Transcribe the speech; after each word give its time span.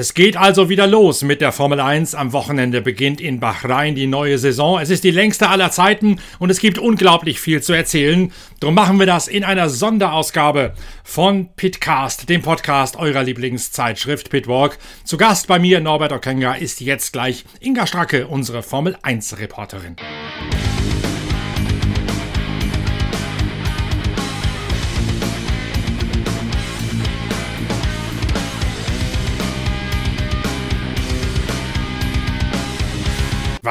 Es 0.00 0.14
geht 0.14 0.38
also 0.38 0.70
wieder 0.70 0.86
los 0.86 1.20
mit 1.20 1.42
der 1.42 1.52
Formel 1.52 1.78
1. 1.78 2.14
Am 2.14 2.32
Wochenende 2.32 2.80
beginnt 2.80 3.20
in 3.20 3.38
Bahrain 3.38 3.94
die 3.94 4.06
neue 4.06 4.38
Saison. 4.38 4.80
Es 4.80 4.88
ist 4.88 5.04
die 5.04 5.10
längste 5.10 5.50
aller 5.50 5.70
Zeiten 5.70 6.20
und 6.38 6.48
es 6.48 6.58
gibt 6.58 6.78
unglaublich 6.78 7.38
viel 7.38 7.62
zu 7.62 7.74
erzählen. 7.74 8.32
Darum 8.60 8.74
machen 8.74 8.98
wir 8.98 9.04
das 9.04 9.28
in 9.28 9.44
einer 9.44 9.68
Sonderausgabe 9.68 10.72
von 11.04 11.50
Pitcast, 11.54 12.30
dem 12.30 12.40
Podcast 12.40 12.96
eurer 12.96 13.24
Lieblingszeitschrift 13.24 14.30
Pitwalk. 14.30 14.78
Zu 15.04 15.18
Gast 15.18 15.48
bei 15.48 15.58
mir 15.58 15.80
Norbert 15.80 16.12
Okenga 16.12 16.54
ist 16.54 16.80
jetzt 16.80 17.12
gleich 17.12 17.44
Inga 17.60 17.86
Stracke, 17.86 18.26
unsere 18.26 18.62
Formel 18.62 18.96
1 19.02 19.38
Reporterin. 19.38 19.96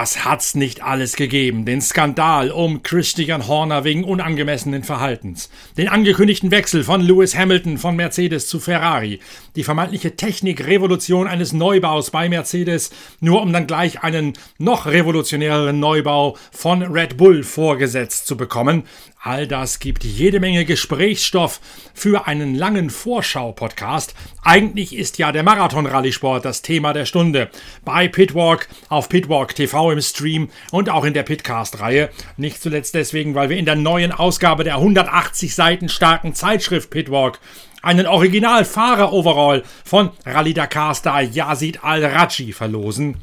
Was 0.01 0.23
hat's 0.23 0.55
nicht 0.55 0.81
alles 0.81 1.17
gegeben? 1.17 1.65
Den 1.65 1.81
Skandal 1.81 2.51
um 2.51 2.83
Christian 2.83 3.49
Horner 3.49 3.83
wegen 3.83 4.05
unangemessenen 4.05 4.85
Verhaltens, 4.85 5.49
den 5.77 5.89
angekündigten 5.89 6.51
Wechsel 6.51 6.85
von 6.85 7.01
Lewis 7.01 7.35
Hamilton 7.35 7.77
von 7.77 7.97
Mercedes 7.97 8.47
zu 8.47 8.61
Ferrari, 8.61 9.19
die 9.57 9.65
vermeintliche 9.65 10.15
Technikrevolution 10.15 11.27
eines 11.27 11.51
Neubaus 11.51 12.11
bei 12.11 12.29
Mercedes, 12.29 12.91
nur 13.19 13.41
um 13.41 13.51
dann 13.51 13.67
gleich 13.67 14.01
einen 14.01 14.37
noch 14.57 14.85
revolutionäreren 14.85 15.81
Neubau 15.81 16.37
von 16.49 16.81
Red 16.81 17.17
Bull 17.17 17.43
vorgesetzt 17.43 18.25
zu 18.25 18.37
bekommen, 18.37 18.83
All 19.21 19.47
das 19.47 19.79
gibt 19.79 20.05
jede 20.05 20.39
Menge 20.39 20.63
Gesprächsstoff 20.63 21.59
für 21.93 22.25
einen 22.25 22.55
langen 22.55 22.89
Vorschau-Podcast. 22.89 24.15
Eigentlich 24.43 24.95
ist 24.95 25.17
ja 25.17 25.33
der 25.33 25.43
Marathon-Rallysport 25.43 26.45
das 26.45 26.61
Thema 26.61 26.93
der 26.93 27.05
Stunde. 27.05 27.49
Bei 27.83 28.07
Pitwalk, 28.07 28.69
auf 28.87 29.09
Pitwalk 29.09 29.55
TV 29.55 29.91
im 29.91 29.99
Stream 29.99 30.49
und 30.71 30.89
auch 30.89 31.03
in 31.03 31.13
der 31.13 31.23
Pitcast-Reihe. 31.23 32.09
Nicht 32.37 32.61
zuletzt 32.61 32.95
deswegen, 32.95 33.35
weil 33.35 33.49
wir 33.49 33.57
in 33.57 33.65
der 33.65 33.75
neuen 33.75 34.13
Ausgabe 34.13 34.63
der 34.63 34.75
180 34.75 35.53
Seiten 35.53 35.89
starken 35.89 36.33
Zeitschrift 36.33 36.89
Pitwalk 36.89 37.41
einen 37.81 38.07
Original-Fahrer-Overall 38.07 39.63
von 39.83 40.11
Rallye 40.25 40.53
Dakar-Star 40.53 41.23
Yazid 41.23 41.83
Al-Raji 41.83 42.53
verlosen. 42.53 43.17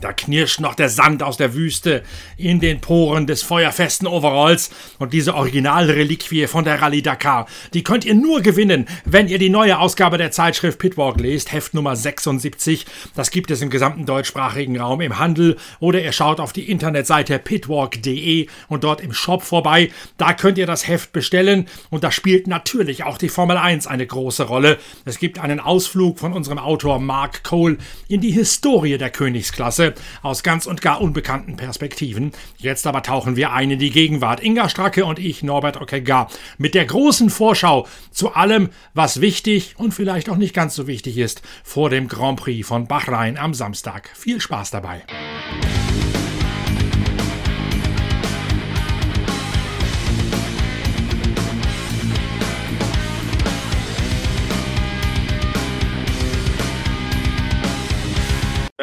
Da 0.00 0.12
knirscht 0.12 0.60
noch 0.60 0.74
der 0.74 0.88
Sand 0.88 1.22
aus 1.22 1.36
der 1.36 1.54
Wüste 1.54 2.02
in 2.36 2.60
den 2.60 2.80
Poren 2.80 3.26
des 3.26 3.42
feuerfesten 3.42 4.06
Overalls 4.06 4.70
und 4.98 5.12
diese 5.12 5.34
Originalreliquie 5.34 6.46
von 6.46 6.64
der 6.64 6.82
Rallye 6.82 7.02
Dakar, 7.02 7.46
die 7.72 7.82
könnt 7.82 8.04
ihr 8.04 8.14
nur 8.14 8.42
gewinnen, 8.42 8.86
wenn 9.04 9.28
ihr 9.28 9.38
die 9.38 9.48
neue 9.48 9.78
Ausgabe 9.78 10.18
der 10.18 10.30
Zeitschrift 10.30 10.78
Pitwalk 10.78 11.18
lest, 11.20 11.52
Heft 11.52 11.72
Nummer 11.72 11.96
76. 11.96 12.84
Das 13.14 13.30
gibt 13.30 13.50
es 13.50 13.62
im 13.62 13.70
gesamten 13.70 14.04
deutschsprachigen 14.04 14.78
Raum 14.78 15.00
im 15.00 15.18
Handel 15.18 15.56
oder 15.80 16.02
ihr 16.02 16.12
schaut 16.12 16.40
auf 16.40 16.52
die 16.52 16.70
Internetseite 16.70 17.38
pitwalk.de 17.38 18.48
und 18.68 18.84
dort 18.84 19.00
im 19.00 19.14
Shop 19.14 19.42
vorbei. 19.42 19.90
Da 20.18 20.34
könnt 20.34 20.58
ihr 20.58 20.66
das 20.66 20.86
Heft 20.86 21.12
bestellen 21.12 21.68
und 21.90 22.04
da 22.04 22.10
spielt 22.10 22.46
natürlich 22.46 23.04
auch 23.04 23.16
die 23.16 23.30
Formel 23.30 23.56
1 23.56 23.86
eine 23.86 24.06
große 24.06 24.44
Rolle. 24.44 24.78
Es 25.04 25.18
gibt 25.18 25.38
einen 25.38 25.60
Ausflug 25.60 26.18
von 26.18 26.32
unserem 26.32 26.58
Autor 26.58 26.98
Mark 26.98 27.42
Cole 27.44 27.78
in 28.08 28.20
die 28.20 28.30
Historie 28.30 28.98
der 28.98 29.10
Königsklasse 29.10 29.85
aus 30.22 30.42
ganz 30.42 30.66
und 30.66 30.82
gar 30.82 31.00
unbekannten 31.00 31.56
Perspektiven. 31.56 32.32
Jetzt 32.58 32.86
aber 32.86 33.02
tauchen 33.02 33.36
wir 33.36 33.52
ein 33.52 33.70
in 33.70 33.78
die 33.78 33.90
Gegenwart. 33.90 34.42
Inga 34.42 34.68
Stracke 34.68 35.04
und 35.04 35.18
ich, 35.18 35.42
Norbert 35.42 35.80
Ockegger, 35.80 36.28
mit 36.58 36.74
der 36.74 36.84
großen 36.84 37.30
Vorschau 37.30 37.86
zu 38.10 38.34
allem, 38.34 38.70
was 38.94 39.20
wichtig 39.20 39.74
und 39.76 39.92
vielleicht 39.92 40.28
auch 40.28 40.36
nicht 40.36 40.54
ganz 40.54 40.74
so 40.74 40.86
wichtig 40.86 41.18
ist 41.18 41.42
vor 41.64 41.90
dem 41.90 42.08
Grand 42.08 42.40
Prix 42.40 42.66
von 42.66 42.86
Bahrain 42.86 43.36
am 43.36 43.54
Samstag. 43.54 44.10
Viel 44.14 44.40
Spaß 44.40 44.70
dabei. 44.70 45.02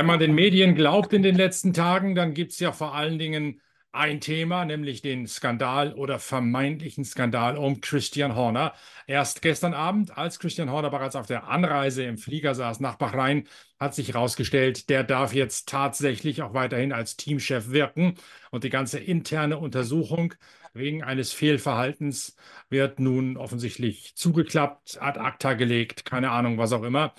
Wenn 0.04 0.08
man 0.08 0.20
den 0.20 0.36
Medien 0.36 0.76
glaubt 0.76 1.14
in 1.14 1.24
den 1.24 1.36
letzten 1.36 1.72
Tagen, 1.72 2.14
dann 2.14 2.34
gibt 2.34 2.52
es 2.52 2.60
ja 2.60 2.74
vor 2.74 2.94
allen 2.94 3.18
Dingen 3.18 3.62
ein 3.94 4.20
Thema, 4.20 4.66
nämlich 4.66 5.02
den 5.02 5.28
Skandal 5.28 5.94
oder 5.94 6.20
vermeintlichen 6.20 7.06
Skandal 7.06 7.56
um 7.56 7.80
Christian 7.80 8.36
Horner. 8.36 8.74
Erst 9.08 9.42
gestern 9.42 9.74
Abend, 9.74 10.18
als 10.18 10.40
Christian 10.40 10.70
Horner 10.70 10.90
bereits 10.90 11.16
auf 11.16 11.26
der 11.26 11.48
Anreise 11.48 12.04
im 12.04 12.18
Flieger 12.18 12.54
saß 12.54 12.82
nach 12.82 12.96
Bahrain, 12.96 13.48
hat 13.80 13.96
sich 13.96 14.10
herausgestellt, 14.10 14.90
der 14.90 15.06
darf 15.06 15.34
jetzt 15.34 15.70
tatsächlich 15.70 16.42
auch 16.42 16.54
weiterhin 16.54 16.92
als 16.92 17.16
Teamchef 17.16 17.70
wirken. 17.70 18.16
Und 18.52 18.66
die 18.66 18.70
ganze 18.70 19.00
interne 19.00 19.58
Untersuchung 19.58 20.34
wegen 20.74 21.02
eines 21.02 21.32
Fehlverhaltens 21.32 22.36
wird 22.70 23.00
nun 23.00 23.38
offensichtlich 23.38 24.16
zugeklappt, 24.16 25.02
ad 25.02 25.18
acta 25.18 25.54
gelegt, 25.54 26.04
keine 26.04 26.32
Ahnung, 26.32 26.58
was 26.58 26.74
auch 26.74 26.84
immer 26.84 27.14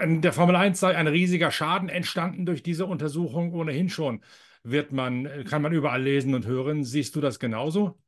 in 0.00 0.22
der 0.22 0.32
Formel 0.32 0.56
1 0.56 0.80
sei 0.80 0.96
ein 0.96 1.06
riesiger 1.06 1.50
Schaden 1.50 1.88
entstanden 1.88 2.46
durch 2.46 2.62
diese 2.62 2.86
Untersuchung 2.86 3.52
ohnehin 3.52 3.88
schon. 3.88 4.22
Wird 4.62 4.92
man, 4.92 5.44
kann 5.44 5.62
man 5.62 5.72
überall 5.72 6.02
lesen 6.02 6.34
und 6.34 6.46
hören. 6.46 6.84
Siehst 6.84 7.14
du 7.16 7.20
das 7.20 7.38
genauso? 7.38 7.98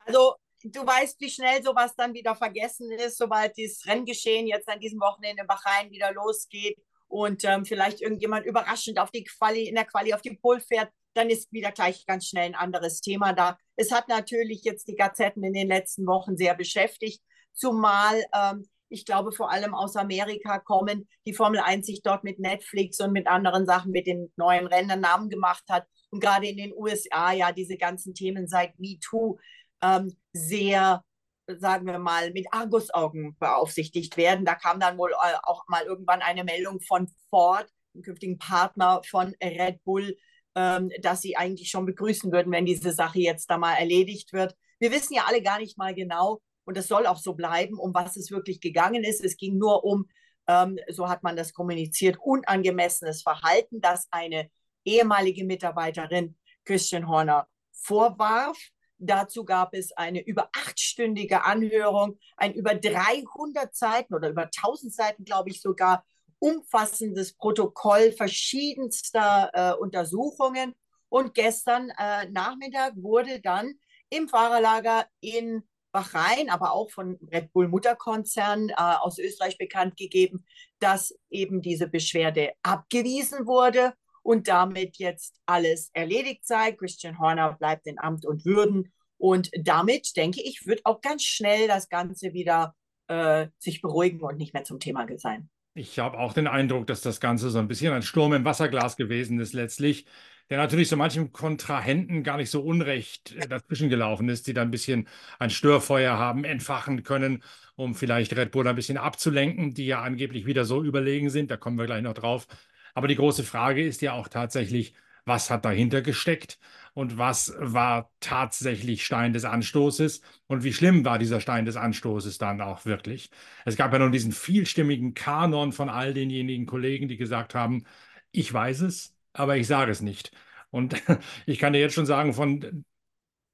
Also, 0.00 0.34
du 0.64 0.84
weißt, 0.84 1.20
wie 1.20 1.30
schnell 1.30 1.62
sowas 1.62 1.94
dann 1.94 2.14
wieder 2.14 2.34
vergessen 2.34 2.90
ist, 2.90 3.18
sobald 3.18 3.56
das 3.58 3.86
Renngeschehen 3.86 4.46
jetzt 4.46 4.68
an 4.68 4.80
diesem 4.80 5.00
Wochenende 5.00 5.42
in 5.42 5.46
Bahrain 5.46 5.90
wieder 5.90 6.12
losgeht 6.12 6.78
und 7.06 7.44
ähm, 7.44 7.64
vielleicht 7.64 8.00
irgendjemand 8.00 8.46
überraschend 8.46 8.98
auf 8.98 9.10
die 9.10 9.24
Quali, 9.24 9.68
in 9.68 9.74
der 9.74 9.84
Quali 9.84 10.14
auf 10.14 10.22
die 10.22 10.36
Pole 10.36 10.60
fährt, 10.60 10.90
dann 11.14 11.28
ist 11.28 11.52
wieder 11.52 11.70
gleich 11.72 12.06
ganz 12.06 12.26
schnell 12.26 12.46
ein 12.46 12.54
anderes 12.54 13.00
Thema 13.00 13.32
da. 13.32 13.58
Es 13.76 13.92
hat 13.92 14.08
natürlich 14.08 14.62
jetzt 14.64 14.88
die 14.88 14.96
Gazetten 14.96 15.44
in 15.44 15.52
den 15.52 15.68
letzten 15.68 16.06
Wochen 16.06 16.36
sehr 16.36 16.54
beschäftigt, 16.54 17.22
zumal 17.52 18.24
ähm, 18.32 18.68
ich 18.90 19.06
glaube, 19.06 19.32
vor 19.32 19.50
allem 19.50 19.74
aus 19.74 19.96
Amerika 19.96 20.58
kommen, 20.58 21.08
die 21.24 21.32
Formel 21.32 21.60
1 21.60 21.86
sich 21.86 22.02
dort 22.02 22.24
mit 22.24 22.38
Netflix 22.38 23.00
und 23.00 23.12
mit 23.12 23.28
anderen 23.28 23.64
Sachen, 23.64 23.92
mit 23.92 24.06
den 24.06 24.32
neuen 24.36 24.66
Rändern 24.66 25.00
Namen 25.00 25.30
gemacht 25.30 25.64
hat. 25.70 25.86
Und 26.10 26.20
gerade 26.20 26.48
in 26.48 26.56
den 26.56 26.72
USA 26.74 27.32
ja 27.32 27.52
diese 27.52 27.76
ganzen 27.76 28.14
Themen 28.14 28.48
seit 28.48 28.78
MeToo 28.78 29.38
ähm, 29.80 30.12
sehr, 30.32 31.04
sagen 31.46 31.86
wir 31.86 32.00
mal, 32.00 32.32
mit 32.32 32.46
Argusaugen 32.52 33.36
beaufsichtigt 33.38 34.16
werden. 34.16 34.44
Da 34.44 34.56
kam 34.56 34.80
dann 34.80 34.98
wohl 34.98 35.12
äh, 35.12 35.36
auch 35.44 35.64
mal 35.68 35.84
irgendwann 35.84 36.20
eine 36.20 36.44
Meldung 36.44 36.80
von 36.80 37.08
Ford, 37.30 37.68
dem 37.94 38.02
künftigen 38.02 38.38
Partner 38.38 39.00
von 39.08 39.34
Red 39.42 39.82
Bull, 39.84 40.16
ähm, 40.56 40.90
dass 41.00 41.22
sie 41.22 41.36
eigentlich 41.36 41.70
schon 41.70 41.86
begrüßen 41.86 42.32
würden, 42.32 42.52
wenn 42.52 42.66
diese 42.66 42.92
Sache 42.92 43.20
jetzt 43.20 43.48
da 43.50 43.56
mal 43.56 43.74
erledigt 43.74 44.32
wird. 44.32 44.56
Wir 44.80 44.90
wissen 44.90 45.14
ja 45.14 45.24
alle 45.26 45.42
gar 45.42 45.60
nicht 45.60 45.78
mal 45.78 45.94
genau, 45.94 46.40
und 46.64 46.76
das 46.76 46.88
soll 46.88 47.06
auch 47.06 47.16
so 47.16 47.34
bleiben, 47.34 47.78
um 47.78 47.94
was 47.94 48.16
es 48.16 48.30
wirklich 48.30 48.60
gegangen 48.60 49.04
ist. 49.04 49.24
Es 49.24 49.36
ging 49.36 49.58
nur 49.58 49.84
um, 49.84 50.08
ähm, 50.46 50.78
so 50.88 51.08
hat 51.08 51.22
man 51.22 51.36
das 51.36 51.52
kommuniziert, 51.52 52.18
unangemessenes 52.22 53.22
Verhalten, 53.22 53.80
das 53.80 54.06
eine 54.10 54.50
ehemalige 54.84 55.44
Mitarbeiterin 55.44 56.36
Christian 56.64 57.08
Horner 57.08 57.46
vorwarf. 57.72 58.58
Dazu 58.98 59.44
gab 59.44 59.72
es 59.74 59.92
eine 59.92 60.20
über 60.20 60.50
achtstündige 60.54 61.44
Anhörung, 61.44 62.18
ein 62.36 62.52
über 62.52 62.74
300 62.74 63.74
Seiten 63.74 64.14
oder 64.14 64.28
über 64.28 64.44
1000 64.44 64.92
Seiten, 64.92 65.24
glaube 65.24 65.50
ich 65.50 65.62
sogar, 65.62 66.04
umfassendes 66.38 67.34
Protokoll 67.34 68.12
verschiedenster 68.12 69.50
äh, 69.52 69.72
Untersuchungen. 69.80 70.74
Und 71.08 71.34
gestern 71.34 71.90
äh, 71.98 72.28
Nachmittag 72.30 72.94
wurde 72.96 73.40
dann 73.40 73.74
im 74.10 74.28
Fahrerlager 74.28 75.06
in 75.20 75.62
Bahrain, 75.92 76.50
aber 76.50 76.72
auch 76.72 76.90
von 76.90 77.18
Red 77.32 77.52
Bull 77.52 77.68
Mutterkonzern 77.68 78.70
äh, 78.70 78.74
aus 78.76 79.18
Österreich 79.18 79.58
bekannt 79.58 79.96
gegeben, 79.96 80.44
dass 80.78 81.14
eben 81.30 81.62
diese 81.62 81.88
Beschwerde 81.88 82.52
abgewiesen 82.62 83.46
wurde 83.46 83.94
und 84.22 84.48
damit 84.48 84.98
jetzt 84.98 85.40
alles 85.46 85.90
erledigt 85.92 86.46
sei. 86.46 86.72
Christian 86.72 87.18
Horner 87.18 87.54
bleibt 87.54 87.86
in 87.86 87.98
Amt 87.98 88.26
und 88.26 88.44
Würden 88.44 88.92
und 89.16 89.50
damit, 89.54 90.16
denke 90.16 90.40
ich, 90.42 90.66
wird 90.66 90.80
auch 90.84 91.00
ganz 91.00 91.24
schnell 91.24 91.68
das 91.68 91.88
Ganze 91.88 92.32
wieder 92.32 92.74
äh, 93.08 93.48
sich 93.58 93.82
beruhigen 93.82 94.20
und 94.20 94.38
nicht 94.38 94.54
mehr 94.54 94.64
zum 94.64 94.80
Thema 94.80 95.06
sein. 95.16 95.50
Ich 95.74 95.98
habe 95.98 96.18
auch 96.18 96.32
den 96.32 96.46
Eindruck, 96.46 96.86
dass 96.86 97.00
das 97.00 97.20
Ganze 97.20 97.50
so 97.50 97.58
ein 97.58 97.68
bisschen 97.68 97.92
ein 97.92 98.02
Sturm 98.02 98.32
im 98.32 98.44
Wasserglas 98.44 98.96
gewesen 98.96 99.38
ist 99.38 99.52
letztlich 99.52 100.06
der 100.50 100.58
natürlich 100.58 100.88
so 100.88 100.96
manchem 100.96 101.32
Kontrahenten 101.32 102.22
gar 102.22 102.36
nicht 102.36 102.50
so 102.50 102.62
unrecht 102.62 103.34
äh, 103.36 103.48
dazwischen 103.48 103.88
gelaufen 103.88 104.28
ist, 104.28 104.46
die 104.46 104.52
da 104.52 104.62
ein 104.62 104.70
bisschen 104.70 105.08
ein 105.38 105.50
Störfeuer 105.50 106.18
haben, 106.18 106.44
entfachen 106.44 107.02
können, 107.02 107.42
um 107.76 107.94
vielleicht 107.94 108.36
Red 108.36 108.50
Bull 108.50 108.66
ein 108.68 108.76
bisschen 108.76 108.98
abzulenken, 108.98 109.74
die 109.74 109.86
ja 109.86 110.02
angeblich 110.02 110.46
wieder 110.46 110.64
so 110.64 110.82
überlegen 110.82 111.30
sind. 111.30 111.50
Da 111.50 111.56
kommen 111.56 111.78
wir 111.78 111.86
gleich 111.86 112.02
noch 112.02 112.14
drauf. 112.14 112.46
Aber 112.94 113.08
die 113.08 113.16
große 113.16 113.44
Frage 113.44 113.84
ist 113.86 114.02
ja 114.02 114.12
auch 114.12 114.28
tatsächlich, 114.28 114.94
was 115.24 115.50
hat 115.50 115.64
dahinter 115.64 116.02
gesteckt? 116.02 116.58
und 116.94 117.18
was 117.18 117.54
war 117.58 118.10
tatsächlich 118.20 119.04
Stein 119.04 119.32
des 119.32 119.44
Anstoßes 119.44 120.22
und 120.46 120.64
wie 120.64 120.72
schlimm 120.72 121.04
war 121.04 121.18
dieser 121.18 121.40
Stein 121.40 121.64
des 121.64 121.76
Anstoßes 121.76 122.38
dann 122.38 122.60
auch 122.60 122.84
wirklich. 122.84 123.30
Es 123.64 123.76
gab 123.76 123.92
ja 123.92 123.98
nun 123.98 124.12
diesen 124.12 124.32
vielstimmigen 124.32 125.14
Kanon 125.14 125.72
von 125.72 125.88
all 125.88 126.14
denjenigen 126.14 126.66
Kollegen, 126.66 127.08
die 127.08 127.16
gesagt 127.16 127.54
haben, 127.54 127.84
ich 128.32 128.52
weiß 128.52 128.80
es, 128.82 129.14
aber 129.32 129.56
ich 129.56 129.66
sage 129.66 129.92
es 129.92 130.00
nicht. 130.00 130.32
Und 130.70 130.94
ich 131.46 131.58
kann 131.58 131.72
dir 131.72 131.80
jetzt 131.80 131.94
schon 131.94 132.06
sagen, 132.06 132.32
von 132.34 132.84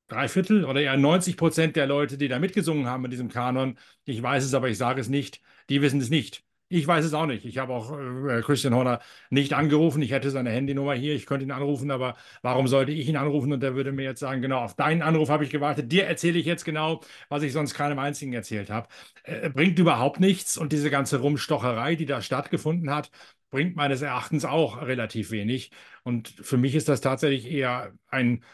drei 0.09 0.29
Viertel 0.29 0.65
oder 0.65 0.81
eher 0.81 0.97
90 0.97 1.37
Prozent 1.37 1.77
der 1.77 1.87
Leute, 1.87 2.19
die 2.19 2.29
da 2.29 2.39
mitgesungen 2.39 2.87
haben 2.87 3.05
in 3.05 3.11
diesem 3.11 3.29
Kanon, 3.29 3.79
ich 4.05 4.23
weiß 4.23 4.45
es, 4.45 4.55
aber 4.55 4.69
ich 4.69 4.79
sage 4.79 5.01
es 5.01 5.09
nicht, 5.09 5.41
die 5.69 5.83
wissen 5.83 6.01
es 6.01 6.11
nicht. 6.11 6.45
Ich 6.69 6.85
weiß 6.85 7.05
es 7.05 7.15
auch 7.15 7.27
nicht. 7.27 7.45
Ich 7.45 7.59
habe 7.59 7.73
auch 7.73 7.97
äh, 7.97 8.43
Christian 8.43 8.75
Horner 8.75 8.99
nicht 9.31 9.53
angerufen. 9.55 10.03
Ich 10.03 10.11
hätte 10.11 10.31
seine 10.33 10.51
Handynummer 10.51 10.95
hier. 10.95 11.15
Ich 11.15 11.25
könnte 11.25 11.45
ihn 11.45 11.53
anrufen, 11.53 11.93
aber 11.93 12.17
warum 12.43 12.67
sollte 12.67 12.91
ich 12.91 13.09
ihn 13.09 13.17
anrufen? 13.17 13.53
Und 13.53 13.61
der 13.63 13.77
würde 13.77 13.93
mir 13.93 14.03
jetzt 14.03 14.19
sagen, 14.19 14.43
genau, 14.43 14.59
auf 14.65 14.75
deinen 14.75 15.01
Anruf 15.03 15.29
habe 15.29 15.45
ich 15.45 15.51
gewartet. 15.51 15.93
Dir 15.93 16.07
erzähle 16.07 16.41
ich 16.41 16.47
jetzt 16.47 16.65
genau, 16.65 17.03
was 17.29 17.45
ich 17.45 17.53
sonst 17.53 17.75
keinem 17.75 18.01
einzigen 18.01 18.33
erzählt 18.33 18.69
habe. 18.71 18.89
Äh, 19.23 19.49
bringt 19.51 19.79
überhaupt 19.79 20.19
nichts. 20.19 20.59
Und 20.59 20.73
diese 20.73 20.91
ganze 20.91 21.19
Rumstocherei, 21.21 21.95
die 21.95 22.07
da 22.07 22.21
stattgefunden 22.21 22.93
hat, 22.93 23.13
bringt 23.51 23.77
meines 23.77 24.03
Erachtens 24.03 24.45
auch 24.45 24.83
relativ 24.83 25.31
wenig. 25.31 25.71
Und 26.03 26.29
für 26.29 26.57
mich 26.57 26.75
ist 26.75 26.89
das 26.89 27.01
tatsächlich 27.01 27.51
eher 27.51 27.93
ein 28.09 28.45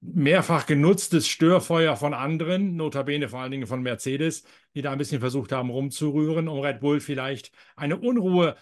mehrfach 0.00 0.66
genutztes 0.66 1.26
Störfeuer 1.26 1.96
von 1.96 2.14
anderen, 2.14 2.76
notabene 2.76 3.28
vor 3.28 3.40
allen 3.40 3.50
Dingen 3.50 3.66
von 3.66 3.82
Mercedes, 3.82 4.44
die 4.74 4.82
da 4.82 4.92
ein 4.92 4.98
bisschen 4.98 5.20
versucht 5.20 5.50
haben 5.52 5.70
rumzurühren, 5.70 6.48
um 6.48 6.60
Red 6.60 6.80
Bull 6.80 7.00
vielleicht 7.00 7.50
eine 7.74 7.96
Unruhe 7.96 8.56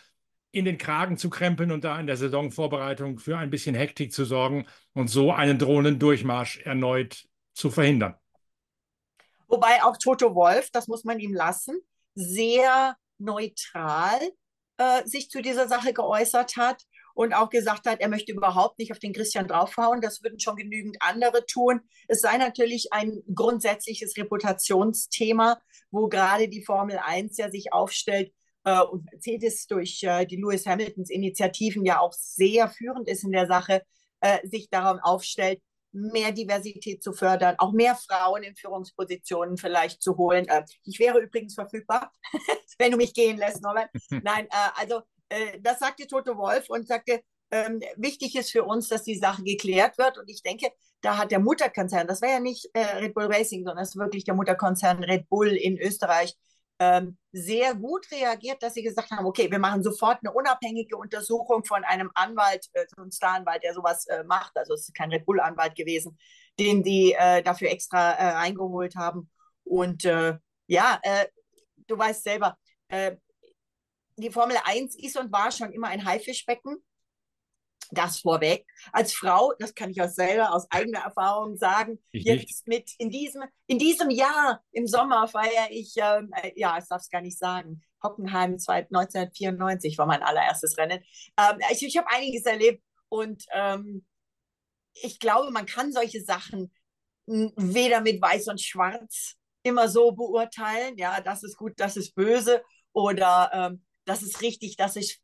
in 0.51 0.65
den 0.65 0.79
Kragen 0.79 1.19
zu 1.19 1.29
krempeln 1.29 1.71
und 1.71 1.85
da 1.85 2.01
in 2.01 2.07
der 2.07 2.17
Saisonvorbereitung 2.17 3.19
für 3.19 3.37
ein 3.37 3.51
bisschen 3.51 3.75
Hektik 3.75 4.13
zu 4.13 4.25
sorgen 4.25 4.67
und 4.95 5.09
so 5.09 5.31
einen 5.31 5.59
drohenden 5.59 5.99
Durchmarsch 5.99 6.61
erneut 6.61 7.27
zu 7.53 7.71
verhindern. 7.71 8.15
Wobei 9.49 9.83
auch 9.85 9.99
Toto 9.99 10.35
Wolf, 10.35 10.71
das 10.71 10.89
muss 10.89 11.05
man 11.05 11.21
ihm 11.21 11.35
lassen, 11.35 11.79
sehr 12.15 12.97
neutral 13.19 14.19
äh, 14.79 15.07
sich 15.07 15.31
zu 15.31 15.43
dieser 15.43 15.69
Sache 15.69 15.93
geäußert 15.93 16.57
hat 16.57 16.83
und 17.15 17.33
auch 17.33 17.49
gesagt 17.49 17.87
hat, 17.87 18.01
er 18.01 18.09
möchte 18.09 18.33
überhaupt 18.33 18.79
nicht 18.79 18.93
auf 18.93 18.99
den 18.99 19.15
Christian 19.15 19.49
draufhauen. 19.49 20.03
Das 20.03 20.23
würden 20.23 20.39
schon 20.39 20.57
genügend 20.57 20.99
andere 21.01 21.47
tun. 21.47 21.81
Es 22.09 22.21
sei 22.21 22.37
natürlich 22.37 22.93
ein 22.93 23.23
grundsätzliches 23.35 24.17
Reputationsthema, 24.19 25.59
wo 25.91 26.09
gerade 26.09 26.49
die 26.49 26.63
Formel 26.63 26.99
1 26.99 27.39
ja 27.39 27.51
sich 27.51 27.73
aufstellt 27.73 28.33
äh, 28.65 28.81
und 28.81 29.11
Mercedes 29.11 29.67
durch 29.67 30.03
äh, 30.03 30.27
die 30.27 30.37
Lewis 30.37 30.67
Hamiltons 30.67 31.09
Initiativen 31.09 31.87
ja 31.87 32.01
auch 32.01 32.13
sehr 32.13 32.69
führend 32.69 33.09
ist 33.09 33.25
in 33.25 33.33
der 33.33 33.47
Sache, 33.47 33.83
äh, 34.21 34.47
sich 34.47 34.69
daran 34.69 35.01
aufstellt, 35.01 35.63
mehr 35.97 36.33
Diversität 36.33 37.03
zu 37.03 37.13
fördern, 37.13 37.57
auch 37.59 37.73
mehr 37.73 37.97
Frauen 37.97 38.43
in 38.43 38.55
Führungspositionen 38.55 39.57
vielleicht 39.57 40.03
zu 40.03 40.17
holen. 40.17 40.47
Äh, 40.49 40.65
ich 40.85 40.99
wäre 40.99 41.21
übrigens 41.21 41.55
verfügbar, 41.55 42.13
wenn 42.79 42.93
du 42.93 42.97
mich 42.97 43.15
gehen 43.15 43.39
lässt, 43.39 43.63
Norbert. 43.63 43.91
Nein, 44.23 44.47
äh, 44.47 44.69
also 44.77 45.01
äh, 45.29 45.59
das 45.61 45.79
sagte 45.79 46.07
Toto 46.07 46.37
Wolf 46.37 46.69
und 46.69 46.87
sagte, 46.87 47.23
ähm, 47.51 47.81
wichtig 47.97 48.37
ist 48.37 48.51
für 48.51 48.65
uns, 48.65 48.89
dass 48.89 49.05
die 49.05 49.17
Sache 49.17 49.43
geklärt 49.43 49.99
wird. 49.99 50.19
Und 50.19 50.29
ich 50.29 50.43
denke, 50.43 50.69
da 51.01 51.17
hat 51.17 51.31
der 51.31 51.39
Mutterkonzern, 51.39 52.07
das 52.07 52.21
war 52.21 52.31
ja 52.31 52.41
nicht 52.41 52.69
äh, 52.75 52.81
Red 52.81 53.15
Bull 53.15 53.27
Racing, 53.27 53.65
sondern 53.65 53.85
es 53.85 53.91
ist 53.91 53.97
wirklich 53.97 54.25
der 54.25 54.35
Mutterkonzern 54.35 55.03
Red 55.05 55.29
Bull 55.29 55.49
in 55.49 55.79
Österreich, 55.79 56.35
ähm, 56.79 57.17
sehr 57.33 57.75
gut 57.75 58.11
reagiert, 58.11 58.63
dass 58.63 58.75
sie 58.75 58.83
gesagt 58.83 59.11
haben, 59.11 59.27
okay, 59.27 59.51
wir 59.51 59.59
machen 59.59 59.83
sofort 59.83 60.19
eine 60.23 60.33
unabhängige 60.33 60.97
Untersuchung 60.97 61.65
von 61.65 61.85
einem 61.85 62.11
Anwalt, 62.15 62.67
äh, 62.73 62.87
so 62.95 63.03
ein 63.03 63.13
Staranwalt, 63.13 63.63
der 63.63 63.75
sowas 63.75 64.07
äh, 64.07 64.25
macht. 64.25 64.57
Also 64.57 64.75
es 64.75 64.83
ist 64.83 64.95
kein 64.95 65.11
Red 65.11 65.25
Bull-Anwalt 65.25 65.75
gewesen, 65.75 66.19
den 66.59 66.83
die 66.83 67.13
äh, 67.13 67.43
dafür 67.43 67.71
extra 67.71 68.13
äh, 68.13 68.35
eingeholt 68.35 68.95
haben. 68.97 69.31
Und 69.65 70.05
äh, 70.05 70.35
ja, 70.67 70.99
äh, 71.03 71.27
du 71.87 71.99
weißt 71.99 72.25
selber, 72.25 72.57
die 74.17 74.31
Formel 74.31 74.57
1 74.65 74.97
ist 74.97 75.19
und 75.19 75.33
war 75.33 75.51
schon 75.51 75.73
immer 75.73 75.89
ein 75.89 76.05
Haifischbecken. 76.05 76.77
Das 77.91 78.21
vorweg. 78.21 78.67
Als 78.93 79.13
Frau, 79.13 79.53
das 79.59 79.75
kann 79.75 79.91
ich 79.91 80.01
auch 80.03 80.09
selber 80.09 80.53
aus 80.53 80.67
eigener 80.71 81.01
Erfahrung 81.01 81.57
sagen, 81.57 81.99
ich 82.13 82.25
jetzt 82.25 82.67
nicht. 82.67 82.69
mit 82.69 82.91
in 82.99 83.11
diesem, 83.11 83.43
in 83.67 83.79
diesem 83.79 84.11
Jahr 84.11 84.63
im 84.73 84.87
Sommer 84.87 85.29
feiere 85.29 85.69
ich, 85.71 85.95
ähm, 85.97 86.31
äh, 86.43 86.53
ja, 86.57 86.79
ich 86.79 86.87
darf 86.89 87.03
es 87.03 87.11
gar 87.11 87.21
nicht 87.21 87.39
sagen, 87.39 87.83
Hockenheim 88.03 88.53
1994 88.53 89.99
war 89.99 90.07
mein 90.07 90.23
allererstes 90.23 90.77
Rennen. 90.79 91.03
Ähm, 91.39 91.59
ich 91.71 91.83
ich 91.85 91.97
habe 91.97 92.09
einiges 92.11 92.45
erlebt 92.45 92.83
und 93.09 93.45
ähm, 93.53 94.05
ich 94.95 95.19
glaube, 95.19 95.51
man 95.51 95.67
kann 95.67 95.93
solche 95.93 96.23
Sachen 96.23 96.73
weder 97.27 98.01
mit 98.01 98.23
Weiß 98.23 98.49
und 98.49 98.61
Schwarz 98.61 99.35
immer 99.63 99.89
so 99.89 100.13
beurteilen, 100.13 100.97
ja, 100.97 101.21
das 101.21 101.43
ist 101.43 101.57
gut, 101.57 101.73
das 101.77 101.97
ist 101.97 102.15
böse 102.15 102.63
oder 102.93 103.51
ähm, 103.53 103.85
das 104.05 104.23
ist 104.23 104.41
richtig, 104.41 104.77
das 104.77 104.97
ist 104.97 105.21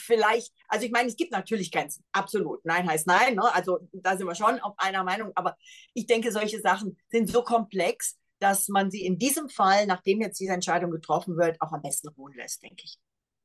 vielleicht, 0.00 0.52
also 0.68 0.84
ich 0.84 0.92
meine, 0.92 1.08
es 1.08 1.16
gibt 1.16 1.32
natürlich 1.32 1.70
Grenzen, 1.70 2.04
absolut. 2.12 2.64
Nein 2.64 2.88
heißt 2.88 3.06
nein, 3.06 3.36
ne? 3.36 3.54
also 3.54 3.78
da 3.92 4.16
sind 4.16 4.26
wir 4.26 4.34
schon 4.34 4.60
auf 4.60 4.74
einer 4.78 5.04
Meinung, 5.04 5.32
aber 5.34 5.56
ich 5.94 6.06
denke, 6.06 6.32
solche 6.32 6.60
Sachen 6.60 6.96
sind 7.08 7.30
so 7.30 7.42
komplex, 7.42 8.18
dass 8.38 8.68
man 8.68 8.90
sie 8.90 9.04
in 9.04 9.18
diesem 9.18 9.48
Fall, 9.48 9.86
nachdem 9.86 10.20
jetzt 10.20 10.40
diese 10.40 10.52
Entscheidung 10.52 10.90
getroffen 10.90 11.36
wird, 11.36 11.60
auch 11.60 11.72
am 11.72 11.82
besten 11.82 12.08
ruhen 12.08 12.34
lässt, 12.34 12.62
denke 12.62 12.82
ich. 12.84 12.96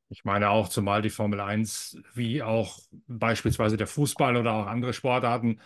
Ich 0.09 0.23
meine 0.23 0.49
auch, 0.49 0.69
zumal 0.69 1.01
die 1.01 1.09
Formel 1.09 1.39
1 1.39 1.97
wie 2.13 2.43
auch 2.43 2.79
beispielsweise 3.07 3.75
der 3.75 3.87
Fußball 3.87 4.37
oder 4.37 4.53
auch 4.53 4.67
andere 4.67 4.93
Sportarten 4.93 5.59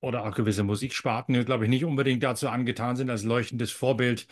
oder 0.00 0.24
auch 0.24 0.34
gewisse 0.34 0.64
Musiksparten, 0.64 1.44
glaube 1.44 1.64
ich, 1.64 1.70
nicht 1.70 1.84
unbedingt 1.84 2.22
dazu 2.22 2.48
angetan 2.48 2.96
sind, 2.96 3.10
als 3.10 3.22
leuchtendes 3.22 3.70
Vorbild 3.70 4.26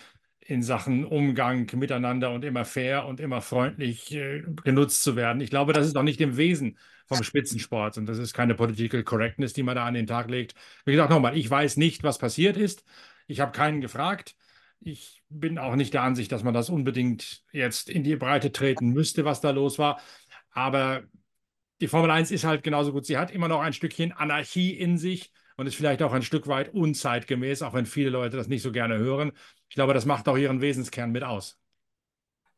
in 0.46 0.62
Sachen 0.62 1.04
Umgang 1.04 1.70
miteinander 1.74 2.32
und 2.32 2.44
immer 2.44 2.64
fair 2.64 3.06
und 3.06 3.20
immer 3.20 3.40
freundlich 3.40 4.12
äh, 4.14 4.42
genutzt 4.64 5.02
zu 5.02 5.16
werden. 5.16 5.40
Ich 5.40 5.50
glaube, 5.50 5.72
das 5.72 5.86
ist 5.86 5.96
auch 5.96 6.02
nicht 6.02 6.20
im 6.20 6.36
Wesen 6.36 6.78
vom 7.06 7.22
Spitzensport 7.22 7.98
und 7.98 8.06
das 8.06 8.18
ist 8.18 8.32
keine 8.34 8.54
Political 8.54 9.04
Correctness, 9.04 9.52
die 9.52 9.62
man 9.62 9.76
da 9.76 9.86
an 9.86 9.94
den 9.94 10.06
Tag 10.06 10.30
legt. 10.30 10.54
Wie 10.84 10.92
gesagt, 10.92 11.10
nochmal, 11.10 11.36
ich 11.36 11.48
weiß 11.48 11.76
nicht, 11.76 12.02
was 12.02 12.18
passiert 12.18 12.56
ist. 12.56 12.84
Ich 13.26 13.40
habe 13.40 13.52
keinen 13.52 13.80
gefragt. 13.80 14.34
Ich 14.80 15.22
bin 15.28 15.58
auch 15.58 15.76
nicht 15.76 15.94
der 15.94 16.02
Ansicht, 16.02 16.32
dass 16.32 16.42
man 16.42 16.54
das 16.54 16.70
unbedingt 16.70 17.44
jetzt 17.52 17.88
in 17.88 18.02
die 18.02 18.16
Breite 18.16 18.50
treten 18.50 18.88
müsste, 18.90 19.24
was 19.24 19.40
da 19.40 19.50
los 19.50 19.78
war. 19.78 20.00
Aber 20.50 21.04
die 21.80 21.88
Formel 21.88 22.10
1 22.10 22.30
ist 22.30 22.44
halt 22.44 22.62
genauso 22.62 22.92
gut. 22.92 23.06
Sie 23.06 23.18
hat 23.18 23.30
immer 23.30 23.48
noch 23.48 23.60
ein 23.60 23.72
Stückchen 23.72 24.12
Anarchie 24.12 24.70
in 24.72 24.98
sich 24.98 25.30
und 25.56 25.66
ist 25.66 25.74
vielleicht 25.76 26.02
auch 26.02 26.12
ein 26.12 26.22
Stück 26.22 26.46
weit 26.46 26.72
unzeitgemäß, 26.72 27.62
auch 27.62 27.74
wenn 27.74 27.86
viele 27.86 28.10
Leute 28.10 28.36
das 28.36 28.48
nicht 28.48 28.62
so 28.62 28.72
gerne 28.72 28.98
hören. 28.98 29.32
Ich 29.72 29.74
glaube, 29.74 29.94
das 29.94 30.04
macht 30.04 30.28
auch 30.28 30.36
ihren 30.36 30.60
Wesenskern 30.60 31.10
mit 31.10 31.22
aus. 31.22 31.58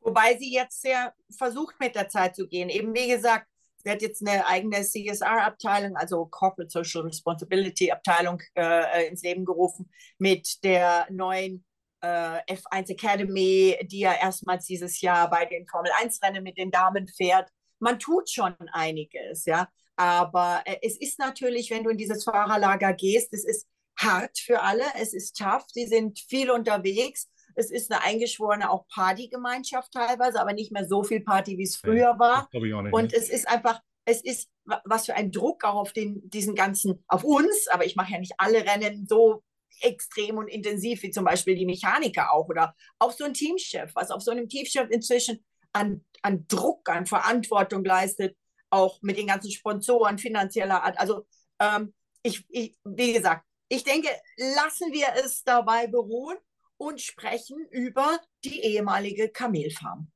Wobei 0.01 0.37
sie 0.37 0.53
jetzt 0.53 0.83
sehr 0.83 1.15
versucht, 1.31 1.79
mit 1.79 1.95
der 1.95 2.09
Zeit 2.09 2.35
zu 2.35 2.49
gehen. 2.49 2.69
Eben 2.69 2.93
wie 2.93 3.07
gesagt, 3.07 3.47
sie 3.77 3.91
hat 3.93 4.03
jetzt 4.03 4.21
eine 4.27 4.45
eigene 4.49 4.83
CSR-Abteilung, 4.83 5.97
also 5.97 6.27
Corporate 6.27 6.73
Social 6.73 7.03
Responsibility 7.03 7.93
Abteilung 7.93 8.43
äh, 8.57 9.07
ins 9.07 9.23
Leben 9.23 9.45
gerufen 9.45 9.89
mit 10.19 10.65
der 10.65 11.07
neuen 11.09 11.65
äh, 12.01 12.41
F1 12.53 12.91
Academy, 12.91 13.79
die 13.85 14.01
ja 14.01 14.15
erstmals 14.15 14.67
dieses 14.67 15.01
Jahr 15.01 15.31
bei 15.31 15.45
den 15.45 15.69
Formel 15.69 15.93
1-Rennen 16.03 16.43
mit 16.43 16.59
den 16.59 16.73
Damen 16.73 17.07
fährt. 17.07 17.49
Man 17.79 18.01
tut 18.01 18.29
schon 18.29 18.57
einiges, 18.73 19.45
ja. 19.45 19.69
Aber 19.95 20.63
äh, 20.65 20.79
es 20.83 21.01
ist 21.01 21.21
natürlich, 21.21 21.71
wenn 21.71 21.85
du 21.85 21.91
in 21.91 21.97
dieses 21.97 22.25
Fahrerlager 22.25 22.93
gehst, 22.93 23.33
es 23.33 23.45
ist 23.45 23.69
hart 23.97 24.39
für 24.39 24.63
alle, 24.63 24.85
es 25.01 25.15
ist 25.15 25.37
tough, 25.37 25.67
sie 25.69 25.87
sind 25.87 26.19
viel 26.19 26.51
unterwegs. 26.51 27.29
Es 27.57 27.71
ist 27.71 27.93
eine 27.93 28.03
eingeschworene 28.03 28.69
auch 28.69 28.87
Partygemeinschaft 28.89 29.93
teilweise, 29.93 30.41
aber 30.41 30.53
nicht 30.53 30.73
mehr 30.73 30.89
so 30.89 31.05
viel 31.05 31.21
Party, 31.21 31.57
wie 31.57 31.63
es 31.63 31.77
früher 31.77 32.19
war. 32.19 32.49
Nicht, 32.53 32.93
Und 32.93 33.13
ne? 33.13 33.17
es 33.17 33.29
ist 33.29 33.47
einfach, 33.49 33.81
es 34.05 34.23
ist 34.23 34.51
was 34.65 35.07
für 35.07 35.15
ein 35.15 35.31
Druck 35.31 35.65
auch 35.65 35.77
auf 35.77 35.93
den, 35.93 36.29
diesen 36.31 36.55
ganzen, 36.55 37.05
auf 37.07 37.23
uns, 37.23 37.69
aber 37.69 37.85
ich 37.85 37.97
mache 37.97 38.13
ja 38.13 38.19
nicht 38.19 38.35
alle 38.39 38.65
Rennen 38.65 39.07
so 39.07 39.43
extrem 39.81 40.39
und 40.39 40.49
intensiv 40.49 41.03
wie 41.03 41.11
zum 41.11 41.25
Beispiel 41.25 41.55
die 41.55 41.67
Mechaniker 41.67 42.33
auch 42.33 42.49
oder 42.49 42.75
auch 42.99 43.13
so 43.13 43.25
ein 43.25 43.35
Teamchef, 43.35 43.95
was 43.95 44.11
auf 44.11 44.23
so 44.23 44.31
einem 44.31 44.49
Teamchef 44.49 44.89
inzwischen 44.91 45.45
an, 45.73 46.05
an 46.23 46.47
Druck, 46.49 46.89
an 46.89 47.07
Verantwortung 47.07 47.85
leistet, 47.85 48.37
auch 48.71 49.01
mit 49.03 49.19
den 49.19 49.27
ganzen 49.27 49.51
Sponsoren 49.51 50.19
finanzieller 50.19 50.83
Art. 50.83 50.99
Also 50.99 51.27
ähm, 51.61 51.93
ich, 52.23 52.45
ich, 52.49 52.77
wie 52.85 53.13
gesagt, 53.13 53.45
ich 53.69 53.85
denke, 53.85 54.09
lassen 54.37 54.93
wir 54.93 55.09
es 55.25 55.43
dabei 55.45 55.87
beruhen 55.87 56.37
und 56.77 57.01
sprechen 57.01 57.67
über 57.71 58.19
die 58.45 58.61
ehemalige 58.61 59.29
Kamelfarm. 59.29 60.11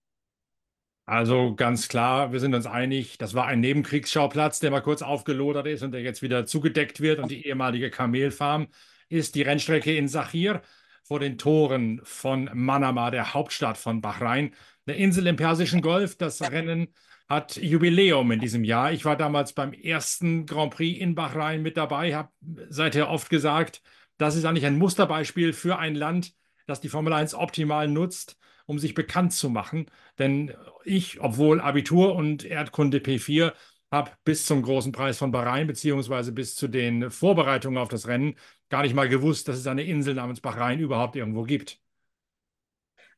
Also 1.07 1.55
ganz 1.55 1.89
klar, 1.89 2.33
wir 2.33 2.41
sind 2.41 2.55
uns 2.55 2.67
einig, 2.67 3.17
das 3.17 3.33
war 3.33 3.47
ein 3.47 3.61
Nebenkriegsschauplatz, 3.61 4.61
der 4.61 4.71
mal 4.71 4.83
kurz 4.83 5.01
aufgelodert 5.01 5.67
ist 5.67 5.83
und 5.83 5.93
der 5.93 6.03
jetzt 6.03 6.21
wieder 6.21 6.45
zugedeckt 6.45 7.01
wird. 7.01 7.19
Und 7.19 7.31
die 7.31 7.47
ehemalige 7.47 7.91
Kamelfarm 7.91 8.69
ist 9.09 9.35
die 9.35 9.41
Rennstrecke 9.41 9.97
in 9.97 10.07
Sachir 10.07 10.61
vor 11.03 11.19
den 11.19 11.39
Toren 11.39 12.03
von 12.05 12.51
Manama, 12.53 13.11
der 13.11 13.33
Hauptstadt 13.33 13.79
von 13.79 14.03
Bahrain. 14.03 14.55
eine 14.87 14.99
Insel 14.99 15.27
im 15.27 15.37
Persischen 15.37 15.81
Golf. 15.81 16.17
Das 16.19 16.43
Rennen 16.43 16.93
hat 17.29 17.57
Jubiläum 17.57 18.31
in 18.31 18.41
diesem 18.41 18.65
Jahr. 18.65 18.93
Ich 18.93 19.05
war 19.05 19.17
damals 19.17 19.53
beim 19.53 19.73
ersten 19.73 20.47
Grand 20.47 20.75
Prix 20.75 20.99
in 21.01 21.15
Bahrain 21.15 21.63
mit 21.63 21.77
dabei, 21.77 22.15
habe 22.15 22.31
seither 22.69 23.11
oft 23.11 23.29
gesagt, 23.31 23.83
das 24.17 24.35
ist 24.35 24.45
eigentlich 24.45 24.67
ein 24.67 24.79
Musterbeispiel 24.79 25.53
für 25.53 25.79
ein 25.79 25.95
Land, 25.95 26.35
das 26.67 26.81
die 26.81 26.89
Formel 26.89 27.13
1 27.13 27.35
optimal 27.35 27.87
nutzt, 27.89 28.37
um 28.67 28.79
sich 28.79 28.95
bekannt 28.95 29.33
zu 29.33 29.51
machen. 29.51 29.87
Denn 30.19 30.55
ich, 30.85 31.21
obwohl 31.21 31.61
Abitur 31.61 32.15
und 32.15 32.45
Erdkunde 32.45 32.99
P4, 32.99 33.53
habe 33.91 34.11
bis 34.25 34.47
zum 34.47 34.63
großen 34.63 34.93
Preis 34.93 35.19
von 35.19 35.31
Bahrain 35.31 35.67
beziehungsweise 35.67 36.33
bis 36.33 36.57
zu 36.57 36.69
den 36.69 37.11
Vorbereitungen 37.11 37.79
auf 37.79 37.89
das 37.89 38.07
Rennen 38.07 38.37
gar 38.69 38.83
nicht 38.83 38.95
mal 38.95 39.09
gewusst, 39.09 39.49
dass 39.49 39.57
es 39.57 39.67
eine 39.67 39.85
Insel 39.85 40.15
namens 40.15 40.41
Bahrain 40.41 40.79
überhaupt 40.79 41.17
irgendwo 41.17 41.45
gibt. 41.45 41.81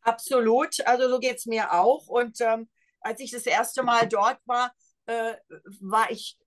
Absolut, 0.03 0.81
also 0.87 1.09
so 1.09 1.19
geht 1.19 1.37
es 1.39 1.47
mir 1.47 1.73
auch. 1.73 2.07
Und 2.07 2.41
ähm, 2.41 2.69
als 3.01 3.21
ich 3.21 3.31
das 3.31 3.47
erste 3.47 3.83
Mal 3.83 4.09
dort 4.09 4.39
war, 4.47 4.73
äh, 5.07 5.35
war 5.81 6.11
ich 6.11 6.39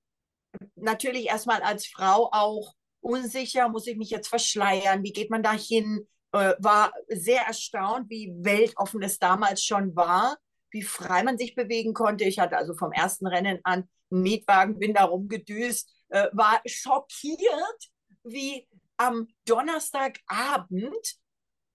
natürlich 0.75 1.27
erstmal 1.27 1.61
als 1.61 1.87
Frau 1.87 2.29
auch 2.31 2.73
unsicher, 3.01 3.69
muss 3.69 3.87
ich 3.87 3.97
mich 3.97 4.09
jetzt 4.09 4.27
verschleiern, 4.27 5.03
wie 5.03 5.13
geht 5.13 5.29
man 5.29 5.43
da 5.43 5.53
hin? 5.53 6.07
Äh, 6.31 6.55
war 6.59 6.93
sehr 7.09 7.41
erstaunt, 7.41 8.09
wie 8.09 8.33
weltoffen 8.37 9.03
es 9.03 9.19
damals 9.19 9.63
schon 9.63 9.95
war, 9.95 10.37
wie 10.71 10.81
frei 10.81 11.23
man 11.23 11.37
sich 11.37 11.53
bewegen 11.53 11.93
konnte. 11.93 12.23
Ich 12.23 12.39
hatte 12.39 12.57
also 12.57 12.73
vom 12.73 12.91
ersten 12.91 13.27
Rennen 13.27 13.59
an 13.63 13.87
einen 14.09 14.21
Mietwagen, 14.21 14.79
bin 14.79 14.93
da 14.93 15.03
rumgedüst, 15.03 15.91
äh, 16.09 16.29
war 16.31 16.61
schockiert, 16.65 17.91
wie 18.23 18.67
am 18.97 19.27
Donnerstagabend 19.45 21.17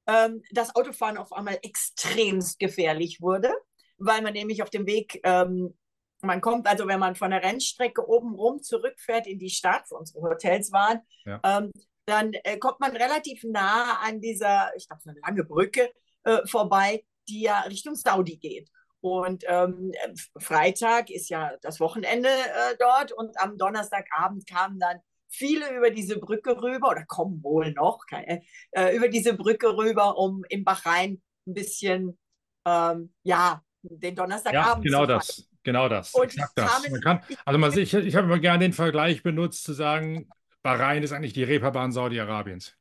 ähm, 0.06 0.42
das 0.50 0.74
Autofahren 0.74 1.18
auf 1.18 1.32
einmal 1.32 1.58
extremst 1.62 2.58
gefährlich 2.58 3.20
wurde, 3.20 3.52
weil 3.98 4.22
man 4.22 4.32
nämlich 4.32 4.62
auf 4.62 4.70
dem 4.70 4.86
Weg, 4.86 5.20
ähm, 5.24 5.76
man 6.22 6.40
kommt 6.40 6.66
also, 6.66 6.86
wenn 6.88 6.98
man 6.98 7.14
von 7.14 7.30
der 7.30 7.42
Rennstrecke 7.42 8.08
oben 8.08 8.34
rum 8.34 8.62
zurückfährt 8.62 9.26
in 9.26 9.38
die 9.38 9.50
Stadt, 9.50 9.84
wo 9.90 9.96
unsere 9.96 10.22
Hotels 10.22 10.72
waren, 10.72 11.00
ja. 11.24 11.40
ähm, 11.44 11.70
dann 12.06 12.32
äh, 12.32 12.58
kommt 12.58 12.80
man 12.80 12.96
relativ 12.96 13.44
nah 13.44 14.00
an 14.00 14.20
dieser, 14.20 14.72
ich 14.76 14.88
glaube, 14.88 15.02
so 15.02 15.10
eine 15.10 15.20
lange 15.20 15.44
Brücke 15.44 15.90
äh, 16.24 16.46
vorbei, 16.46 17.04
die 17.28 17.42
ja 17.42 17.60
Richtung 17.60 17.94
Saudi 17.94 18.36
geht. 18.36 18.68
Und 19.00 19.44
ähm, 19.46 19.92
Freitag 20.38 21.10
ist 21.10 21.28
ja 21.28 21.52
das 21.62 21.78
Wochenende 21.78 22.28
äh, 22.28 22.76
dort 22.78 23.12
und 23.12 23.38
am 23.40 23.56
Donnerstagabend 23.56 24.48
kamen 24.48 24.80
dann 24.80 24.98
viele 25.28 25.72
über 25.76 25.90
diese 25.90 26.18
Brücke 26.18 26.60
rüber 26.60 26.90
oder 26.90 27.04
kommen 27.06 27.42
wohl 27.44 27.72
noch 27.72 28.06
keine, 28.08 28.42
äh, 28.72 28.96
über 28.96 29.08
diese 29.08 29.34
Brücke 29.34 29.76
rüber, 29.76 30.16
um 30.16 30.44
im 30.48 30.64
Bahrain 30.64 31.22
ein 31.46 31.54
bisschen, 31.54 32.18
ähm, 32.64 33.14
ja, 33.22 33.62
den 33.90 34.14
Donnerstagabend 34.14 34.84
ja, 34.84 34.90
genau 34.90 35.06
das, 35.06 35.48
genau 35.62 35.88
das, 35.88 36.14
und 36.14 36.24
exakt 36.24 36.52
das. 36.56 36.88
Man 36.90 37.00
kann, 37.00 37.20
also 37.44 37.58
man, 37.58 37.76
ich, 37.76 37.94
ich 37.94 38.16
habe 38.16 38.26
immer 38.26 38.38
gerne 38.38 38.60
den 38.60 38.72
Vergleich 38.72 39.22
benutzt, 39.22 39.64
zu 39.64 39.72
sagen, 39.72 40.28
Bahrain 40.62 41.02
ist 41.02 41.12
eigentlich 41.12 41.32
die 41.32 41.44
Reeperbahn 41.44 41.92
Saudi-Arabiens. 41.92 42.74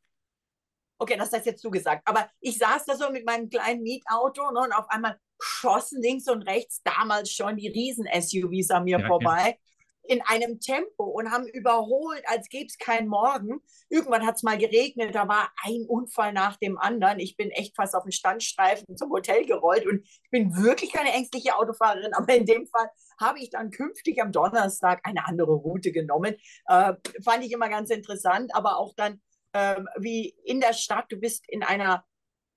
Okay, 1.00 1.16
das 1.18 1.32
hast 1.32 1.46
jetzt 1.46 1.64
du 1.64 1.70
gesagt. 1.70 2.02
Aber 2.06 2.28
ich 2.40 2.58
saß 2.58 2.86
da 2.86 2.96
so 2.96 3.12
mit 3.12 3.26
meinem 3.26 3.50
kleinen 3.50 3.84
Mietauto 3.84 4.52
ne, 4.52 4.62
und 4.62 4.74
auf 4.74 4.90
einmal 4.90 5.18
schossen 5.40 6.02
links 6.02 6.28
und 6.28 6.42
rechts 6.42 6.82
damals 6.84 7.32
schon 7.32 7.56
die 7.56 7.68
Riesen-SUVs 7.68 8.72
an 8.72 8.84
mir 8.86 9.00
ja, 9.00 9.08
vorbei. 9.08 9.58
Ja 9.58 9.68
in 10.08 10.22
einem 10.22 10.60
Tempo 10.60 11.04
und 11.04 11.32
haben 11.32 11.48
überholt, 11.48 12.24
als 12.26 12.50
gäbe 12.50 12.68
es 12.68 12.78
keinen 12.78 13.08
Morgen. 13.08 13.62
Irgendwann 13.90 14.26
hat 14.26 14.36
es 14.36 14.44
mal 14.44 14.58
geregnet, 14.58 15.16
da 15.16 15.28
war 15.28 15.52
ein 15.64 15.86
Unfall 15.88 16.34
nach 16.34 16.58
dem 16.58 16.78
anderen. 16.78 17.20
Ich 17.20 17.38
bin 17.38 17.52
echt 17.52 17.76
fast 17.76 17.96
auf 17.96 18.04
den 18.04 18.12
Standstreifen 18.12 18.98
zum 18.98 19.12
Hotel 19.12 19.46
gerollt 19.46 19.86
und 19.86 20.04
ich 20.04 20.30
bin 20.32 20.56
wirklich 20.56 20.92
keine 20.92 21.14
ängstliche 21.14 21.56
Autofahrerin, 21.56 22.14
aber 22.16 22.34
in 22.36 22.46
dem 22.46 22.68
Fall 22.68 22.90
habe 23.20 23.40
ich 23.40 23.50
dann 23.50 23.72
künftig 23.72 24.22
am 24.22 24.32
Donnerstag 24.32 25.02
eine 25.04 25.26
andere 25.26 25.54
Route 25.54 25.92
genommen. 25.92 26.36
Äh, 26.68 26.94
fand 27.24 27.44
ich 27.44 27.52
immer 27.52 27.70
ganz 27.70 27.90
interessant, 27.90 28.54
aber 28.56 28.78
auch 28.78 28.94
dann 28.96 29.22
äh, 29.54 29.82
wie 29.98 30.36
in 30.44 30.60
der 30.60 30.74
Stadt, 30.74 31.06
du 31.10 31.18
bist 31.18 31.50
in 31.50 31.64
einer 31.64 32.06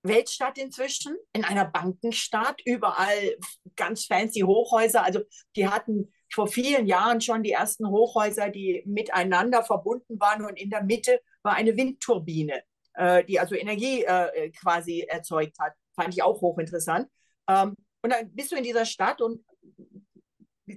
Weltstadt 0.03 0.57
inzwischen, 0.57 1.15
in 1.33 1.43
einer 1.43 1.65
Bankenstadt, 1.65 2.61
überall 2.65 3.37
ganz 3.75 4.05
fancy 4.05 4.41
Hochhäuser. 4.41 5.03
Also 5.03 5.21
die 5.55 5.67
hatten 5.67 6.11
vor 6.33 6.47
vielen 6.47 6.85
Jahren 6.85 7.21
schon 7.21 7.43
die 7.43 7.51
ersten 7.51 7.87
Hochhäuser, 7.87 8.49
die 8.49 8.83
miteinander 8.85 9.63
verbunden 9.63 10.19
waren 10.19 10.45
und 10.45 10.59
in 10.59 10.69
der 10.69 10.83
Mitte 10.83 11.21
war 11.43 11.55
eine 11.55 11.75
Windturbine, 11.75 12.63
äh, 12.93 13.23
die 13.23 13.39
also 13.39 13.55
Energie 13.55 14.03
äh, 14.03 14.49
quasi 14.51 15.01
erzeugt 15.07 15.59
hat. 15.59 15.73
Fand 15.95 16.13
ich 16.13 16.23
auch 16.23 16.41
hochinteressant. 16.41 17.09
Ähm, 17.49 17.75
und 18.01 18.13
dann 18.13 18.33
bist 18.33 18.51
du 18.51 18.55
in 18.55 18.63
dieser 18.63 18.85
Stadt 18.85 19.21
und 19.21 19.43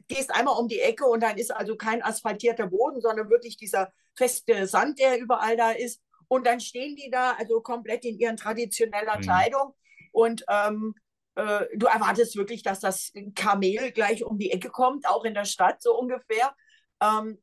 gehst 0.09 0.35
einmal 0.35 0.59
um 0.59 0.69
die 0.69 0.81
Ecke 0.81 1.05
und 1.07 1.23
dann 1.23 1.39
ist 1.39 1.55
also 1.55 1.77
kein 1.77 2.03
asphaltierter 2.03 2.67
Boden, 2.67 3.01
sondern 3.01 3.31
wirklich 3.31 3.57
dieser 3.57 3.93
feste 4.17 4.67
Sand, 4.67 4.99
der 4.99 5.19
überall 5.19 5.57
da 5.57 5.71
ist. 5.71 6.03
Und 6.29 6.47
dann 6.47 6.61
stehen 6.61 6.97
die 6.97 7.11
da 7.11 7.33
also 7.33 7.61
komplett 7.61 8.05
in 8.05 8.19
ihren 8.19 8.37
traditioneller 8.37 9.19
mhm. 9.19 9.23
Kleidung 9.23 9.75
und 10.13 10.45
ähm, 10.49 10.95
äh, 11.37 11.67
du 11.75 11.87
erwartest 11.87 12.37
wirklich, 12.37 12.63
dass 12.63 12.81
das 12.81 13.13
Kamel 13.35 13.93
gleich 13.93 14.25
um 14.25 14.39
die 14.39 14.51
Ecke 14.51 14.71
kommt, 14.71 15.07
auch 15.09 15.25
in 15.25 15.35
der 15.35 15.45
Stadt 15.45 15.83
so 15.83 15.99
ungefähr. 15.99 16.55
Ähm, 17.01 17.39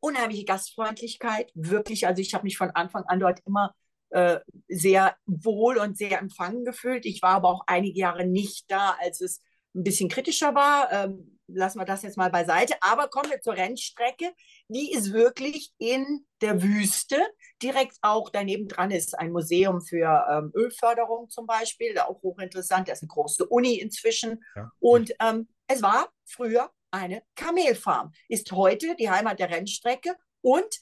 unheimliche 0.00 0.44
Gastfreundlichkeit, 0.44 1.50
wirklich. 1.54 2.06
Also 2.06 2.20
ich 2.22 2.34
habe 2.34 2.44
mich 2.44 2.56
von 2.56 2.70
Anfang 2.70 3.04
an 3.04 3.20
dort 3.20 3.40
immer 3.46 3.74
äh, 4.10 4.38
sehr 4.68 5.16
wohl 5.26 5.78
und 5.78 5.96
sehr 5.96 6.18
empfangen 6.20 6.64
gefühlt. 6.64 7.06
Ich 7.06 7.22
war 7.22 7.36
aber 7.36 7.48
auch 7.48 7.64
einige 7.66 7.98
Jahre 7.98 8.26
nicht 8.26 8.70
da, 8.70 8.96
als 9.00 9.20
es 9.20 9.42
ein 9.74 9.82
bisschen 9.82 10.08
kritischer 10.08 10.54
war. 10.54 10.92
Ähm, 10.92 11.35
lassen 11.48 11.78
wir 11.78 11.84
das 11.84 12.02
jetzt 12.02 12.16
mal 12.16 12.30
beiseite. 12.30 12.74
Aber 12.80 13.08
kommen 13.08 13.30
wir 13.30 13.40
zur 13.40 13.54
Rennstrecke. 13.54 14.32
Die 14.68 14.92
ist 14.92 15.12
wirklich 15.12 15.72
in 15.78 16.26
der 16.40 16.62
Wüste. 16.62 17.16
Direkt 17.62 17.96
auch 18.02 18.30
daneben 18.30 18.68
dran 18.68 18.90
ist 18.90 19.18
ein 19.18 19.32
Museum 19.32 19.80
für 19.80 20.26
ähm, 20.30 20.52
Ölförderung 20.54 21.28
zum 21.30 21.46
Beispiel, 21.46 21.98
auch 21.98 22.22
hochinteressant. 22.22 22.88
Da 22.88 22.92
ist 22.92 23.02
eine 23.02 23.08
große 23.08 23.46
Uni 23.46 23.74
inzwischen. 23.74 24.44
Ja. 24.54 24.70
Und 24.78 25.12
ähm, 25.20 25.48
es 25.68 25.82
war 25.82 26.08
früher 26.24 26.70
eine 26.90 27.22
Kamelfarm, 27.34 28.12
ist 28.28 28.52
heute 28.52 28.96
die 28.96 29.10
Heimat 29.10 29.38
der 29.38 29.50
Rennstrecke 29.50 30.14
und 30.40 30.80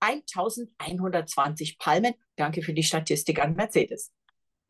1120 0.00 1.78
Palmen. 1.78 2.14
Danke 2.36 2.62
für 2.62 2.72
die 2.72 2.82
Statistik 2.82 3.42
an 3.42 3.54
Mercedes. 3.54 4.12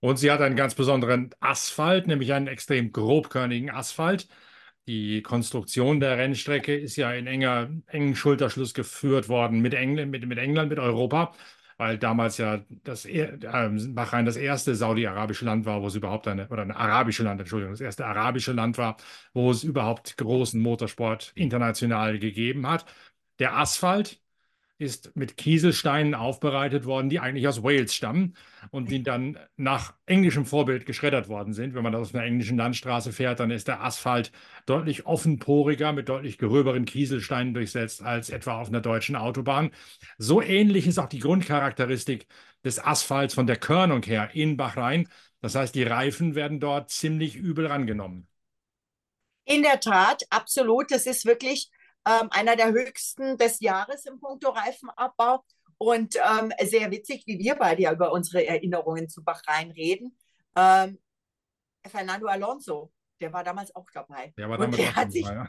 Und 0.00 0.16
sie 0.16 0.30
hat 0.30 0.40
einen 0.40 0.56
ganz 0.56 0.74
besonderen 0.74 1.30
Asphalt, 1.40 2.06
nämlich 2.06 2.32
einen 2.32 2.46
extrem 2.46 2.92
grobkörnigen 2.92 3.70
Asphalt. 3.70 4.28
Die 4.88 5.22
Konstruktion 5.22 6.00
der 6.00 6.16
Rennstrecke 6.16 6.74
ist 6.74 6.96
ja 6.96 7.12
in 7.12 7.26
enger, 7.26 7.68
engen 7.88 8.16
Schulterschluss 8.16 8.72
geführt 8.72 9.28
worden 9.28 9.60
mit, 9.60 9.74
Engl 9.74 10.06
mit, 10.06 10.26
mit 10.26 10.38
England, 10.38 10.70
mit 10.70 10.78
Europa, 10.78 11.34
weil 11.76 11.98
damals 11.98 12.38
ja 12.38 12.64
das 12.84 13.04
äh, 13.04 13.36
Bahrain 13.90 14.24
das 14.24 14.36
erste 14.38 14.74
saudi-arabische 14.74 15.44
Land 15.44 15.66
war, 15.66 15.82
wo 15.82 15.88
es 15.88 15.94
überhaupt 15.94 16.26
eine, 16.26 16.48
oder 16.48 16.62
ein 16.62 16.72
arabische 16.72 17.22
Land, 17.22 17.38
Entschuldigung, 17.40 17.74
das 17.74 17.82
erste 17.82 18.06
arabische 18.06 18.52
Land 18.52 18.78
war, 18.78 18.96
wo 19.34 19.50
es 19.50 19.62
überhaupt 19.62 20.16
großen 20.16 20.60
Motorsport 20.60 21.32
international 21.34 22.18
gegeben 22.18 22.66
hat. 22.66 22.86
Der 23.40 23.56
Asphalt 23.58 24.20
ist 24.78 25.14
mit 25.16 25.36
Kieselsteinen 25.36 26.14
aufbereitet 26.14 26.86
worden, 26.86 27.10
die 27.10 27.18
eigentlich 27.18 27.48
aus 27.48 27.64
Wales 27.64 27.94
stammen 27.94 28.36
und 28.70 28.90
die 28.90 29.02
dann 29.02 29.36
nach 29.56 29.94
englischem 30.06 30.46
Vorbild 30.46 30.86
geschreddert 30.86 31.28
worden 31.28 31.52
sind. 31.52 31.74
Wenn 31.74 31.82
man 31.82 31.96
auf 31.96 32.14
einer 32.14 32.24
englischen 32.24 32.56
Landstraße 32.56 33.12
fährt, 33.12 33.40
dann 33.40 33.50
ist 33.50 33.66
der 33.66 33.82
Asphalt 33.82 34.30
deutlich 34.66 35.04
offenporiger 35.04 35.92
mit 35.92 36.08
deutlich 36.08 36.38
gröberen 36.38 36.84
Kieselsteinen 36.84 37.54
durchsetzt 37.54 38.02
als 38.02 38.30
etwa 38.30 38.60
auf 38.60 38.68
einer 38.68 38.80
deutschen 38.80 39.16
Autobahn. 39.16 39.72
So 40.16 40.40
ähnlich 40.40 40.86
ist 40.86 40.98
auch 40.98 41.08
die 41.08 41.18
Grundcharakteristik 41.18 42.28
des 42.64 42.78
Asphalts 42.78 43.34
von 43.34 43.48
der 43.48 43.56
Körnung 43.56 44.04
her 44.04 44.30
in 44.32 44.56
Bahrain. 44.56 45.08
Das 45.40 45.56
heißt, 45.56 45.74
die 45.74 45.82
Reifen 45.82 46.36
werden 46.36 46.60
dort 46.60 46.90
ziemlich 46.90 47.34
übel 47.34 47.66
rangenommen. 47.66 48.28
In 49.44 49.62
der 49.62 49.80
Tat, 49.80 50.24
absolut. 50.30 50.90
Das 50.90 51.06
ist 51.06 51.24
wirklich 51.24 51.70
ähm, 52.08 52.28
einer 52.30 52.56
der 52.56 52.72
höchsten 52.72 53.36
des 53.36 53.60
Jahres 53.60 54.06
im 54.06 54.18
Punkto 54.18 54.50
Reifenabbau. 54.50 55.44
Und 55.76 56.16
ähm, 56.16 56.52
sehr 56.64 56.90
witzig, 56.90 57.24
wie 57.26 57.38
wir 57.38 57.54
beide 57.54 57.82
ja 57.82 57.92
über 57.92 58.12
unsere 58.12 58.44
Erinnerungen 58.44 59.08
zu 59.08 59.22
Bahrain 59.22 59.70
reden. 59.70 60.16
Ähm, 60.56 60.98
Fernando 61.86 62.26
Alonso, 62.26 62.92
der 63.20 63.32
war 63.32 63.44
damals 63.44 63.74
auch 63.76 63.88
dabei. 63.92 64.32
Der 64.36 64.48
war 64.48 64.58
damals 64.58 64.76
der 64.76 64.88
auch 64.88 64.94
dabei, 64.94 65.10
sich, 65.10 65.24
ja. 65.24 65.48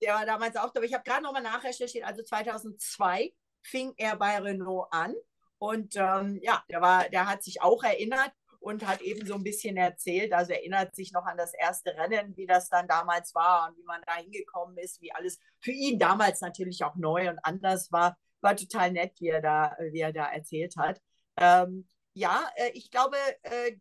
Der 0.00 0.14
war 0.14 0.26
damals 0.26 0.56
auch 0.56 0.70
dabei. 0.70 0.86
Ich 0.86 0.94
habe 0.94 1.02
gerade 1.02 1.22
nochmal 1.22 1.42
nachrecherchiert. 1.42 2.04
Also 2.04 2.22
2002 2.22 3.34
fing 3.62 3.94
er 3.96 4.16
bei 4.16 4.38
Renault 4.38 4.86
an. 4.92 5.14
Und 5.58 5.96
ähm, 5.96 6.38
ja, 6.42 6.62
der, 6.68 6.80
war, 6.80 7.08
der 7.08 7.26
hat 7.26 7.42
sich 7.42 7.62
auch 7.62 7.82
erinnert 7.82 8.32
und 8.64 8.86
hat 8.86 9.02
eben 9.02 9.26
so 9.26 9.34
ein 9.34 9.44
bisschen 9.44 9.76
erzählt, 9.76 10.32
also 10.32 10.52
erinnert 10.52 10.96
sich 10.96 11.12
noch 11.12 11.26
an 11.26 11.36
das 11.36 11.52
erste 11.52 11.90
Rennen, 11.90 12.34
wie 12.34 12.46
das 12.46 12.70
dann 12.70 12.88
damals 12.88 13.34
war 13.34 13.68
und 13.68 13.76
wie 13.76 13.84
man 13.84 14.00
da 14.06 14.14
hingekommen 14.14 14.78
ist, 14.78 15.02
wie 15.02 15.12
alles 15.12 15.38
für 15.60 15.70
ihn 15.70 15.98
damals 15.98 16.40
natürlich 16.40 16.82
auch 16.82 16.96
neu 16.96 17.28
und 17.28 17.38
anders 17.42 17.92
war. 17.92 18.16
War 18.40 18.56
total 18.56 18.92
nett, 18.92 19.12
wie 19.20 19.28
er 19.28 19.42
da, 19.42 19.76
wie 19.90 20.00
er 20.00 20.14
da 20.14 20.32
erzählt 20.32 20.76
hat. 20.78 20.98
Ähm, 21.36 21.86
ja, 22.14 22.42
äh, 22.56 22.70
ich 22.72 22.90
glaube, 22.90 23.18
äh, 23.42 23.76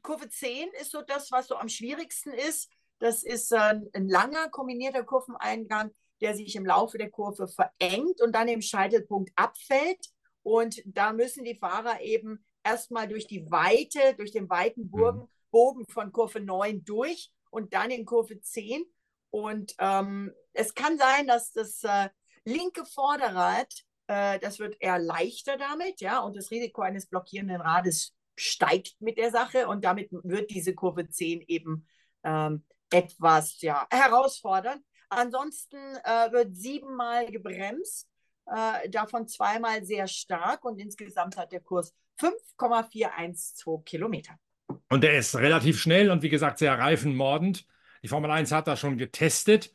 Kurve 0.00 0.30
10 0.30 0.70
ist 0.80 0.90
so 0.90 1.02
das, 1.02 1.30
was 1.30 1.46
so 1.46 1.56
am 1.56 1.68
schwierigsten 1.68 2.32
ist. 2.32 2.70
Das 3.00 3.24
ist 3.24 3.52
äh, 3.52 3.80
ein 3.92 4.08
langer 4.08 4.48
kombinierter 4.48 5.04
Kurveneingang, 5.04 5.90
der 6.22 6.34
sich 6.34 6.56
im 6.56 6.64
Laufe 6.64 6.96
der 6.96 7.10
Kurve 7.10 7.46
verengt 7.46 8.22
und 8.22 8.32
dann 8.32 8.48
im 8.48 8.62
Scheitelpunkt 8.62 9.32
abfällt. 9.36 10.06
Und 10.42 10.80
da 10.86 11.12
müssen 11.12 11.44
die 11.44 11.58
Fahrer 11.58 12.00
eben 12.00 12.42
erstmal 12.64 13.06
durch 13.08 13.26
die 13.26 13.50
Weite, 13.50 14.14
durch 14.16 14.32
den 14.32 14.48
weiten 14.48 14.90
Bogen, 14.90 15.20
mhm. 15.20 15.28
Bogen 15.50 15.86
von 15.86 16.10
Kurve 16.10 16.40
9 16.40 16.84
durch 16.84 17.30
und 17.50 17.74
dann 17.74 17.90
in 17.90 18.04
Kurve 18.04 18.40
10. 18.40 18.84
Und 19.30 19.74
ähm, 19.78 20.32
es 20.52 20.74
kann 20.74 20.98
sein, 20.98 21.26
dass 21.26 21.52
das 21.52 21.82
äh, 21.84 22.08
linke 22.44 22.84
Vorderrad, 22.84 23.72
äh, 24.06 24.38
das 24.40 24.58
wird 24.58 24.76
eher 24.80 24.98
leichter 24.98 25.56
damit, 25.56 26.00
ja, 26.00 26.20
und 26.20 26.36
das 26.36 26.50
Risiko 26.50 26.82
eines 26.82 27.06
blockierenden 27.06 27.60
Rades 27.60 28.14
steigt 28.36 28.96
mit 29.00 29.18
der 29.18 29.30
Sache 29.30 29.68
und 29.68 29.84
damit 29.84 30.08
wird 30.10 30.50
diese 30.50 30.74
Kurve 30.74 31.08
10 31.08 31.42
eben 31.42 31.86
ähm, 32.24 32.64
etwas 32.90 33.60
ja, 33.60 33.86
herausfordernd. 33.90 34.82
Ansonsten 35.08 35.78
äh, 36.04 36.32
wird 36.32 36.56
siebenmal 36.56 37.30
gebremst, 37.30 38.08
äh, 38.46 38.88
davon 38.88 39.28
zweimal 39.28 39.84
sehr 39.84 40.08
stark 40.08 40.64
und 40.64 40.78
insgesamt 40.78 41.36
hat 41.36 41.52
der 41.52 41.60
Kurs 41.60 41.94
5,412 42.16 43.84
Kilometer. 43.84 44.38
Und 44.88 45.02
der 45.02 45.18
ist 45.18 45.36
relativ 45.36 45.80
schnell 45.80 46.10
und 46.10 46.22
wie 46.22 46.28
gesagt 46.28 46.58
sehr 46.58 46.78
reifenmordend. 46.78 47.66
Die 48.02 48.08
Formel 48.08 48.30
1 48.30 48.52
hat 48.52 48.66
das 48.66 48.80
schon 48.80 48.98
getestet 48.98 49.72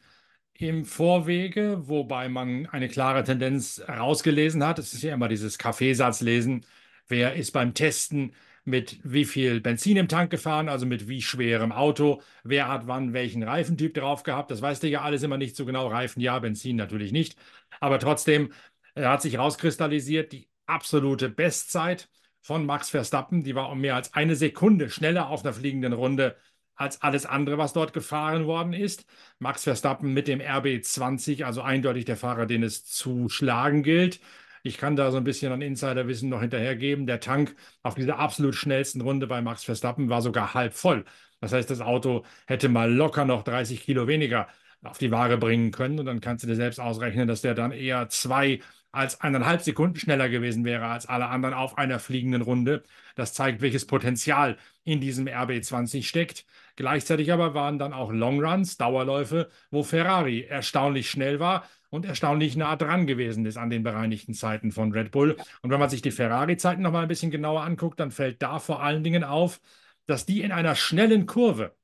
im 0.53 0.86
Vorwege, 0.86 1.88
wobei 1.88 2.29
man 2.29 2.67
eine 2.67 2.89
klare 2.89 3.24
Tendenz 3.24 3.81
herausgelesen 3.86 4.63
hat. 4.63 4.77
Es 4.77 4.93
ist 4.93 5.03
ja 5.03 5.13
immer 5.13 5.29
dieses 5.29 5.58
Kaffeesatzlesen. 5.58 6.65
Wer 7.08 7.36
ist 7.36 7.51
beim 7.51 7.74
Testen 7.74 8.34
mit 8.65 9.00
wie 9.03 9.25
viel 9.25 9.62
Benzin 9.62 9.98
im 9.98 10.08
Tank 10.08 10.31
gefahren, 10.31 10.69
also 10.69 10.86
mit 10.86 11.08
wie 11.08 11.22
schwerem 11.22 11.72
Auto, 11.72 12.22
wer 12.43 12.67
hat 12.67 12.88
wann 12.88 13.13
welchen 13.13 13.41
Reifentyp 13.41 13.93
drauf 13.93 14.24
gehabt. 14.24 14.51
Das 14.51 14.62
weißt 14.62 14.84
du 14.84 14.88
ja 14.88 15.01
alles 15.01 15.24
immer 15.24 15.38
nicht 15.38 15.55
so 15.55 15.65
genau. 15.65 15.88
Reifen 15.88 16.22
ja, 16.22 16.38
Benzin 16.39 16.75
natürlich 16.75 17.12
nicht. 17.12 17.36
Aber 17.79 18.00
trotzdem 18.00 18.51
hat 18.96 19.22
sich 19.22 19.34
herauskristallisiert, 19.34 20.31
die 20.34 20.50
absolute 20.65 21.29
Bestzeit 21.29 22.10
von 22.41 22.65
Max 22.65 22.89
Verstappen, 22.89 23.43
die 23.43 23.55
war 23.55 23.69
um 23.69 23.79
mehr 23.81 23.96
als 23.96 24.13
eine 24.13 24.36
Sekunde 24.36 24.89
schneller 24.89 25.29
auf 25.29 25.43
einer 25.43 25.53
fliegenden 25.53 25.93
Runde 25.93 26.36
als 26.75 27.01
alles 27.01 27.25
andere, 27.25 27.58
was 27.58 27.74
dort 27.74 27.93
gefahren 27.93 28.46
worden 28.46 28.74
ist. 28.74 29.05
Max 29.39 29.63
Verstappen 29.65 30.13
mit 30.13 30.27
dem 30.27 30.39
RB20, 30.39 31.43
also 31.43 31.62
eindeutig 31.62 32.05
der 32.05 32.15
Fahrer, 32.17 32.46
den 32.46 32.63
es 32.63 32.86
zu 32.86 33.27
schlagen 33.29 33.84
gilt. 33.84 34.22
Ich 34.63 34.77
kann 34.77 34.96
da 34.96 35.12
so 35.12 35.17
ein 35.17 35.24
bisschen 35.24 35.51
an 35.51 35.62
Insiderwissen 35.62 36.29
noch 36.29 36.41
hinterhergeben. 36.41 37.05
Der 37.05 37.19
Tank 37.19 37.55
auf 37.84 37.96
dieser 37.96 38.19
absolut 38.19 38.55
schnellsten 38.55 39.01
Runde 39.01 39.27
bei 39.27 39.41
Max 39.41 39.63
Verstappen 39.63 40.10
war 40.10 40.22
sogar 40.22 40.53
halb 40.53 40.74
voll. 40.74 41.05
Das 41.41 41.53
heißt, 41.53 41.69
das 41.69 41.81
Auto 41.81 42.25
hätte 42.48 42.69
mal 42.69 42.91
locker 42.91 43.25
noch 43.25 43.43
30 43.43 43.81
Kilo 43.81 44.08
weniger 44.08 44.48
auf 44.84 44.98
die 44.98 45.12
Waage 45.12 45.38
bringen 45.38 45.72
können. 45.72 46.00
Und 46.00 46.05
dann 46.05 46.22
kannst 46.22 46.43
du 46.43 46.48
dir 46.48 46.55
selbst 46.55 46.79
ausrechnen, 46.79 47.27
dass 47.27 47.41
der 47.41 47.55
dann 47.55 47.72
eher 47.72 48.10
zwei 48.10 48.60
als 48.91 49.22
eineinhalb 49.22 49.62
Sekunden 49.62 50.00
schneller 50.00 50.29
gewesen 50.29 50.65
wäre 50.65 50.88
als 50.88 51.05
alle 51.05 51.27
anderen 51.27 51.53
auf 51.53 51.77
einer 51.77 52.00
fliegenden 52.00 52.41
Runde. 52.41 52.84
Das 53.15 53.34
zeigt, 53.34 53.62
welches 53.62 53.86
Potenzial 53.86 54.58
in 54.84 55.00
diesem 55.00 55.27
RB20 55.27 56.03
steckt. 56.03 56.46
Gleichzeitig 56.75 57.31
aber 57.31 57.53
waren 57.53 57.77
dann 57.77 57.93
auch 57.93 58.12
Longruns, 58.12 58.77
Dauerläufe, 58.77 59.50
wo 59.69 59.84
Ferrari 59.84 60.43
erstaunlich 60.43 61.10
schnell 61.10 61.39
war 61.39 61.67
und 61.89 62.05
erstaunlich 62.05 62.55
nah 62.55 62.75
dran 62.75 63.08
gewesen 63.08 63.46
ist 63.46 63.58
an 63.58 63.69
den 63.69 63.84
bereinigten 63.84 64.34
Zeiten 64.34 64.72
von 64.72 64.91
Red 64.91 65.12
Bull. 65.12 65.38
Und 65.62 65.72
wenn 65.72 65.79
man 65.79 65.89
sich 65.89 66.01
die 66.01 66.12
Ferrari-Zeiten 66.12 66.81
noch 66.81 66.91
mal 66.91 67.01
ein 67.01 67.08
bisschen 67.08 67.31
genauer 67.31 67.63
anguckt, 67.63 68.00
dann 68.00 68.12
fällt 68.12 68.41
da 68.41 68.60
vor 68.60 68.81
allen 68.81 69.03
Dingen 69.03 69.24
auf, 69.24 69.60
dass 70.05 70.25
die 70.25 70.41
in 70.41 70.51
einer 70.51 70.75
schnellen 70.75 71.25
Kurve 71.25 71.75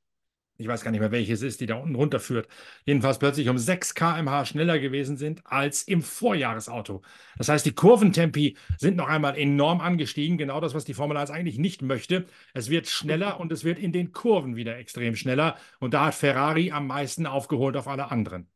ich 0.58 0.68
weiß 0.68 0.84
gar 0.84 0.92
nicht 0.92 1.02
mehr, 1.02 1.12
welches 1.12 1.42
ist, 1.42 1.60
die 1.62 1.66
da 1.66 1.76
unten 1.76 1.96
runterführt, 1.96 2.48
jedenfalls 2.86 3.20
plötzlich 3.20 3.50
um 3.50 3.58
6 3.58 3.94
km/h 3.94 4.46
schneller 4.46 4.80
gewesen 4.80 5.18
sind 5.18 5.42
als 5.46 5.84
im 5.84 6.02
Vorjahresauto. 6.02 7.02
Das 7.38 7.50
heißt, 7.50 7.66
die 7.66 7.74
Kurventempi 7.74 8.58
sind 8.78 8.96
noch 8.96 9.08
einmal 9.08 9.38
enorm 9.38 9.82
angestiegen, 9.82 10.38
genau 10.38 10.62
das, 10.62 10.74
was 10.74 10.86
die 10.86 10.94
Formel 10.94 11.18
1 11.18 11.30
eigentlich 11.30 11.58
nicht 11.58 11.82
möchte. 11.82 12.26
Es 12.54 12.70
wird 12.70 12.88
schneller 12.88 13.40
und 13.40 13.52
es 13.52 13.64
wird 13.64 13.80
in 13.80 13.92
den 13.92 14.14
Kurven 14.14 14.56
wieder 14.56 14.78
extrem 14.78 15.16
schneller 15.16 15.58
und 15.80 15.94
da 15.94 16.06
hat 16.06 16.16
Ferrari 16.16 16.72
am 16.72 16.88
meisten 16.88 17.26
aufgeholt 17.26 17.76
auf 17.76 17.88
alle 17.88 18.12
anderen. 18.12 18.50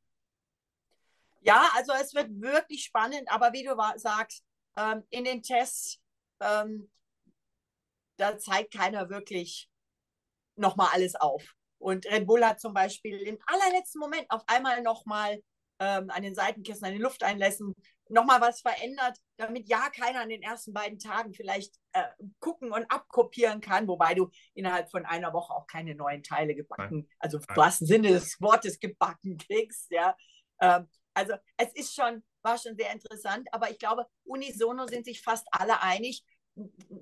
Ja, 1.41 1.69
also 1.75 1.93
es 2.01 2.13
wird 2.13 2.29
wirklich 2.41 2.83
spannend, 2.83 3.23
aber 3.27 3.53
wie 3.53 3.63
du 3.63 3.75
sagst, 3.97 4.43
ähm, 4.75 5.03
in 5.09 5.23
den 5.23 5.41
Tests, 5.41 5.99
ähm, 6.39 6.89
da 8.17 8.37
zeigt 8.37 8.73
keiner 8.73 9.09
wirklich 9.09 9.69
nochmal 10.55 10.89
alles 10.93 11.15
auf. 11.15 11.55
Und 11.79 12.05
Red 12.05 12.27
Bull 12.27 12.45
hat 12.45 12.59
zum 12.59 12.73
Beispiel 12.73 13.17
im 13.21 13.37
allerletzten 13.45 13.99
Moment 13.99 14.25
auf 14.29 14.43
einmal 14.47 14.81
nochmal 14.81 15.41
ähm, 15.79 16.09
an 16.09 16.23
den 16.23 16.35
Seitenkissen, 16.35 16.85
an 16.85 16.93
den 16.93 17.01
Lufteinlässen 17.01 17.73
nochmal 18.09 18.41
was 18.41 18.61
verändert, 18.61 19.17
damit 19.37 19.69
ja 19.69 19.89
keiner 19.89 20.21
an 20.21 20.29
den 20.29 20.41
ersten 20.41 20.73
beiden 20.73 20.99
Tagen 20.99 21.33
vielleicht 21.33 21.75
äh, 21.93 22.03
gucken 22.39 22.71
und 22.71 22.85
abkopieren 22.91 23.61
kann, 23.61 23.87
wobei 23.87 24.13
du 24.13 24.29
innerhalb 24.53 24.89
von 24.91 25.05
einer 25.05 25.31
Woche 25.31 25.53
auch 25.53 25.67
keine 25.67 25.95
neuen 25.95 26.23
Teile 26.23 26.55
gebacken, 26.55 27.01
Nein. 27.01 27.09
also 27.19 27.37
im 27.37 27.55
wahrsten 27.55 27.87
Sinne 27.87 28.09
des 28.09 28.41
Wortes 28.41 28.79
gebacken 28.79 29.37
kriegst, 29.37 29.91
ja. 29.91 30.15
Ähm, 30.59 30.89
also 31.13 31.33
es 31.57 31.73
ist 31.73 31.95
schon, 31.95 32.23
war 32.41 32.57
schon 32.57 32.75
sehr 32.75 32.91
interessant, 32.91 33.47
aber 33.51 33.69
ich 33.69 33.79
glaube, 33.79 34.05
unisono 34.23 34.87
sind 34.87 35.05
sich 35.05 35.21
fast 35.21 35.47
alle 35.51 35.81
einig, 35.81 36.23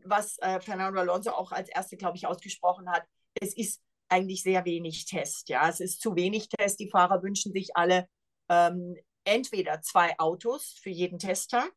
was 0.03 0.37
äh, 0.39 0.59
Fernando 0.59 0.99
Alonso 0.99 1.31
auch 1.31 1.51
als 1.51 1.69
Erste, 1.69 1.97
glaube 1.97 2.17
ich, 2.17 2.27
ausgesprochen 2.27 2.89
hat. 2.89 3.03
Es 3.39 3.55
ist 3.55 3.81
eigentlich 4.09 4.43
sehr 4.43 4.65
wenig 4.65 5.05
Test. 5.05 5.49
Ja, 5.49 5.69
es 5.69 5.79
ist 5.79 6.01
zu 6.01 6.15
wenig 6.15 6.49
Test. 6.49 6.79
Die 6.79 6.89
Fahrer 6.89 7.23
wünschen 7.23 7.51
sich 7.53 7.75
alle 7.75 8.07
ähm, 8.49 8.95
entweder 9.23 9.81
zwei 9.81 10.17
Autos 10.19 10.79
für 10.81 10.89
jeden 10.89 11.19
Testtag 11.19 11.71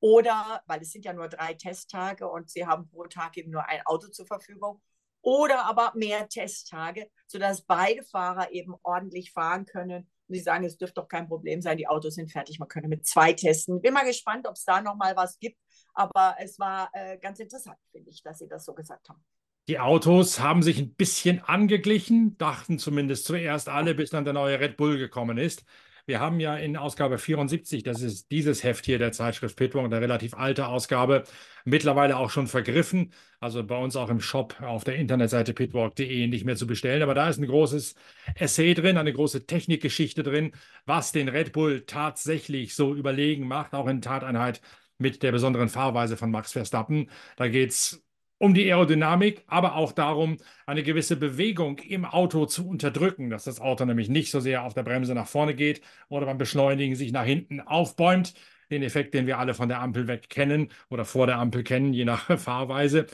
oder, 0.00 0.62
weil 0.66 0.82
es 0.82 0.90
sind 0.90 1.06
ja 1.06 1.14
nur 1.14 1.28
drei 1.28 1.54
Testtage 1.54 2.28
und 2.28 2.50
sie 2.50 2.66
haben 2.66 2.88
pro 2.90 3.04
Tag 3.04 3.38
eben 3.38 3.50
nur 3.50 3.66
ein 3.66 3.80
Auto 3.86 4.08
zur 4.08 4.26
Verfügung, 4.26 4.82
oder 5.22 5.64
aber 5.64 5.92
mehr 5.94 6.28
Testtage, 6.28 7.10
sodass 7.26 7.62
beide 7.62 8.04
Fahrer 8.04 8.52
eben 8.52 8.74
ordentlich 8.82 9.32
fahren 9.32 9.64
können. 9.64 10.06
Und 10.28 10.34
sie 10.34 10.42
sagen, 10.42 10.64
es 10.64 10.76
dürfte 10.76 11.00
doch 11.00 11.08
kein 11.08 11.26
Problem 11.26 11.62
sein, 11.62 11.78
die 11.78 11.88
Autos 11.88 12.16
sind 12.16 12.30
fertig, 12.30 12.58
man 12.58 12.68
könne 12.68 12.88
mit 12.88 13.06
zwei 13.06 13.32
testen. 13.32 13.80
Bin 13.80 13.94
mal 13.94 14.04
gespannt, 14.04 14.46
ob 14.46 14.54
es 14.54 14.64
da 14.64 14.82
nochmal 14.82 15.16
was 15.16 15.38
gibt, 15.38 15.58
aber 15.94 16.36
es 16.38 16.58
war 16.58 16.90
äh, 16.92 17.16
ganz 17.18 17.40
interessant, 17.40 17.78
finde 17.90 18.10
ich, 18.10 18.22
dass 18.22 18.38
sie 18.38 18.48
das 18.48 18.66
so 18.66 18.74
gesagt 18.74 19.08
haben. 19.08 19.24
Die 19.68 19.78
Autos 19.78 20.40
haben 20.40 20.62
sich 20.62 20.78
ein 20.78 20.94
bisschen 20.94 21.40
angeglichen, 21.40 22.36
dachten 22.36 22.78
zumindest 22.78 23.24
zuerst 23.24 23.70
alle, 23.70 23.94
bis 23.94 24.10
dann 24.10 24.24
der 24.24 24.34
neue 24.34 24.60
Red 24.60 24.76
Bull 24.76 24.98
gekommen 24.98 25.38
ist. 25.38 25.64
Wir 26.06 26.20
haben 26.20 26.38
ja 26.38 26.54
in 26.56 26.76
Ausgabe 26.76 27.16
74, 27.16 27.82
das 27.82 28.02
ist 28.02 28.30
dieses 28.30 28.62
Heft 28.62 28.84
hier 28.84 28.98
der 28.98 29.12
Zeitschrift 29.12 29.56
Pitwalk, 29.56 29.86
eine 29.86 30.02
relativ 30.02 30.34
alte 30.34 30.66
Ausgabe, 30.68 31.24
mittlerweile 31.64 32.18
auch 32.18 32.28
schon 32.28 32.46
vergriffen. 32.46 33.14
Also 33.40 33.64
bei 33.64 33.76
uns 33.78 33.96
auch 33.96 34.10
im 34.10 34.20
Shop 34.20 34.60
auf 34.60 34.84
der 34.84 34.96
Internetseite 34.96 35.54
pitwalk.de 35.54 36.26
nicht 36.26 36.44
mehr 36.44 36.56
zu 36.56 36.66
bestellen. 36.66 37.02
Aber 37.02 37.14
da 37.14 37.30
ist 37.30 37.38
ein 37.38 37.46
großes 37.46 37.94
Essay 38.34 38.74
drin, 38.74 38.98
eine 38.98 39.14
große 39.14 39.46
Technikgeschichte 39.46 40.22
drin, 40.22 40.52
was 40.84 41.12
den 41.12 41.28
Red 41.30 41.52
Bull 41.52 41.84
tatsächlich 41.86 42.74
so 42.74 42.94
überlegen 42.94 43.48
macht, 43.48 43.72
auch 43.72 43.86
in 43.88 44.02
Tateinheit 44.02 44.60
mit 44.98 45.22
der 45.22 45.32
besonderen 45.32 45.70
Fahrweise 45.70 46.18
von 46.18 46.30
Max 46.30 46.52
Verstappen. 46.52 47.08
Da 47.36 47.48
geht 47.48 47.70
es 47.70 48.04
um 48.38 48.54
die 48.54 48.64
Aerodynamik, 48.70 49.44
aber 49.46 49.76
auch 49.76 49.92
darum, 49.92 50.38
eine 50.66 50.82
gewisse 50.82 51.16
Bewegung 51.16 51.78
im 51.78 52.04
Auto 52.04 52.46
zu 52.46 52.68
unterdrücken, 52.68 53.30
dass 53.30 53.44
das 53.44 53.60
Auto 53.60 53.84
nämlich 53.84 54.08
nicht 54.08 54.30
so 54.30 54.40
sehr 54.40 54.64
auf 54.64 54.74
der 54.74 54.82
Bremse 54.82 55.14
nach 55.14 55.28
vorne 55.28 55.54
geht 55.54 55.82
oder 56.08 56.26
beim 56.26 56.38
Beschleunigen 56.38 56.96
sich 56.96 57.12
nach 57.12 57.24
hinten 57.24 57.60
aufbäumt. 57.60 58.34
Den 58.70 58.82
Effekt, 58.82 59.14
den 59.14 59.26
wir 59.26 59.38
alle 59.38 59.54
von 59.54 59.68
der 59.68 59.80
Ampel 59.80 60.08
weg 60.08 60.28
kennen 60.28 60.70
oder 60.88 61.04
vor 61.04 61.26
der 61.26 61.38
Ampel 61.38 61.62
kennen, 61.64 61.92
je 61.92 62.04
nach 62.04 62.38
Fahrweise. 62.38 63.06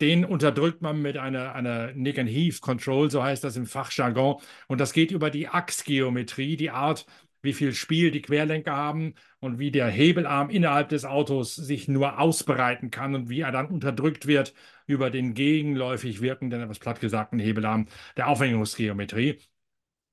Den 0.00 0.24
unterdrückt 0.24 0.80
man 0.80 1.02
mit 1.02 1.18
einer, 1.18 1.54
einer 1.54 1.92
Nick 1.92 2.18
and 2.18 2.30
Heave 2.30 2.58
Control, 2.60 3.10
so 3.10 3.22
heißt 3.22 3.44
das 3.44 3.56
im 3.56 3.66
Fachjargon. 3.66 4.36
Und 4.66 4.80
das 4.80 4.92
geht 4.94 5.10
über 5.10 5.30
die 5.30 5.48
Achsgeometrie, 5.48 6.56
die 6.56 6.70
Art, 6.70 7.06
wie 7.42 7.52
viel 7.52 7.72
Spiel 7.74 8.10
die 8.10 8.22
Querlenker 8.22 8.76
haben 8.76 9.14
und 9.40 9.58
wie 9.58 9.70
der 9.70 9.88
Hebelarm 9.88 10.50
innerhalb 10.50 10.88
des 10.90 11.04
Autos 11.04 11.54
sich 11.54 11.88
nur 11.88 12.18
ausbreiten 12.18 12.90
kann 12.90 13.14
und 13.14 13.28
wie 13.28 13.40
er 13.40 13.52
dann 13.52 13.66
unterdrückt 13.66 14.26
wird 14.26 14.54
über 14.86 15.10
den 15.10 15.34
gegenläufig 15.34 16.20
wirkenden, 16.20 16.62
etwas 16.62 16.78
platt 16.78 17.00
gesagten 17.00 17.38
Hebelarm 17.38 17.86
der 18.16 18.28
Aufhängungsgeometrie. 18.28 19.38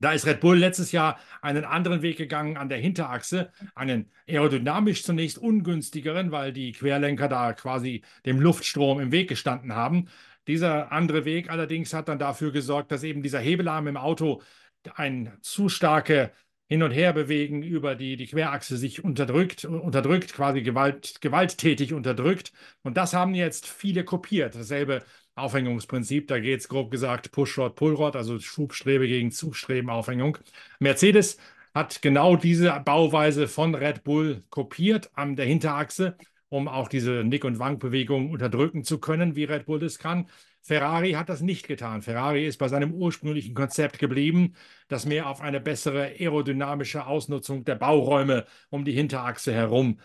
Da 0.00 0.12
ist 0.12 0.26
Red 0.26 0.40
Bull 0.40 0.56
letztes 0.56 0.92
Jahr 0.92 1.18
einen 1.42 1.64
anderen 1.64 2.02
Weg 2.02 2.18
gegangen 2.18 2.56
an 2.56 2.68
der 2.68 2.78
Hinterachse, 2.78 3.50
einen 3.74 4.12
aerodynamisch 4.28 5.02
zunächst 5.02 5.38
ungünstigeren, 5.38 6.30
weil 6.30 6.52
die 6.52 6.70
Querlenker 6.72 7.28
da 7.28 7.52
quasi 7.52 8.02
dem 8.24 8.40
Luftstrom 8.40 9.00
im 9.00 9.10
Weg 9.10 9.28
gestanden 9.28 9.74
haben. 9.74 10.08
Dieser 10.46 10.92
andere 10.92 11.24
Weg 11.24 11.50
allerdings 11.50 11.92
hat 11.92 12.08
dann 12.08 12.20
dafür 12.20 12.52
gesorgt, 12.52 12.92
dass 12.92 13.02
eben 13.02 13.22
dieser 13.22 13.40
Hebelarm 13.40 13.88
im 13.88 13.96
Auto 13.96 14.40
eine 14.94 15.36
zu 15.40 15.68
starke 15.68 16.32
hin 16.68 16.82
und 16.82 16.90
her 16.90 17.12
bewegen 17.12 17.62
über 17.62 17.94
die, 17.94 18.16
die 18.16 18.26
Querachse 18.26 18.76
sich 18.76 19.02
unterdrückt, 19.04 19.64
unterdrückt, 19.64 20.34
quasi 20.34 20.62
Gewalt, 20.62 21.20
gewalttätig 21.20 21.94
unterdrückt. 21.94 22.52
Und 22.82 22.96
das 22.96 23.14
haben 23.14 23.34
jetzt 23.34 23.66
viele 23.66 24.04
kopiert. 24.04 24.54
Dasselbe 24.54 25.02
Aufhängungsprinzip. 25.34 26.28
Da 26.28 26.40
geht 26.40 26.60
es 26.60 26.68
grob 26.68 26.90
gesagt 26.90 27.32
Pushrod, 27.32 27.74
Pullrod, 27.76 28.16
also 28.16 28.38
Schubstrebe 28.38 29.06
gegen 29.08 29.30
Zugstreben, 29.32 29.88
Aufhängung. 29.90 30.38
Mercedes 30.78 31.38
hat 31.74 32.02
genau 32.02 32.36
diese 32.36 32.70
Bauweise 32.84 33.48
von 33.48 33.74
Red 33.74 34.04
Bull 34.04 34.42
kopiert 34.50 35.10
an 35.14 35.36
der 35.36 35.46
Hinterachse, 35.46 36.16
um 36.48 36.66
auch 36.68 36.88
diese 36.88 37.24
Nick- 37.24 37.44
und 37.44 37.58
Wankbewegung 37.58 38.30
unterdrücken 38.30 38.84
zu 38.84 38.98
können, 38.98 39.36
wie 39.36 39.44
Red 39.44 39.66
Bull 39.66 39.78
das 39.78 39.98
kann. 39.98 40.28
Ferrari 40.62 41.12
hat 41.12 41.28
das 41.28 41.40
nicht 41.40 41.66
getan. 41.66 42.02
Ferrari 42.02 42.46
ist 42.46 42.58
bei 42.58 42.68
seinem 42.68 42.92
ursprünglichen 42.92 43.54
Konzept 43.54 43.98
geblieben, 43.98 44.54
das 44.88 45.06
mehr 45.06 45.28
auf 45.28 45.40
eine 45.40 45.60
bessere 45.60 46.12
aerodynamische 46.18 47.06
Ausnutzung 47.06 47.64
der 47.64 47.76
Bauräume 47.76 48.46
um 48.70 48.84
die 48.84 48.92
Hinterachse 48.92 49.52
herum 49.52 50.00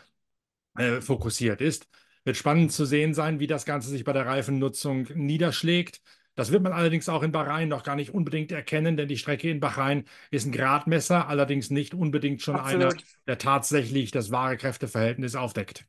äh, 0.77 1.01
fokussiert 1.01 1.61
ist. 1.61 1.87
Wird 2.23 2.37
spannend 2.37 2.71
zu 2.71 2.85
sehen 2.85 3.13
sein, 3.13 3.39
wie 3.39 3.47
das 3.47 3.65
Ganze 3.65 3.89
sich 3.89 4.03
bei 4.03 4.13
der 4.13 4.25
Reifennutzung 4.25 5.07
niederschlägt. 5.13 6.01
Das 6.35 6.51
wird 6.51 6.63
man 6.63 6.73
allerdings 6.73 7.09
auch 7.09 7.21
in 7.21 7.31
Bahrain 7.31 7.67
noch 7.67 7.83
gar 7.83 7.95
nicht 7.95 8.13
unbedingt 8.13 8.51
erkennen, 8.51 8.97
denn 8.97 9.07
die 9.07 9.17
Strecke 9.17 9.49
in 9.51 9.59
Bahrain 9.59 10.05
ist 10.31 10.45
ein 10.45 10.51
Gradmesser, 10.51 11.27
allerdings 11.27 11.69
nicht 11.69 11.93
unbedingt 11.93 12.41
schon 12.41 12.55
Absolut. 12.55 12.93
einer, 12.93 13.03
der 13.27 13.37
tatsächlich 13.37 14.11
das 14.11 14.31
wahre 14.31 14.57
Kräfteverhältnis 14.57 15.35
aufdeckt. 15.35 15.85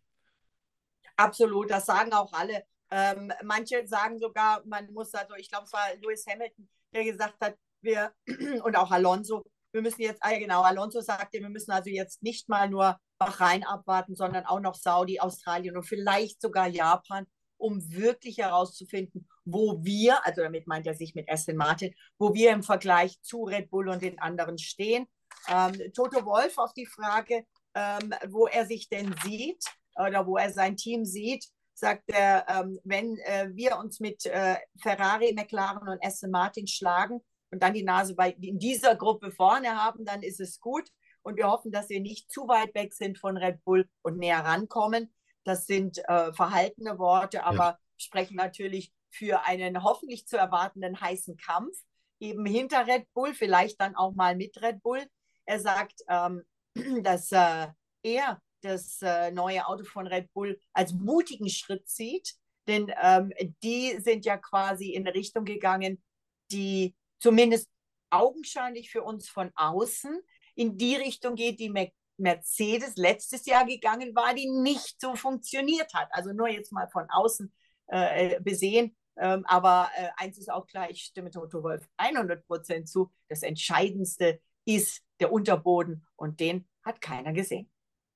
Absolut, 1.16 1.70
das 1.70 1.86
sagen 1.86 2.12
auch 2.12 2.32
alle. 2.32 2.64
Ähm, 2.96 3.32
manche 3.42 3.84
sagen 3.88 4.20
sogar, 4.20 4.62
man 4.66 4.92
muss 4.92 5.12
also, 5.14 5.34
ich 5.34 5.50
glaube, 5.50 5.64
es 5.64 5.72
war 5.72 5.82
Lewis 6.00 6.24
Hamilton, 6.28 6.68
der 6.94 7.02
gesagt 7.02 7.34
hat, 7.40 7.56
wir 7.82 8.12
und 8.62 8.76
auch 8.76 8.92
Alonso, 8.92 9.42
wir 9.72 9.82
müssen 9.82 10.02
jetzt, 10.02 10.22
ah 10.22 10.38
genau, 10.38 10.62
Alonso 10.62 11.00
sagte, 11.00 11.40
wir 11.40 11.48
müssen 11.48 11.72
also 11.72 11.90
jetzt 11.90 12.22
nicht 12.22 12.48
mal 12.48 12.70
nur 12.70 12.96
Bahrain 13.18 13.64
abwarten, 13.64 14.14
sondern 14.14 14.46
auch 14.46 14.60
noch 14.60 14.76
Saudi, 14.76 15.18
Australien 15.18 15.76
und 15.76 15.82
vielleicht 15.82 16.40
sogar 16.40 16.68
Japan, 16.68 17.26
um 17.56 17.80
wirklich 17.90 18.38
herauszufinden, 18.38 19.28
wo 19.44 19.82
wir, 19.82 20.24
also 20.24 20.42
damit 20.42 20.68
meint 20.68 20.86
er 20.86 20.94
sich 20.94 21.16
mit 21.16 21.28
Aston 21.28 21.56
Martin, 21.56 21.92
wo 22.18 22.32
wir 22.32 22.52
im 22.52 22.62
Vergleich 22.62 23.20
zu 23.22 23.42
Red 23.42 23.70
Bull 23.70 23.88
und 23.88 24.02
den 24.02 24.20
anderen 24.20 24.56
stehen. 24.56 25.08
Ähm, 25.48 25.72
Toto 25.94 26.24
Wolf 26.24 26.58
auf 26.58 26.72
die 26.74 26.86
Frage, 26.86 27.44
ähm, 27.74 28.14
wo 28.28 28.46
er 28.46 28.66
sich 28.66 28.88
denn 28.88 29.16
sieht 29.24 29.64
oder 29.96 30.28
wo 30.28 30.36
er 30.36 30.52
sein 30.52 30.76
Team 30.76 31.04
sieht, 31.04 31.44
sagt 31.74 32.04
er, 32.06 32.46
ähm, 32.48 32.78
wenn 32.84 33.18
äh, 33.18 33.48
wir 33.52 33.78
uns 33.78 34.00
mit 34.00 34.26
äh, 34.26 34.56
Ferrari, 34.80 35.32
McLaren 35.34 35.88
und 35.88 36.04
Aston 36.04 36.30
Martin 36.30 36.66
schlagen 36.66 37.20
und 37.50 37.62
dann 37.62 37.74
die 37.74 37.82
Nase 37.82 38.14
bei, 38.14 38.30
in 38.30 38.58
dieser 38.58 38.96
Gruppe 38.96 39.30
vorne 39.30 39.76
haben, 39.76 40.04
dann 40.04 40.22
ist 40.22 40.40
es 40.40 40.60
gut. 40.60 40.88
Und 41.22 41.36
wir 41.36 41.48
hoffen, 41.50 41.72
dass 41.72 41.88
wir 41.88 42.00
nicht 42.00 42.30
zu 42.30 42.48
weit 42.48 42.74
weg 42.74 42.92
sind 42.94 43.18
von 43.18 43.36
Red 43.36 43.64
Bull 43.64 43.88
und 44.02 44.18
näher 44.18 44.44
rankommen. 44.44 45.12
Das 45.44 45.66
sind 45.66 45.98
äh, 46.08 46.32
verhaltene 46.32 46.98
Worte, 46.98 47.44
aber 47.44 47.64
ja. 47.64 47.78
sprechen 47.96 48.36
natürlich 48.36 48.92
für 49.10 49.46
einen 49.46 49.82
hoffentlich 49.82 50.26
zu 50.26 50.36
erwartenden 50.36 51.00
heißen 51.00 51.36
Kampf, 51.36 51.76
eben 52.20 52.44
hinter 52.44 52.86
Red 52.86 53.06
Bull, 53.14 53.34
vielleicht 53.34 53.80
dann 53.80 53.94
auch 53.96 54.14
mal 54.14 54.36
mit 54.36 54.60
Red 54.60 54.82
Bull. 54.82 55.02
Er 55.44 55.60
sagt, 55.60 56.02
ähm, 56.08 56.42
dass 57.02 57.30
äh, 57.32 57.68
er 58.02 58.40
das 58.64 59.00
äh, 59.02 59.30
neue 59.30 59.66
Auto 59.66 59.84
von 59.84 60.06
Red 60.06 60.32
Bull 60.32 60.58
als 60.72 60.92
mutigen 60.92 61.48
Schritt 61.48 61.88
sieht, 61.88 62.34
denn 62.66 62.92
ähm, 63.02 63.32
die 63.62 63.98
sind 64.00 64.24
ja 64.24 64.36
quasi 64.36 64.90
in 64.92 65.06
eine 65.06 65.14
Richtung 65.14 65.44
gegangen, 65.44 66.02
die 66.50 66.94
zumindest 67.18 67.68
augenscheinlich 68.10 68.90
für 68.90 69.02
uns 69.02 69.28
von 69.28 69.50
außen 69.54 70.20
in 70.54 70.78
die 70.78 70.96
Richtung 70.96 71.34
geht, 71.34 71.58
die 71.58 71.72
Mercedes 72.16 72.96
letztes 72.96 73.44
Jahr 73.46 73.66
gegangen 73.66 74.14
war, 74.14 74.34
die 74.34 74.48
nicht 74.48 75.00
so 75.00 75.16
funktioniert 75.16 75.92
hat. 75.94 76.08
Also 76.12 76.32
nur 76.32 76.48
jetzt 76.48 76.72
mal 76.72 76.88
von 76.88 77.06
außen 77.10 77.52
äh, 77.88 78.40
besehen. 78.40 78.96
Ähm, 79.16 79.44
aber 79.46 79.90
äh, 79.96 80.08
eins 80.16 80.38
ist 80.38 80.50
auch 80.50 80.66
klar, 80.66 80.90
ich 80.90 81.02
stimme 81.02 81.30
Toto 81.30 81.62
Wolf 81.62 81.86
100 81.96 82.46
Prozent 82.46 82.88
zu. 82.88 83.10
Das 83.28 83.42
Entscheidendste 83.42 84.40
ist 84.64 85.02
der 85.20 85.32
Unterboden 85.32 86.06
und 86.16 86.40
den 86.40 86.66
hat 86.82 87.00
keiner 87.00 87.32
gesehen. 87.32 87.70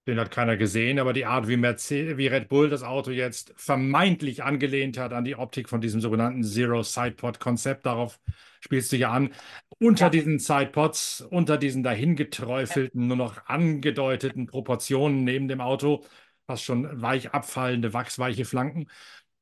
Den 0.09 0.19
hat 0.19 0.31
keiner 0.31 0.57
gesehen, 0.57 0.99
aber 0.99 1.13
die 1.13 1.27
Art, 1.27 1.49
wie, 1.49 1.59
Mercedes, 1.59 2.17
wie 2.17 2.29
Red 2.29 2.49
Bull 2.49 2.71
das 2.71 2.83
Auto 2.83 3.11
jetzt 3.11 3.53
vermeintlich 3.57 4.43
angelehnt 4.43 4.97
hat 4.97 5.13
an 5.13 5.23
die 5.23 5.37
Optik 5.37 5.69
von 5.69 5.83
diesem 5.83 6.01
sogenannten 6.01 6.43
Zero 6.43 6.83
Sidepod 6.83 7.41
Konzept, 7.41 7.85
darauf 7.85 8.19
spielst 8.63 8.91
du 8.91 8.97
ja 8.97 9.11
an. 9.11 9.35
Unter 9.79 10.07
ja. 10.07 10.11
diesen 10.11 10.39
Sidepods, 10.39 11.21
unter 11.29 11.59
diesen 11.59 11.83
dahingeträufelten, 11.83 13.07
nur 13.07 13.19
noch 13.19 13.49
angedeuteten 13.49 14.47
Proportionen 14.47 15.25
neben 15.25 15.47
dem 15.47 15.61
Auto, 15.61 16.07
fast 16.47 16.65
schon 16.65 17.03
weich 17.03 17.33
abfallende, 17.33 17.93
wachsweiche 17.93 18.47
Flanken. 18.47 18.87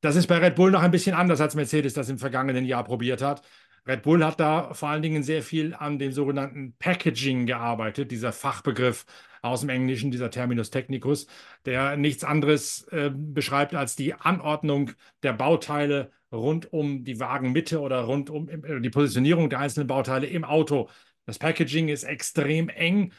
Das 0.01 0.17
ist 0.17 0.27
bei 0.27 0.37
Red 0.37 0.55
Bull 0.55 0.71
noch 0.71 0.81
ein 0.81 0.91
bisschen 0.91 1.15
anders, 1.15 1.39
als 1.39 1.55
Mercedes 1.55 1.93
das 1.93 2.09
im 2.09 2.19
vergangenen 2.19 2.65
Jahr 2.65 2.83
probiert 2.83 3.21
hat. 3.21 3.41
Red 3.87 4.01
Bull 4.01 4.25
hat 4.25 4.41
da 4.41 4.73
vor 4.73 4.89
allen 4.89 5.01
Dingen 5.01 5.23
sehr 5.23 5.43
viel 5.43 5.73
an 5.73 5.97
dem 5.97 6.11
sogenannten 6.11 6.75
Packaging 6.77 7.45
gearbeitet, 7.45 8.11
dieser 8.11 8.33
Fachbegriff 8.33 9.05
aus 9.47 9.61
dem 9.61 9.69
Englischen, 9.69 10.11
dieser 10.11 10.29
Terminus 10.29 10.69
technicus, 10.69 11.27
der 11.65 11.97
nichts 11.97 12.23
anderes 12.23 12.87
äh, 12.91 13.11
beschreibt 13.13 13.75
als 13.75 13.95
die 13.95 14.13
Anordnung 14.13 14.91
der 15.23 15.33
Bauteile 15.33 16.11
rund 16.31 16.71
um 16.73 17.03
die 17.03 17.19
Wagenmitte 17.19 17.79
oder 17.79 18.01
rund 18.01 18.29
um 18.29 18.49
äh, 18.49 18.81
die 18.81 18.89
Positionierung 18.89 19.49
der 19.49 19.59
einzelnen 19.59 19.87
Bauteile 19.87 20.27
im 20.27 20.43
Auto. 20.43 20.89
Das 21.25 21.39
Packaging 21.39 21.89
ist 21.89 22.03
extrem 22.03 22.69
eng 22.69 23.13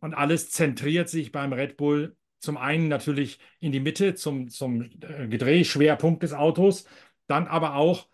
und 0.00 0.14
alles 0.14 0.50
zentriert 0.50 1.08
sich 1.08 1.32
beim 1.32 1.52
Red 1.52 1.76
Bull 1.76 2.16
zum 2.38 2.56
einen 2.56 2.88
natürlich 2.88 3.38
in 3.60 3.70
die 3.72 3.80
Mitte 3.80 4.14
zum, 4.14 4.48
zum 4.48 4.82
äh, 4.82 5.28
Gedrehschwerpunkt 5.28 6.22
des 6.22 6.32
Autos, 6.32 6.86
dann 7.28 7.46
aber 7.46 7.76
auch 7.76 8.08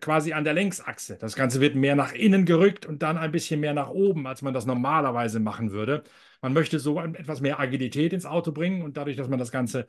quasi 0.00 0.32
an 0.32 0.44
der 0.44 0.54
Längsachse. 0.54 1.16
Das 1.16 1.36
Ganze 1.36 1.60
wird 1.60 1.76
mehr 1.76 1.94
nach 1.94 2.12
innen 2.12 2.44
gerückt 2.44 2.86
und 2.86 3.02
dann 3.02 3.16
ein 3.16 3.30
bisschen 3.30 3.60
mehr 3.60 3.74
nach 3.74 3.90
oben, 3.90 4.26
als 4.26 4.42
man 4.42 4.52
das 4.52 4.66
normalerweise 4.66 5.38
machen 5.40 5.70
würde. 5.70 6.02
Man 6.42 6.52
möchte 6.52 6.78
so 6.78 7.00
etwas 7.00 7.40
mehr 7.40 7.60
Agilität 7.60 8.12
ins 8.12 8.26
Auto 8.26 8.52
bringen 8.52 8.82
und 8.82 8.96
dadurch, 8.96 9.16
dass 9.16 9.28
man 9.28 9.38
das 9.38 9.50
ganze 9.50 9.86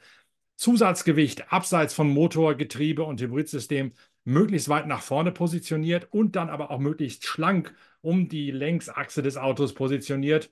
Zusatzgewicht 0.55 1.51
abseits 1.53 1.93
von 1.93 2.09
Motor, 2.09 2.55
Getriebe 2.55 3.03
und 3.03 3.21
Hybridsystem 3.21 3.93
möglichst 4.23 4.69
weit 4.69 4.87
nach 4.87 5.01
vorne 5.01 5.31
positioniert 5.31 6.07
und 6.11 6.35
dann 6.35 6.49
aber 6.49 6.71
auch 6.71 6.79
möglichst 6.79 7.25
schlank 7.25 7.73
um 8.01 8.27
die 8.29 8.51
Längsachse 8.51 9.21
des 9.21 9.37
Autos 9.37 9.73
positioniert, 9.73 10.51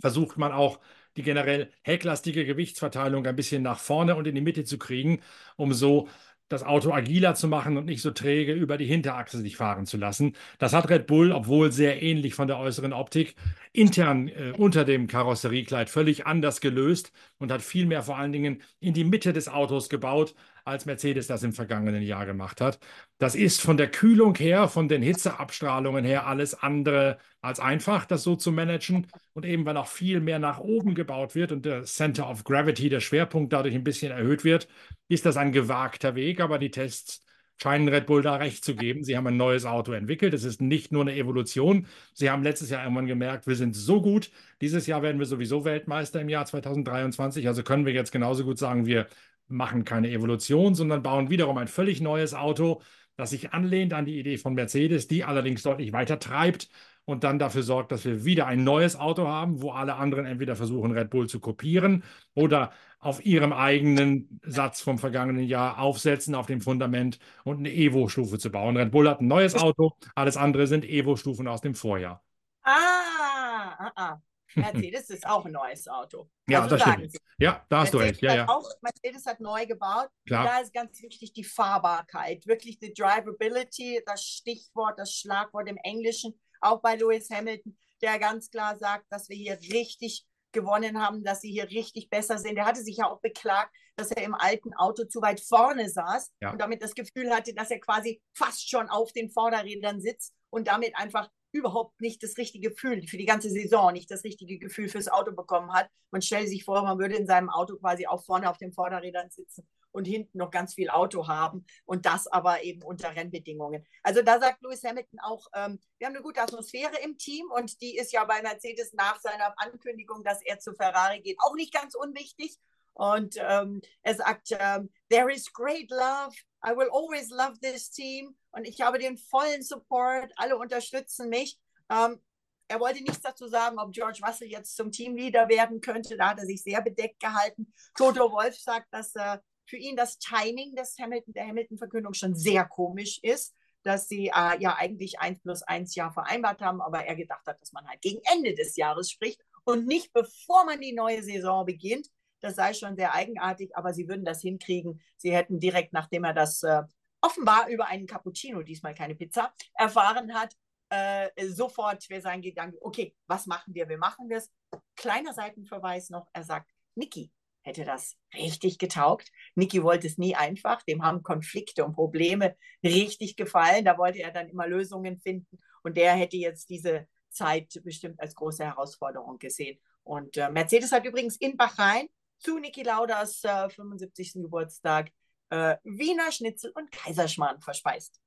versucht 0.00 0.38
man 0.38 0.52
auch 0.52 0.80
die 1.16 1.22
generell 1.22 1.70
hecklastige 1.82 2.46
Gewichtsverteilung 2.46 3.26
ein 3.26 3.36
bisschen 3.36 3.62
nach 3.62 3.78
vorne 3.78 4.16
und 4.16 4.26
in 4.26 4.34
die 4.34 4.40
Mitte 4.40 4.64
zu 4.64 4.78
kriegen, 4.78 5.20
um 5.56 5.72
so 5.72 6.08
das 6.52 6.62
Auto 6.62 6.92
agiler 6.92 7.34
zu 7.34 7.48
machen 7.48 7.76
und 7.76 7.86
nicht 7.86 8.02
so 8.02 8.10
träge 8.10 8.52
über 8.52 8.76
die 8.76 8.86
Hinterachse 8.86 9.38
sich 9.38 9.56
fahren 9.56 9.86
zu 9.86 9.96
lassen. 9.96 10.34
Das 10.58 10.72
hat 10.72 10.90
Red 10.90 11.06
Bull, 11.06 11.32
obwohl 11.32 11.72
sehr 11.72 12.02
ähnlich 12.02 12.34
von 12.34 12.46
der 12.46 12.58
äußeren 12.58 12.92
Optik, 12.92 13.34
intern 13.72 14.28
äh, 14.28 14.52
unter 14.56 14.84
dem 14.84 15.06
Karosseriekleid 15.06 15.88
völlig 15.88 16.26
anders 16.26 16.60
gelöst 16.60 17.12
und 17.42 17.52
hat 17.52 17.62
vielmehr 17.62 18.02
vor 18.02 18.16
allen 18.16 18.32
Dingen 18.32 18.62
in 18.80 18.94
die 18.94 19.04
Mitte 19.04 19.32
des 19.32 19.48
Autos 19.48 19.88
gebaut, 19.88 20.34
als 20.64 20.86
Mercedes 20.86 21.26
das 21.26 21.42
im 21.42 21.52
vergangenen 21.52 22.02
Jahr 22.02 22.24
gemacht 22.24 22.60
hat. 22.60 22.78
Das 23.18 23.34
ist 23.34 23.60
von 23.60 23.76
der 23.76 23.90
Kühlung 23.90 24.34
her, 24.36 24.68
von 24.68 24.88
den 24.88 25.02
Hitzeabstrahlungen 25.02 26.04
her 26.04 26.26
alles 26.26 26.54
andere 26.54 27.18
als 27.40 27.58
einfach, 27.60 28.06
das 28.06 28.22
so 28.22 28.36
zu 28.36 28.52
managen. 28.52 29.06
Und 29.34 29.44
eben 29.44 29.66
weil 29.66 29.76
auch 29.76 29.88
viel 29.88 30.20
mehr 30.20 30.38
nach 30.38 30.60
oben 30.60 30.94
gebaut 30.94 31.34
wird 31.34 31.52
und 31.52 31.64
der 31.64 31.84
Center 31.84 32.28
of 32.30 32.44
Gravity, 32.44 32.88
der 32.88 33.00
Schwerpunkt 33.00 33.52
dadurch 33.52 33.74
ein 33.74 33.84
bisschen 33.84 34.12
erhöht 34.12 34.44
wird, 34.44 34.68
ist 35.08 35.26
das 35.26 35.36
ein 35.36 35.52
gewagter 35.52 36.14
Weg. 36.14 36.40
Aber 36.40 36.58
die 36.58 36.70
Tests 36.70 37.22
scheinen 37.60 37.88
Red 37.88 38.06
Bull 38.06 38.22
da 38.22 38.36
recht 38.36 38.64
zu 38.64 38.74
geben. 38.74 39.04
Sie 39.04 39.16
haben 39.16 39.26
ein 39.26 39.36
neues 39.36 39.64
Auto 39.64 39.92
entwickelt. 39.92 40.34
Es 40.34 40.44
ist 40.44 40.60
nicht 40.60 40.92
nur 40.92 41.02
eine 41.02 41.14
Evolution. 41.14 41.86
Sie 42.12 42.30
haben 42.30 42.42
letztes 42.42 42.70
Jahr 42.70 42.82
irgendwann 42.82 43.06
gemerkt, 43.06 43.46
wir 43.46 43.56
sind 43.56 43.74
so 43.74 44.02
gut. 44.02 44.30
Dieses 44.60 44.86
Jahr 44.86 45.02
werden 45.02 45.18
wir 45.18 45.26
sowieso 45.26 45.64
Weltmeister 45.64 46.20
im 46.20 46.28
Jahr 46.28 46.44
2023. 46.46 47.46
Also 47.46 47.62
können 47.62 47.86
wir 47.86 47.92
jetzt 47.92 48.12
genauso 48.12 48.44
gut 48.44 48.58
sagen, 48.58 48.86
wir 48.86 49.06
machen 49.48 49.84
keine 49.84 50.10
Evolution, 50.10 50.74
sondern 50.74 51.02
bauen 51.02 51.30
wiederum 51.30 51.58
ein 51.58 51.68
völlig 51.68 52.00
neues 52.00 52.34
Auto, 52.34 52.80
das 53.16 53.30
sich 53.30 53.52
anlehnt 53.52 53.92
an 53.92 54.06
die 54.06 54.18
Idee 54.18 54.38
von 54.38 54.54
Mercedes, 54.54 55.06
die 55.08 55.24
allerdings 55.24 55.62
deutlich 55.62 55.92
weiter 55.92 56.18
treibt 56.18 56.68
und 57.04 57.24
dann 57.24 57.38
dafür 57.38 57.62
sorgt, 57.62 57.92
dass 57.92 58.04
wir 58.04 58.24
wieder 58.24 58.46
ein 58.46 58.64
neues 58.64 58.96
Auto 58.96 59.26
haben, 59.26 59.60
wo 59.62 59.70
alle 59.72 59.96
anderen 59.96 60.26
entweder 60.26 60.56
versuchen, 60.56 60.92
Red 60.92 61.10
Bull 61.10 61.28
zu 61.28 61.40
kopieren 61.40 62.04
oder 62.34 62.72
auf 62.98 63.24
ihrem 63.24 63.52
eigenen 63.52 64.40
Satz 64.44 64.80
vom 64.80 64.98
vergangenen 64.98 65.44
Jahr 65.44 65.80
aufsetzen, 65.80 66.34
auf 66.34 66.46
dem 66.46 66.60
Fundament 66.60 67.18
und 67.44 67.58
eine 67.58 67.72
Evo-Stufe 67.72 68.38
zu 68.38 68.50
bauen. 68.50 68.76
Red 68.76 68.92
Bull 68.92 69.08
hat 69.08 69.20
ein 69.20 69.26
neues 69.26 69.56
Auto, 69.56 69.92
alles 70.14 70.36
andere 70.36 70.66
sind 70.66 70.84
Evo-Stufen 70.84 71.48
aus 71.48 71.60
dem 71.60 71.74
Vorjahr. 71.74 72.22
Ah, 72.62 73.74
ah, 73.78 73.92
ah. 73.96 74.22
Mercedes 74.54 75.10
ist 75.10 75.26
auch 75.26 75.44
ein 75.46 75.52
neues 75.52 75.88
Auto. 75.88 76.28
Ja, 76.46 76.62
also 76.62 76.76
das 76.76 76.82
stimmt. 76.82 77.16
Ja, 77.38 77.64
da 77.68 77.80
hast 77.80 77.92
Mercedes 77.92 77.92
du 77.92 77.98
recht. 77.98 78.22
Ja, 78.22 78.34
ja. 78.34 78.48
Auch, 78.48 78.68
Mercedes 78.82 79.26
hat 79.26 79.40
neu 79.40 79.66
gebaut. 79.66 80.08
Klar. 80.26 80.44
Da 80.44 80.58
ist 80.60 80.72
ganz 80.72 81.02
wichtig 81.02 81.32
die 81.32 81.44
Fahrbarkeit, 81.44 82.46
wirklich 82.46 82.78
die 82.78 82.92
Drivability, 82.92 84.02
das 84.06 84.24
Stichwort, 84.24 84.98
das 84.98 85.12
Schlagwort 85.12 85.68
im 85.68 85.78
Englischen, 85.78 86.38
auch 86.62 86.80
bei 86.80 86.96
Lewis 86.96 87.30
Hamilton, 87.30 87.76
der 88.02 88.18
ganz 88.18 88.50
klar 88.50 88.76
sagt, 88.78 89.06
dass 89.10 89.28
wir 89.28 89.36
hier 89.36 89.58
richtig 89.72 90.26
gewonnen 90.52 91.00
haben, 91.00 91.24
dass 91.24 91.40
sie 91.40 91.50
hier 91.50 91.68
richtig 91.68 92.10
besser 92.10 92.38
sind. 92.38 92.56
Er 92.56 92.66
hatte 92.66 92.82
sich 92.82 92.98
ja 92.98 93.10
auch 93.10 93.20
beklagt, 93.20 93.74
dass 93.96 94.10
er 94.10 94.22
im 94.22 94.34
alten 94.34 94.74
Auto 94.74 95.04
zu 95.04 95.20
weit 95.22 95.40
vorne 95.40 95.88
saß 95.88 96.30
ja. 96.40 96.52
und 96.52 96.60
damit 96.60 96.82
das 96.82 96.94
Gefühl 96.94 97.30
hatte, 97.30 97.54
dass 97.54 97.70
er 97.70 97.80
quasi 97.80 98.20
fast 98.34 98.68
schon 98.68 98.88
auf 98.88 99.12
den 99.12 99.30
Vorderrädern 99.30 100.00
sitzt 100.00 100.34
und 100.50 100.68
damit 100.68 100.96
einfach 100.96 101.30
überhaupt 101.52 102.00
nicht 102.00 102.22
das 102.22 102.36
richtige 102.38 102.70
Gefühl 102.70 103.06
für 103.06 103.18
die 103.18 103.26
ganze 103.26 103.50
Saison, 103.50 103.92
nicht 103.92 104.10
das 104.10 104.24
richtige 104.24 104.58
Gefühl 104.58 104.88
fürs 104.88 105.08
Auto 105.08 105.32
bekommen 105.32 105.72
hat. 105.72 105.88
Man 106.10 106.22
stellt 106.22 106.48
sich 106.48 106.64
vor, 106.64 106.82
man 106.82 106.98
würde 106.98 107.16
in 107.16 107.26
seinem 107.26 107.50
Auto 107.50 107.76
quasi 107.76 108.06
auch 108.06 108.24
vorne 108.24 108.48
auf 108.48 108.56
den 108.56 108.72
Vorderrädern 108.72 109.30
sitzen 109.30 109.66
und 109.92 110.06
hinten 110.06 110.38
noch 110.38 110.50
ganz 110.50 110.74
viel 110.74 110.90
Auto 110.90 111.28
haben 111.28 111.64
und 111.84 112.06
das 112.06 112.26
aber 112.26 112.62
eben 112.62 112.82
unter 112.82 113.14
Rennbedingungen. 113.14 113.86
Also 114.02 114.22
da 114.22 114.40
sagt 114.40 114.62
Lewis 114.62 114.82
Hamilton 114.82 115.20
auch, 115.20 115.46
ähm, 115.54 115.80
wir 115.98 116.06
haben 116.06 116.14
eine 116.14 116.22
gute 116.22 116.40
Atmosphäre 116.40 116.98
im 117.02 117.18
Team 117.18 117.50
und 117.50 117.80
die 117.80 117.96
ist 117.96 118.12
ja 118.12 118.24
bei 118.24 118.42
Mercedes 118.42 118.92
nach 118.94 119.20
seiner 119.20 119.54
Ankündigung, 119.56 120.24
dass 120.24 120.42
er 120.42 120.58
zu 120.58 120.74
Ferrari 120.74 121.20
geht, 121.20 121.38
auch 121.40 121.54
nicht 121.54 121.72
ganz 121.72 121.94
unwichtig. 121.94 122.58
Und 122.94 123.36
ähm, 123.38 123.80
er 124.02 124.14
sagt, 124.14 124.48
ähm, 124.58 124.90
there 125.10 125.32
is 125.32 125.50
great 125.52 125.90
love. 125.90 126.34
I 126.64 126.76
will 126.76 126.90
always 126.92 127.30
love 127.30 127.58
this 127.60 127.90
team. 127.90 128.36
Und 128.50 128.66
ich 128.66 128.80
habe 128.82 128.98
den 128.98 129.16
vollen 129.16 129.62
Support. 129.62 130.30
Alle 130.36 130.56
unterstützen 130.58 131.28
mich. 131.30 131.58
Ähm, 131.90 132.20
er 132.68 132.80
wollte 132.80 133.02
nichts 133.02 133.20
dazu 133.20 133.48
sagen, 133.48 133.78
ob 133.78 133.92
George 133.92 134.20
Russell 134.26 134.48
jetzt 134.48 134.76
zum 134.76 134.90
Teamleader 134.90 135.48
werden 135.48 135.80
könnte. 135.80 136.16
Da 136.16 136.30
hat 136.30 136.38
er 136.38 136.46
sich 136.46 136.62
sehr 136.62 136.80
bedeckt 136.80 137.20
gehalten. 137.20 137.72
Toto 137.96 138.30
Wolf 138.30 138.58
sagt, 138.58 138.92
dass 138.92 139.14
äh, 139.14 139.38
für 139.72 139.78
ihn 139.78 139.96
das 139.96 140.18
Timing 140.18 140.76
des 140.76 140.98
Hamilton, 140.98 141.32
der 141.32 141.46
Hamilton-Verkündung 141.46 142.12
schon 142.12 142.34
sehr 142.34 142.66
komisch 142.66 143.18
ist, 143.22 143.54
dass 143.84 144.06
sie 144.06 144.26
äh, 144.26 144.60
ja 144.60 144.76
eigentlich 144.76 145.18
eins 145.18 145.40
plus 145.40 145.62
eins 145.62 145.94
Jahr 145.94 146.12
vereinbart 146.12 146.60
haben, 146.60 146.82
aber 146.82 147.06
er 147.06 147.16
gedacht 147.16 147.46
hat, 147.46 147.58
dass 147.58 147.72
man 147.72 147.88
halt 147.88 148.02
gegen 148.02 148.20
Ende 148.30 148.54
des 148.54 148.76
Jahres 148.76 149.10
spricht 149.10 149.40
und 149.64 149.86
nicht 149.86 150.12
bevor 150.12 150.66
man 150.66 150.78
die 150.82 150.92
neue 150.92 151.22
Saison 151.22 151.64
beginnt. 151.64 152.06
Das 152.40 152.56
sei 152.56 152.74
schon 152.74 152.96
sehr 152.96 153.14
eigenartig, 153.14 153.74
aber 153.74 153.94
sie 153.94 154.08
würden 154.08 154.26
das 154.26 154.42
hinkriegen. 154.42 155.00
Sie 155.16 155.34
hätten 155.34 155.58
direkt, 155.58 155.94
nachdem 155.94 156.24
er 156.24 156.34
das 156.34 156.62
äh, 156.64 156.82
offenbar 157.22 157.68
über 157.68 157.86
einen 157.86 158.06
Cappuccino, 158.06 158.60
diesmal 158.62 158.94
keine 158.94 159.14
Pizza, 159.14 159.54
erfahren 159.72 160.34
hat, 160.34 160.54
äh, 160.90 161.30
sofort 161.48 162.10
wäre 162.10 162.20
sein 162.20 162.42
Gedanke, 162.42 162.76
okay, 162.82 163.16
was 163.26 163.46
machen 163.46 163.72
wir? 163.72 163.88
Wir 163.88 163.96
machen 163.96 164.28
das. 164.28 164.52
Kleiner 164.96 165.32
Seitenverweis 165.32 166.10
noch, 166.10 166.28
er 166.34 166.44
sagt, 166.44 166.70
Niki, 166.94 167.32
hätte 167.62 167.84
das 167.84 168.16
richtig 168.34 168.78
getaugt. 168.78 169.30
Niki 169.54 169.82
wollte 169.82 170.06
es 170.06 170.18
nie 170.18 170.34
einfach. 170.34 170.82
Dem 170.82 171.02
haben 171.02 171.22
Konflikte 171.22 171.84
und 171.84 171.94
Probleme 171.94 172.56
richtig 172.84 173.36
gefallen. 173.36 173.84
Da 173.84 173.98
wollte 173.98 174.20
er 174.20 174.30
dann 174.30 174.48
immer 174.48 174.66
Lösungen 174.66 175.18
finden. 175.18 175.58
Und 175.82 175.96
der 175.96 176.12
hätte 176.14 176.36
jetzt 176.36 176.70
diese 176.70 177.06
Zeit 177.30 177.80
bestimmt 177.84 178.20
als 178.20 178.34
große 178.34 178.64
Herausforderung 178.64 179.38
gesehen. 179.38 179.78
Und 180.04 180.36
äh, 180.36 180.50
Mercedes 180.50 180.92
hat 180.92 181.04
übrigens 181.04 181.36
in 181.36 181.56
Bahrain 181.56 182.08
zu 182.38 182.58
Niki 182.58 182.82
Lauders 182.82 183.42
äh, 183.44 183.70
75. 183.70 184.34
Geburtstag 184.34 185.10
äh, 185.50 185.76
Wiener 185.84 186.32
Schnitzel 186.32 186.72
und 186.74 186.90
Kaiserschmarrn 186.90 187.60
verspeist. 187.60 188.21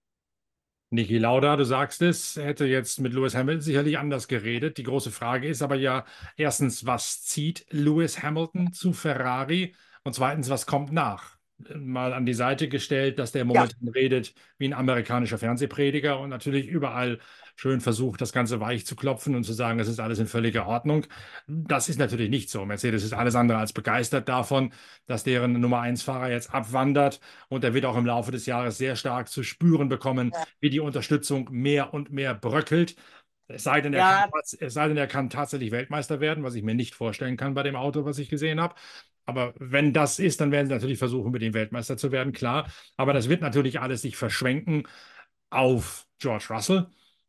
Niki 0.96 1.18
Lauda, 1.18 1.58
du 1.58 1.66
sagst 1.66 2.02
es, 2.02 2.38
hätte 2.38 2.66
jetzt 2.66 3.00
mit 3.00 3.14
Lewis 3.14 3.36
Hamilton 3.36 3.62
sicherlich 3.62 3.98
anders 4.00 4.28
geredet. 4.28 4.78
Die 4.78 4.84
große 4.84 5.12
Frage 5.12 5.48
ist 5.48 5.62
aber 5.62 5.76
ja 5.76 6.06
erstens, 6.38 6.86
was 6.86 7.24
zieht 7.24 7.66
Lewis 7.70 8.24
Hamilton 8.24 8.72
zu 8.72 8.94
Ferrari? 8.94 9.76
Und 10.04 10.16
zweitens, 10.16 10.50
was 10.50 10.66
kommt 10.66 10.94
nach? 10.94 11.35
Mal 11.74 12.14
an 12.14 12.26
die 12.26 12.34
Seite 12.34 12.68
gestellt, 12.68 13.18
dass 13.18 13.32
der 13.32 13.46
momentan 13.46 13.80
ja. 13.80 13.92
redet 13.94 14.34
wie 14.58 14.68
ein 14.68 14.74
amerikanischer 14.74 15.38
Fernsehprediger 15.38 16.20
und 16.20 16.30
natürlich 16.30 16.68
überall 16.68 17.20
schön 17.56 17.80
versucht, 17.80 18.20
das 18.22 18.34
Ganze 18.34 18.60
weich 18.60 18.86
zu 18.86 18.96
klopfen 18.96 19.36
und 19.36 19.46
zu 19.46 19.54
sagen, 19.54 19.80
es 19.80 19.88
ist 19.88 20.00
alles 20.00 20.20
in 20.20 20.28
völliger 20.28 20.68
Ordnung. 20.68 21.06
Das 21.48 21.88
ist 21.88 21.98
natürlich 21.98 22.30
nicht 22.30 22.50
so. 22.50 22.66
Mercedes 22.66 23.04
ist 23.04 23.14
alles 23.14 23.36
andere 23.36 23.58
als 23.58 23.72
begeistert 23.72 24.28
davon, 24.28 24.74
dass 25.08 25.24
deren 25.24 25.54
Nummer 25.54 25.80
1 25.80 26.04
Fahrer 26.04 26.30
jetzt 26.30 26.54
abwandert 26.54 27.22
und 27.48 27.64
er 27.64 27.74
wird 27.74 27.86
auch 27.86 27.96
im 27.96 28.06
Laufe 28.06 28.32
des 28.32 28.46
Jahres 28.46 28.78
sehr 28.78 28.96
stark 28.96 29.30
zu 29.30 29.42
spüren 29.44 29.88
bekommen, 29.88 30.32
wie 30.60 30.70
die 30.70 30.82
Unterstützung 30.82 31.48
mehr 31.52 31.94
und 31.94 32.12
mehr 32.12 32.34
bröckelt. 32.36 32.96
Es 33.48 33.64
sei, 33.64 33.82
denn, 33.82 33.94
er 33.94 34.00
ja. 34.00 34.22
kann, 34.22 34.42
es 34.60 34.74
sei 34.74 34.88
denn, 34.88 34.98
er 34.98 35.08
kann 35.08 35.30
tatsächlich 35.30 35.72
Weltmeister 35.72 36.20
werden, 36.20 36.44
was 36.44 36.56
ich 36.56 36.64
mir 36.64 36.76
nicht 36.76 36.96
vorstellen 36.96 37.38
kann 37.38 37.54
bei 37.54 37.64
dem 37.64 37.76
Auto, 37.76 38.06
was 38.06 38.18
ich 38.18 38.30
gesehen 38.30 38.60
habe. 38.60 38.76
Aber 39.26 39.54
wenn 39.60 39.94
das 39.94 40.20
ist, 40.20 40.42
dann 40.42 40.52
werden 40.52 40.68
sie 40.68 40.74
natürlich 40.74 41.00
versuchen, 41.00 41.32
mit 41.32 41.42
dem 41.42 41.54
Weltmeister 41.54 41.98
zu 41.98 42.12
werden, 42.12 42.34
klar. 42.34 42.72
Aber 42.98 43.14
das 43.14 43.30
wird 43.30 43.42
natürlich 43.42 43.80
alles 43.80 44.02
sich 44.02 44.18
verschwenken 44.18 44.88
auf 45.50 46.06
George 46.20 46.46
Russell 46.50 46.88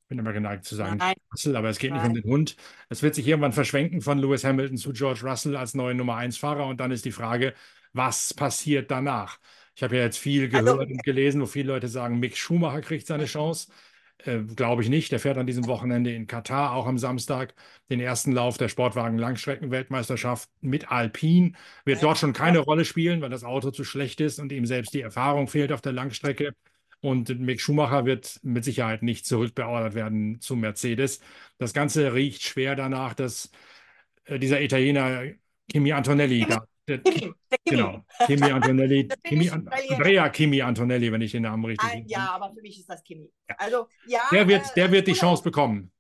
bin 0.09 0.19
immer 0.19 0.33
geneigt 0.33 0.65
zu 0.65 0.75
sagen 0.75 0.99
Nein. 0.99 1.15
Russell, 1.33 1.57
aber 1.57 1.69
es 1.69 1.79
geht 1.79 1.91
Nein. 1.91 2.01
nicht 2.01 2.09
um 2.09 2.15
den 2.15 2.31
Hund. 2.31 2.57
Es 2.89 3.03
wird 3.03 3.15
sich 3.15 3.27
irgendwann 3.27 3.53
verschwenken 3.53 4.01
von 4.01 4.19
Lewis 4.19 4.45
Hamilton 4.45 4.77
zu 4.77 4.93
George 4.93 5.21
Russell 5.25 5.57
als 5.57 5.75
neuen 5.75 5.97
Nummer 5.97 6.17
1 6.17 6.37
Fahrer 6.37 6.67
und 6.67 6.81
dann 6.81 6.91
ist 6.91 7.05
die 7.05 7.13
Frage, 7.13 7.55
was 7.93 8.35
passiert 8.35 8.91
danach? 8.91 9.39
Ich 9.75 9.83
habe 9.83 9.97
ja 9.97 10.03
jetzt 10.03 10.19
viel 10.19 10.45
also 10.45 10.59
gehört 10.59 10.81
also, 10.81 10.93
und 10.93 11.03
gelesen, 11.03 11.41
wo 11.43 11.47
viele 11.47 11.73
Leute 11.73 11.89
sagen, 11.89 12.19
Mick 12.19 12.37
Schumacher 12.37 12.81
kriegt 12.81 13.07
seine 13.07 13.27
Chance. 13.27 13.71
Äh, 14.19 14.41
Glaube 14.43 14.83
ich 14.83 14.89
nicht. 14.89 15.13
Der 15.13 15.21
fährt 15.21 15.39
an 15.39 15.47
diesem 15.47 15.67
Wochenende 15.67 16.13
in 16.15 16.27
Katar, 16.27 16.73
auch 16.75 16.87
am 16.87 16.99
Samstag, 16.99 17.55
den 17.91 18.01
ersten 18.01 18.33
Lauf 18.33 18.59
der 18.59 18.69
Sportwagen-Langstreckenweltmeisterschaft 18.69 20.49
mit 20.61 20.91
Alpine. 20.91 21.53
Wird 21.85 22.03
dort 22.03 22.19
schon 22.19 22.33
keine 22.33 22.59
Rolle 22.61 22.85
spielen, 22.85 23.21
weil 23.21 23.31
das 23.31 23.45
Auto 23.45 23.71
zu 23.71 23.85
schlecht 23.85 24.21
ist 24.21 24.39
und 24.39 24.53
ihm 24.53 24.67
selbst 24.67 24.95
die 24.95 25.01
Erfahrung 25.03 25.49
fehlt 25.49 25.73
auf 25.73 25.81
der 25.83 25.93
Langstrecke. 25.93 26.53
Und 27.01 27.39
Mick 27.39 27.61
Schumacher 27.61 28.05
wird 28.07 28.41
mit 28.43 28.65
Sicherheit 28.65 29.03
nicht 29.03 29.27
zurückbeordert 29.27 29.95
werden 29.95 30.41
zu 30.41 30.57
Mercedes. 30.57 31.21
Das 31.59 31.73
Ganze 31.75 32.15
riecht 32.15 32.43
schwer 32.43 32.75
danach, 32.75 33.15
dass 33.15 33.51
äh, 34.25 34.39
dieser 34.39 34.61
Italiener 34.63 35.25
Kimi 35.71 35.93
Antonelli 35.93 36.47
da. 36.47 36.67
Der, 36.89 36.99
Kimi, 36.99 37.35
der 37.51 37.59
Kimi. 37.65 37.83
Genau, 37.83 38.05
Kimi 38.27 38.51
Antonelli. 38.51 39.09
Kimi, 39.25 39.51
Andrea 39.51 40.29
Kimi 40.29 40.63
Antonelli, 40.63 41.11
wenn 41.11 41.21
ich 41.21 41.33
den 41.33 41.43
Namen 41.43 41.65
richtig 41.65 41.89
habe. 41.89 42.05
Ja, 42.07 42.31
aber 42.31 42.53
für 42.55 42.63
mich 42.63 42.79
ist 42.79 42.89
das 42.89 43.03
Kimi. 43.03 43.31
Also, 43.59 43.89
ja, 44.07 44.21
der 44.31 44.47
wird, 44.47 44.77
der 44.77 44.91
wird 44.93 45.07
die 45.09 45.15
Chance 45.15 45.43
bekommen 45.43 45.91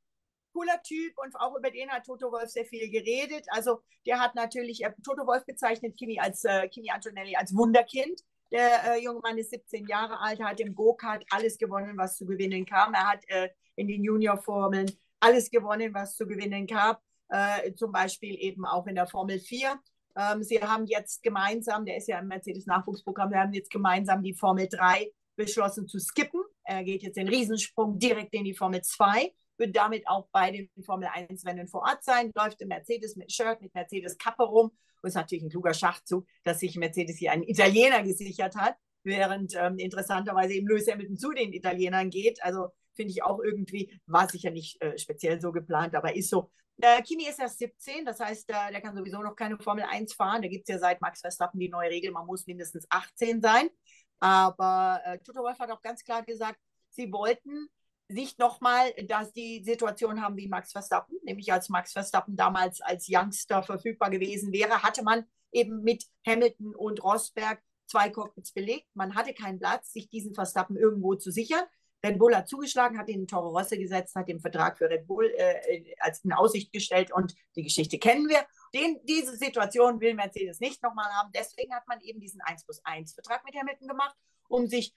cooler 0.56 0.82
Typ 0.82 1.12
und 1.18 1.38
auch 1.38 1.54
über 1.56 1.70
den 1.70 1.90
hat 1.90 2.06
Toto 2.06 2.32
Wolf 2.32 2.48
sehr 2.48 2.64
viel 2.64 2.90
geredet. 2.90 3.46
Also 3.48 3.82
der 4.06 4.18
hat 4.18 4.34
natürlich, 4.34 4.82
äh, 4.82 4.92
Toto 5.04 5.26
Wolf 5.26 5.44
bezeichnet 5.44 5.96
Kimi 5.98 6.18
als 6.18 6.44
äh, 6.44 6.66
Kimi 6.68 6.90
Antonelli 6.90 7.36
als 7.36 7.54
Wunderkind. 7.54 8.22
Der 8.50 8.94
äh, 8.94 9.02
junge 9.02 9.20
Mann 9.20 9.36
ist 9.36 9.50
17 9.50 9.86
Jahre 9.86 10.18
alt, 10.18 10.40
hat 10.40 10.60
im 10.60 10.74
Go-Kart 10.74 11.24
alles 11.30 11.58
gewonnen, 11.58 11.98
was 11.98 12.16
zu 12.16 12.24
gewinnen 12.24 12.64
kam. 12.64 12.94
Er 12.94 13.06
hat 13.06 13.28
äh, 13.28 13.50
in 13.74 13.88
den 13.88 14.02
Junior-Formeln 14.02 14.90
alles 15.20 15.50
gewonnen, 15.50 15.92
was 15.92 16.16
zu 16.16 16.26
gewinnen 16.26 16.66
gab. 16.66 17.02
Äh, 17.28 17.74
zum 17.74 17.92
Beispiel 17.92 18.36
eben 18.38 18.64
auch 18.64 18.86
in 18.86 18.94
der 18.94 19.06
Formel 19.06 19.38
4. 19.38 19.78
Ähm, 20.16 20.42
sie 20.42 20.60
haben 20.60 20.86
jetzt 20.86 21.22
gemeinsam, 21.22 21.84
der 21.84 21.96
ist 21.96 22.08
ja 22.08 22.18
im 22.18 22.28
Mercedes-Nachwuchsprogramm, 22.28 23.30
wir 23.30 23.40
haben 23.40 23.52
jetzt 23.52 23.70
gemeinsam 23.70 24.22
die 24.22 24.34
Formel 24.34 24.68
3 24.68 25.10
beschlossen 25.36 25.86
zu 25.86 25.98
skippen. 25.98 26.40
Er 26.64 26.82
geht 26.82 27.02
jetzt 27.02 27.16
den 27.16 27.28
Riesensprung 27.28 27.98
direkt 27.98 28.34
in 28.34 28.44
die 28.44 28.54
Formel 28.54 28.82
2 28.82 29.32
wird 29.58 29.76
damit 29.76 30.06
auch 30.08 30.28
bei 30.32 30.50
den 30.50 30.70
Formel 30.84 31.08
1 31.12 31.46
Rennen 31.46 31.68
vor 31.68 31.82
Ort 31.82 32.04
sein, 32.04 32.30
läuft 32.34 32.60
im 32.60 32.68
Mercedes 32.68 33.16
mit 33.16 33.32
Shirt, 33.32 33.60
mit 33.60 33.74
Mercedes 33.74 34.18
Kappe 34.18 34.44
rum 34.44 34.70
und 35.02 35.08
ist 35.08 35.14
natürlich 35.14 35.44
ein 35.44 35.50
kluger 35.50 35.74
Schachzug, 35.74 36.26
dass 36.44 36.60
sich 36.60 36.76
Mercedes 36.76 37.16
hier 37.16 37.32
einen 37.32 37.42
Italiener 37.42 38.02
gesichert 38.02 38.56
hat, 38.56 38.76
während 39.02 39.54
ähm, 39.56 39.78
interessanterweise 39.78 40.54
eben 40.54 40.68
Lewis 40.68 40.90
Hamilton 40.90 41.16
zu 41.16 41.32
den 41.32 41.52
Italienern 41.52 42.10
geht. 42.10 42.42
Also 42.42 42.68
finde 42.96 43.12
ich 43.12 43.22
auch 43.22 43.40
irgendwie, 43.40 44.00
war 44.06 44.28
sicher 44.28 44.50
nicht 44.50 44.80
äh, 44.82 44.98
speziell 44.98 45.40
so 45.40 45.52
geplant, 45.52 45.94
aber 45.94 46.16
ist 46.16 46.30
so. 46.30 46.50
Äh, 46.80 47.02
Kimi 47.02 47.26
ist 47.26 47.38
erst 47.38 47.58
17, 47.58 48.04
das 48.04 48.20
heißt, 48.20 48.50
äh, 48.50 48.72
der 48.72 48.80
kann 48.80 48.96
sowieso 48.96 49.22
noch 49.22 49.36
keine 49.36 49.58
Formel 49.58 49.84
1 49.84 50.14
fahren. 50.14 50.42
Da 50.42 50.48
gibt 50.48 50.68
es 50.68 50.74
ja 50.74 50.78
seit 50.78 51.00
Max 51.00 51.20
Verstappen 51.20 51.58
die 51.58 51.68
neue 51.68 51.90
Regel, 51.90 52.10
man 52.10 52.26
muss 52.26 52.46
mindestens 52.46 52.86
18 52.90 53.40
sein. 53.40 53.70
Aber 54.18 55.00
äh, 55.04 55.18
Toto 55.18 55.40
Wolff 55.40 55.58
hat 55.58 55.70
auch 55.70 55.82
ganz 55.82 56.02
klar 56.04 56.22
gesagt, 56.22 56.58
sie 56.90 57.12
wollten 57.12 57.68
nicht 58.08 58.38
nochmal, 58.38 58.92
dass 59.08 59.32
die 59.32 59.64
Situation 59.64 60.22
haben 60.22 60.36
wie 60.36 60.48
Max 60.48 60.72
Verstappen, 60.72 61.18
nämlich 61.24 61.52
als 61.52 61.68
Max 61.68 61.92
Verstappen 61.92 62.36
damals 62.36 62.80
als 62.80 63.06
Youngster 63.08 63.62
verfügbar 63.62 64.10
gewesen 64.10 64.52
wäre, 64.52 64.82
hatte 64.82 65.02
man 65.02 65.24
eben 65.52 65.82
mit 65.82 66.04
Hamilton 66.26 66.74
und 66.74 67.02
Rosberg 67.02 67.60
zwei 67.86 68.10
Cockpits 68.10 68.52
belegt. 68.52 68.86
Man 68.94 69.14
hatte 69.14 69.32
keinen 69.34 69.58
Platz, 69.58 69.92
sich 69.92 70.08
diesen 70.08 70.34
Verstappen 70.34 70.76
irgendwo 70.76 71.14
zu 71.14 71.30
sichern. 71.30 71.64
Red 72.04 72.18
Bull 72.18 72.36
hat 72.36 72.48
zugeschlagen, 72.48 72.98
hat 72.98 73.08
den 73.08 73.26
Toro 73.26 73.48
Rosso 73.48 73.76
gesetzt, 73.76 74.14
hat 74.14 74.28
den 74.28 74.40
Vertrag 74.40 74.78
für 74.78 74.88
Red 74.88 75.06
Bull 75.06 75.32
äh, 75.36 75.94
als 75.98 76.24
in 76.24 76.32
Aussicht 76.32 76.72
gestellt 76.72 77.12
und 77.12 77.34
die 77.56 77.62
Geschichte 77.62 77.98
kennen 77.98 78.28
wir. 78.28 78.46
Den, 78.74 79.00
diese 79.04 79.36
Situation 79.36 80.00
will 80.00 80.14
Mercedes 80.14 80.60
nicht 80.60 80.82
nochmal 80.82 81.10
haben. 81.12 81.30
Deswegen 81.34 81.74
hat 81.74 81.88
man 81.88 82.00
eben 82.00 82.20
diesen 82.20 82.40
1 82.42 82.64
plus 82.64 82.80
1 82.84 83.14
Vertrag 83.14 83.44
mit 83.44 83.54
Hamilton 83.54 83.88
gemacht, 83.88 84.16
um 84.48 84.66
sich 84.66 84.94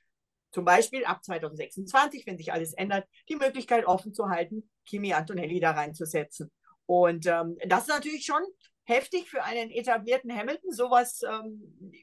zum 0.52 0.66
Beispiel 0.66 1.06
ab 1.06 1.24
2026, 1.24 2.26
wenn 2.26 2.38
sich 2.38 2.52
alles 2.52 2.74
ändert, 2.74 3.08
die 3.30 3.36
Möglichkeit 3.36 3.86
offen 3.86 4.14
zu 4.14 4.30
halten, 4.30 4.70
Kimi 4.86 5.14
Antonelli 5.14 5.60
da 5.60 5.72
reinzusetzen. 5.72 6.52
Und 6.86 7.28
ähm, 7.28 7.58
das 7.68 7.82
ist 7.82 7.90
natürlich 7.90 8.26
schon 8.26 8.42
heftig 8.84 9.30
für 9.30 9.44
einen 9.44 9.70
etablierten 9.70 10.36
Hamilton. 10.36 10.72
Sowas 10.72 11.22
ähm, 11.22 11.94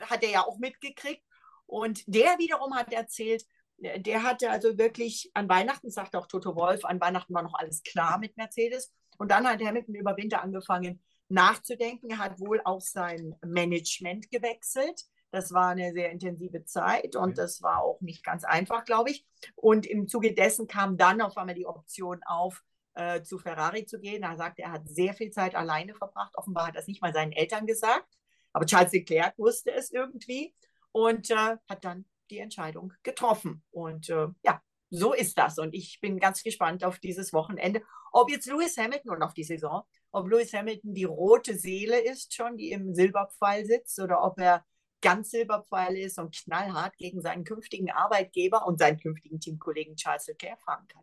hat 0.00 0.22
er 0.24 0.30
ja 0.30 0.46
auch 0.46 0.58
mitgekriegt. 0.58 1.22
Und 1.66 2.02
der 2.06 2.38
wiederum 2.38 2.74
hat 2.74 2.92
erzählt, 2.92 3.44
der 3.82 4.22
hatte 4.22 4.50
also 4.50 4.78
wirklich 4.78 5.30
an 5.34 5.48
Weihnachten, 5.48 5.90
sagt 5.90 6.14
auch 6.14 6.26
Toto 6.26 6.54
Wolf, 6.54 6.84
an 6.84 7.00
Weihnachten 7.00 7.34
war 7.34 7.42
noch 7.42 7.54
alles 7.54 7.82
klar 7.82 8.18
mit 8.18 8.36
Mercedes. 8.36 8.92
Und 9.18 9.30
dann 9.30 9.46
hat 9.46 9.62
Hamilton 9.62 9.94
über 9.94 10.16
Winter 10.16 10.42
angefangen, 10.42 11.02
nachzudenken. 11.28 12.10
Er 12.10 12.18
hat 12.18 12.40
wohl 12.40 12.60
auch 12.64 12.80
sein 12.80 13.34
Management 13.44 14.30
gewechselt. 14.30 15.02
Das 15.30 15.52
war 15.52 15.70
eine 15.70 15.92
sehr 15.92 16.10
intensive 16.10 16.64
Zeit 16.64 17.16
und 17.16 17.38
das 17.38 17.62
war 17.62 17.82
auch 17.82 18.00
nicht 18.02 18.22
ganz 18.22 18.44
einfach, 18.44 18.84
glaube 18.84 19.10
ich. 19.10 19.26
Und 19.54 19.86
im 19.86 20.06
Zuge 20.06 20.34
dessen 20.34 20.66
kam 20.66 20.98
dann 20.98 21.22
auf 21.22 21.36
einmal 21.38 21.54
die 21.54 21.66
Option 21.66 22.20
auf, 22.26 22.62
äh, 22.94 23.22
zu 23.22 23.38
Ferrari 23.38 23.86
zu 23.86 23.98
gehen. 23.98 24.22
Er 24.22 24.36
sagte, 24.36 24.62
er 24.62 24.72
hat 24.72 24.86
sehr 24.86 25.14
viel 25.14 25.30
Zeit 25.30 25.54
alleine 25.54 25.94
verbracht. 25.94 26.36
Offenbar 26.36 26.66
hat 26.66 26.74
er 26.74 26.82
es 26.82 26.86
nicht 26.86 27.00
mal 27.00 27.14
seinen 27.14 27.32
Eltern 27.32 27.66
gesagt. 27.66 28.14
Aber 28.52 28.66
Charles 28.66 28.92
Leclerc 28.92 29.38
wusste 29.38 29.72
es 29.72 29.90
irgendwie 29.90 30.54
und 30.92 31.30
äh, 31.30 31.56
hat 31.66 31.84
dann 31.84 32.04
die 32.32 32.38
Entscheidung 32.38 32.92
getroffen. 33.02 33.62
Und 33.70 34.08
äh, 34.08 34.28
ja, 34.42 34.60
so 34.90 35.12
ist 35.12 35.38
das. 35.38 35.58
Und 35.58 35.74
ich 35.74 36.00
bin 36.00 36.18
ganz 36.18 36.42
gespannt 36.42 36.84
auf 36.84 36.98
dieses 36.98 37.32
Wochenende, 37.32 37.82
ob 38.12 38.30
jetzt 38.30 38.46
Lewis 38.46 38.76
Hamilton 38.76 39.12
und 39.12 39.22
auf 39.22 39.34
die 39.34 39.44
Saison, 39.44 39.82
ob 40.10 40.28
Lewis 40.28 40.52
Hamilton 40.52 40.94
die 40.94 41.04
rote 41.04 41.56
Seele 41.56 42.00
ist 42.00 42.34
schon, 42.34 42.56
die 42.56 42.72
im 42.72 42.94
Silberpfeil 42.94 43.64
sitzt, 43.64 43.98
oder 44.00 44.22
ob 44.22 44.38
er 44.38 44.64
ganz 45.00 45.30
Silberpfeil 45.30 45.96
ist 45.96 46.18
und 46.18 46.34
knallhart 46.34 46.96
gegen 46.96 47.20
seinen 47.20 47.44
künftigen 47.44 47.90
Arbeitgeber 47.90 48.66
und 48.66 48.78
seinen 48.78 48.98
künftigen 48.98 49.40
Teamkollegen 49.40 49.96
Charles 49.96 50.26
Leclerc 50.28 50.62
fahren 50.62 50.86
kann. 50.88 51.02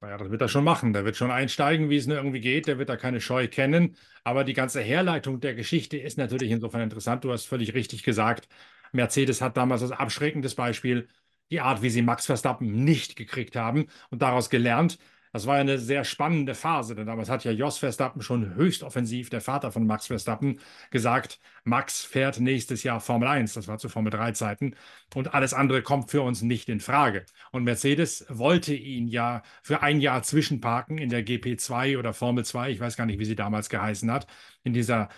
Naja, 0.00 0.18
das 0.18 0.30
wird 0.30 0.42
er 0.42 0.48
schon 0.48 0.64
machen. 0.64 0.92
Der 0.92 1.04
wird 1.04 1.16
schon 1.16 1.30
einsteigen, 1.30 1.88
wie 1.88 1.96
es 1.96 2.06
nur 2.06 2.18
irgendwie 2.18 2.40
geht. 2.40 2.66
Der 2.66 2.78
wird 2.78 2.90
da 2.90 2.96
keine 2.96 3.20
Scheu 3.20 3.48
kennen. 3.48 3.96
Aber 4.24 4.44
die 4.44 4.52
ganze 4.52 4.82
Herleitung 4.82 5.40
der 5.40 5.54
Geschichte 5.54 5.96
ist 5.96 6.18
natürlich 6.18 6.50
insofern 6.50 6.82
interessant. 6.82 7.24
Du 7.24 7.32
hast 7.32 7.46
völlig 7.46 7.72
richtig 7.72 8.02
gesagt. 8.02 8.48
Mercedes 8.96 9.40
hat 9.40 9.56
damals 9.56 9.82
als 9.82 9.92
abschreckendes 9.92 10.54
Beispiel 10.56 11.08
die 11.50 11.60
Art, 11.60 11.82
wie 11.82 11.90
sie 11.90 12.02
Max 12.02 12.26
Verstappen 12.26 12.84
nicht 12.84 13.16
gekriegt 13.16 13.56
haben 13.56 13.86
und 14.10 14.22
daraus 14.22 14.50
gelernt. 14.50 14.98
Das 15.32 15.46
war 15.46 15.56
eine 15.56 15.78
sehr 15.78 16.04
spannende 16.04 16.54
Phase, 16.54 16.94
denn 16.94 17.06
damals 17.06 17.28
hat 17.28 17.44
ja 17.44 17.50
Jos 17.50 17.76
Verstappen 17.76 18.22
schon 18.22 18.54
höchst 18.54 18.82
offensiv, 18.82 19.28
der 19.28 19.42
Vater 19.42 19.70
von 19.70 19.86
Max 19.86 20.06
Verstappen, 20.06 20.60
gesagt, 20.90 21.40
Max 21.62 22.02
fährt 22.02 22.40
nächstes 22.40 22.84
Jahr 22.84 23.00
Formel 23.00 23.28
1, 23.28 23.52
das 23.52 23.68
war 23.68 23.76
zu 23.76 23.90
Formel 23.90 24.10
3 24.10 24.32
Zeiten, 24.32 24.74
und 25.14 25.34
alles 25.34 25.52
andere 25.52 25.82
kommt 25.82 26.10
für 26.10 26.22
uns 26.22 26.40
nicht 26.40 26.70
in 26.70 26.80
Frage. 26.80 27.26
Und 27.52 27.64
Mercedes 27.64 28.24
wollte 28.30 28.74
ihn 28.74 29.08
ja 29.08 29.42
für 29.62 29.82
ein 29.82 30.00
Jahr 30.00 30.22
zwischenparken 30.22 30.96
in 30.96 31.10
der 31.10 31.22
GP2 31.22 31.98
oder 31.98 32.14
Formel 32.14 32.46
2, 32.46 32.70
ich 32.70 32.80
weiß 32.80 32.96
gar 32.96 33.04
nicht, 33.04 33.18
wie 33.18 33.26
sie 33.26 33.36
damals 33.36 33.68
geheißen 33.68 34.10
hat, 34.10 34.26
in 34.64 34.72
dieser 34.72 35.10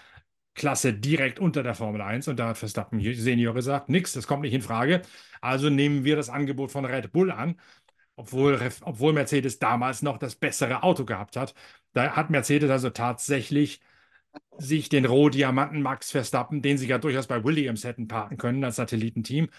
Klasse 0.58 0.92
direkt 0.92 1.38
unter 1.38 1.62
der 1.62 1.74
Formel 1.74 2.02
1 2.02 2.28
und 2.28 2.38
da 2.38 2.48
hat 2.48 2.58
Verstappen 2.58 3.00
Senior 3.14 3.54
gesagt, 3.54 3.88
nix, 3.88 4.12
das 4.12 4.26
kommt 4.26 4.42
nicht 4.42 4.54
in 4.54 4.62
Frage. 4.62 5.02
Also 5.40 5.70
nehmen 5.70 6.04
wir 6.04 6.16
das 6.16 6.28
Angebot 6.28 6.70
von 6.72 6.84
Red 6.84 7.12
Bull 7.12 7.30
an 7.30 7.56
obwohl, 8.18 8.58
obwohl 8.82 9.12
Mercedes 9.12 9.60
damals 9.60 10.02
noch 10.02 10.18
das 10.18 10.34
bessere 10.34 10.82
Auto 10.82 11.04
gehabt 11.04 11.36
hat. 11.36 11.54
Da 11.92 12.16
hat 12.16 12.30
Mercedes 12.30 12.70
also 12.70 12.90
tatsächlich 12.90 13.80
sich 14.58 14.88
den 14.88 15.06
Rohdiamanten 15.06 15.82
Max 15.82 16.10
Verstappen, 16.10 16.62
den 16.62 16.78
sie 16.78 16.88
ja 16.88 16.98
durchaus 16.98 17.28
bei 17.28 17.44
Williams 17.44 17.84
hätten 17.84 18.08
parken 18.08 18.36
können 18.38 18.64
als 18.64 18.76
Satellitenteam, 18.76 19.50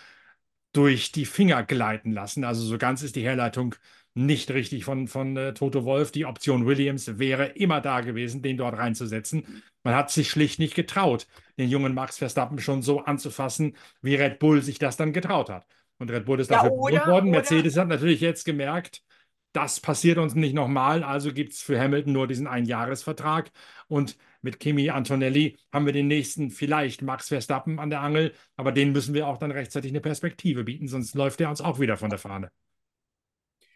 durch 0.74 1.12
die 1.12 1.26
Finger 1.26 1.64
gleiten 1.64 2.12
lassen. 2.12 2.44
Also 2.44 2.64
so 2.64 2.78
ganz 2.78 3.02
ist 3.04 3.16
die 3.16 3.24
Herleitung 3.24 3.76
nicht 4.14 4.52
richtig 4.52 4.86
von, 4.86 5.08
von 5.08 5.38
äh, 5.38 5.54
Toto 5.54 5.86
Wolf. 5.86 6.12
Die 6.12 6.26
Option 6.26 6.66
Williams 6.66 7.20
wäre 7.20 7.46
immer 7.46 7.82
da 7.82 8.02
gewesen, 8.02 8.42
den 8.42 8.58
dort 8.58 8.78
reinzusetzen. 8.78 9.64
Man 9.84 9.96
hat 9.96 10.12
sich 10.12 10.30
schlicht 10.30 10.60
nicht 10.60 10.76
getraut, 10.76 11.28
den 11.58 11.70
jungen 11.70 11.94
Max 11.94 12.18
Verstappen 12.18 12.60
schon 12.60 12.82
so 12.82 13.00
anzufassen, 13.02 13.76
wie 14.02 14.16
Red 14.16 14.40
Bull 14.40 14.62
sich 14.62 14.80
das 14.80 14.98
dann 14.98 15.14
getraut 15.14 15.50
hat. 15.50 15.66
Und 16.00 16.12
Red 16.12 16.26
Bull 16.26 16.40
ist 16.40 16.52
dafür 16.52 16.72
ja, 16.92 17.08
worden. 17.08 17.30
Mercedes 17.30 17.78
hat 17.78 17.88
natürlich 17.88 18.22
jetzt 18.22 18.46
gemerkt, 18.46 19.04
das 19.52 19.80
passiert 19.80 20.18
uns 20.20 20.36
nicht 20.36 20.54
nochmal, 20.54 21.04
also 21.04 21.34
gibt 21.34 21.54
es 21.54 21.62
für 21.62 21.80
Hamilton 21.80 22.14
nur 22.14 22.28
diesen 22.28 22.48
Einjahresvertrag. 22.48 23.52
Und 23.88 24.18
mit 24.42 24.60
Kimi 24.60 24.90
Antonelli 24.90 25.58
haben 25.74 25.86
wir 25.86 25.94
den 25.94 26.08
nächsten 26.08 26.52
vielleicht 26.52 27.02
Max 27.02 27.30
Verstappen 27.30 27.80
an 27.80 27.90
der 27.90 28.02
Angel, 28.02 28.34
aber 28.58 28.72
den 28.72 28.92
müssen 28.92 29.14
wir 29.14 29.28
auch 29.28 29.38
dann 29.38 29.52
rechtzeitig 29.52 29.92
eine 29.92 30.02
Perspektive 30.02 30.64
bieten, 30.64 30.88
sonst 30.88 31.16
läuft 31.16 31.40
der 31.40 31.50
uns 31.50 31.62
auch 31.62 31.80
wieder 31.80 31.98
von 31.98 32.10
der 32.10 32.20
Fahne. 32.20 32.52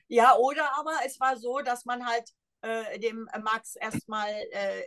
Ja, 0.08 0.36
oder 0.36 0.78
aber 0.78 0.94
es 1.06 1.20
war 1.20 1.38
so, 1.38 1.60
dass 1.60 1.86
man 1.86 2.06
halt 2.06 2.30
äh, 2.62 3.00
dem 3.00 3.28
Max 3.44 3.76
erstmal 3.76 4.30
äh, 4.52 4.84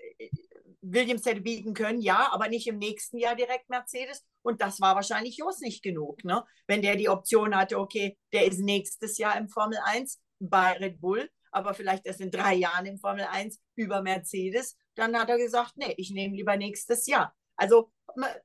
Williams 0.80 1.26
hätte 1.26 1.40
bieten 1.40 1.74
können, 1.74 2.00
ja, 2.00 2.32
aber 2.32 2.48
nicht 2.48 2.66
im 2.66 2.78
nächsten 2.78 3.18
Jahr 3.18 3.34
direkt 3.34 3.68
Mercedes. 3.68 4.24
Und 4.42 4.62
das 4.62 4.80
war 4.80 4.94
wahrscheinlich 4.94 5.36
Jos 5.36 5.60
nicht 5.60 5.82
genug, 5.82 6.24
ne? 6.24 6.44
Wenn 6.66 6.82
der 6.82 6.96
die 6.96 7.08
Option 7.08 7.56
hatte, 7.56 7.78
okay, 7.78 8.16
der 8.32 8.46
ist 8.46 8.60
nächstes 8.60 9.18
Jahr 9.18 9.36
im 9.36 9.48
Formel 9.48 9.78
1 9.84 10.20
bei 10.38 10.72
Red 10.72 11.00
Bull, 11.00 11.28
aber 11.50 11.74
vielleicht 11.74 12.06
erst 12.06 12.20
in 12.20 12.30
drei 12.30 12.54
Jahren 12.54 12.86
im 12.86 12.98
Formel 12.98 13.24
1 13.24 13.58
über 13.74 14.02
Mercedes, 14.02 14.76
dann 14.94 15.18
hat 15.18 15.28
er 15.28 15.38
gesagt, 15.38 15.72
nee, 15.76 15.94
ich 15.96 16.10
nehme 16.10 16.36
lieber 16.36 16.56
nächstes 16.56 17.06
Jahr. 17.06 17.34
Also 17.56 17.90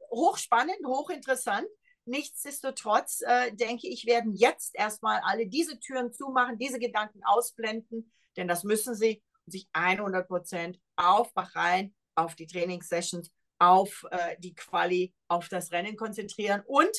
hochspannend, 0.10 0.80
hochinteressant. 0.86 1.68
Nichtsdestotrotz 2.06 3.22
äh, 3.22 3.54
denke 3.54 3.88
ich, 3.88 4.06
werden 4.06 4.34
jetzt 4.34 4.76
erstmal 4.76 5.22
alle 5.24 5.48
diese 5.48 5.80
Türen 5.80 6.12
zumachen, 6.12 6.58
diese 6.58 6.80
Gedanken 6.80 7.22
ausblenden, 7.24 8.12
denn 8.38 8.48
das 8.48 8.64
müssen 8.64 8.96
sie 8.96 9.24
sich 9.46 9.68
100 9.74 10.28
Prozent 10.28 10.80
auf 10.96 11.34
Bahrain 11.34 11.94
auf 12.16 12.36
die 12.36 12.48
Trainingssessions, 12.48 13.32
auf 13.60 14.06
äh, 14.12 14.36
die 14.40 14.54
Quali, 14.54 15.14
auf 15.28 15.50
das 15.50 15.72
Rennen 15.72 15.96
konzentrieren 15.96 16.64
und 16.66 16.92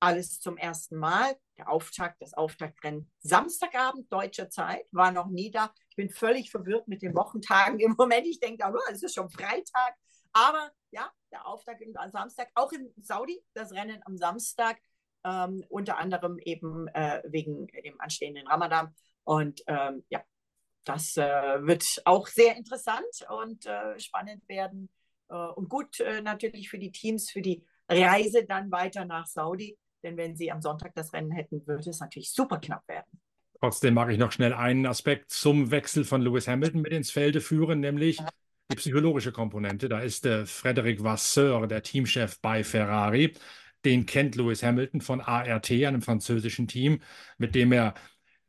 alles 0.00 0.40
zum 0.40 0.56
ersten 0.56 0.96
Mal. 0.96 1.36
Der 1.58 1.70
Auftakt, 1.70 2.20
das 2.20 2.32
Auftaktrennen 2.32 3.10
Samstagabend 3.20 4.10
deutscher 4.10 4.48
Zeit 4.48 4.86
war 4.92 5.12
noch 5.12 5.28
nie 5.28 5.50
da. 5.50 5.72
Ich 5.90 5.96
bin 5.96 6.08
völlig 6.08 6.50
verwirrt 6.50 6.88
mit 6.88 7.02
den 7.02 7.14
Wochentagen 7.14 7.78
im 7.80 7.94
Moment. 7.98 8.26
Ich 8.26 8.40
denke, 8.40 8.64
oh, 8.66 8.78
es 8.90 9.02
ist 9.02 9.14
schon 9.14 9.28
Freitag. 9.28 9.94
Aber 10.32 10.70
ja, 10.90 11.10
der 11.30 11.46
Auftakt 11.46 11.82
am 11.94 12.10
Samstag, 12.10 12.48
auch 12.54 12.72
in 12.72 12.92
Saudi, 13.00 13.42
das 13.54 13.72
Rennen 13.72 14.00
am 14.04 14.16
Samstag, 14.16 14.78
ähm, 15.24 15.64
unter 15.68 15.98
anderem 15.98 16.38
eben 16.38 16.88
äh, 16.88 17.22
wegen 17.26 17.66
dem 17.68 18.00
anstehenden 18.00 18.46
Ramadan. 18.46 18.94
Und 19.24 19.62
ähm, 19.66 20.04
ja, 20.08 20.22
das 20.84 21.16
äh, 21.16 21.22
wird 21.66 21.84
auch 22.04 22.26
sehr 22.26 22.56
interessant 22.56 23.04
und 23.28 23.66
äh, 23.66 23.98
spannend 23.98 24.48
werden 24.48 24.88
äh, 25.28 25.34
und 25.34 25.68
gut 25.68 26.00
äh, 26.00 26.22
natürlich 26.22 26.70
für 26.70 26.78
die 26.78 26.90
Teams, 26.90 27.30
für 27.30 27.42
die 27.42 27.64
Reise 27.88 28.44
dann 28.46 28.70
weiter 28.70 29.04
nach 29.04 29.26
Saudi. 29.26 29.76
Denn 30.02 30.16
wenn 30.16 30.36
sie 30.36 30.50
am 30.50 30.62
Sonntag 30.62 30.94
das 30.94 31.12
Rennen 31.12 31.30
hätten, 31.30 31.66
würde 31.66 31.90
es 31.90 32.00
natürlich 32.00 32.32
super 32.32 32.58
knapp 32.58 32.86
werden. 32.88 33.20
Trotzdem 33.60 33.92
mag 33.92 34.10
ich 34.10 34.16
noch 34.16 34.32
schnell 34.32 34.54
einen 34.54 34.86
Aspekt 34.86 35.30
zum 35.30 35.70
Wechsel 35.70 36.04
von 36.04 36.22
Lewis 36.22 36.48
Hamilton 36.48 36.80
mit 36.80 36.92
ins 36.92 37.10
Felde 37.10 37.42
führen, 37.42 37.80
nämlich 37.80 38.16
die 38.16 38.24
psychologische 38.80 39.30
Komponente. 39.32 39.88
Da 39.88 40.00
ist 40.00 40.26
äh, 40.26 40.46
Frederic 40.46 41.04
Vasseur, 41.04 41.66
der 41.66 41.82
Teamchef 41.82 42.40
bei 42.40 42.64
Ferrari. 42.64 43.34
Den 43.84 44.06
kennt 44.06 44.36
Lewis 44.36 44.62
Hamilton 44.62 45.00
von 45.02 45.20
ART, 45.20 45.70
einem 45.70 46.02
französischen 46.02 46.66
Team, 46.66 47.00
mit 47.38 47.54
dem 47.54 47.72
er 47.72 47.94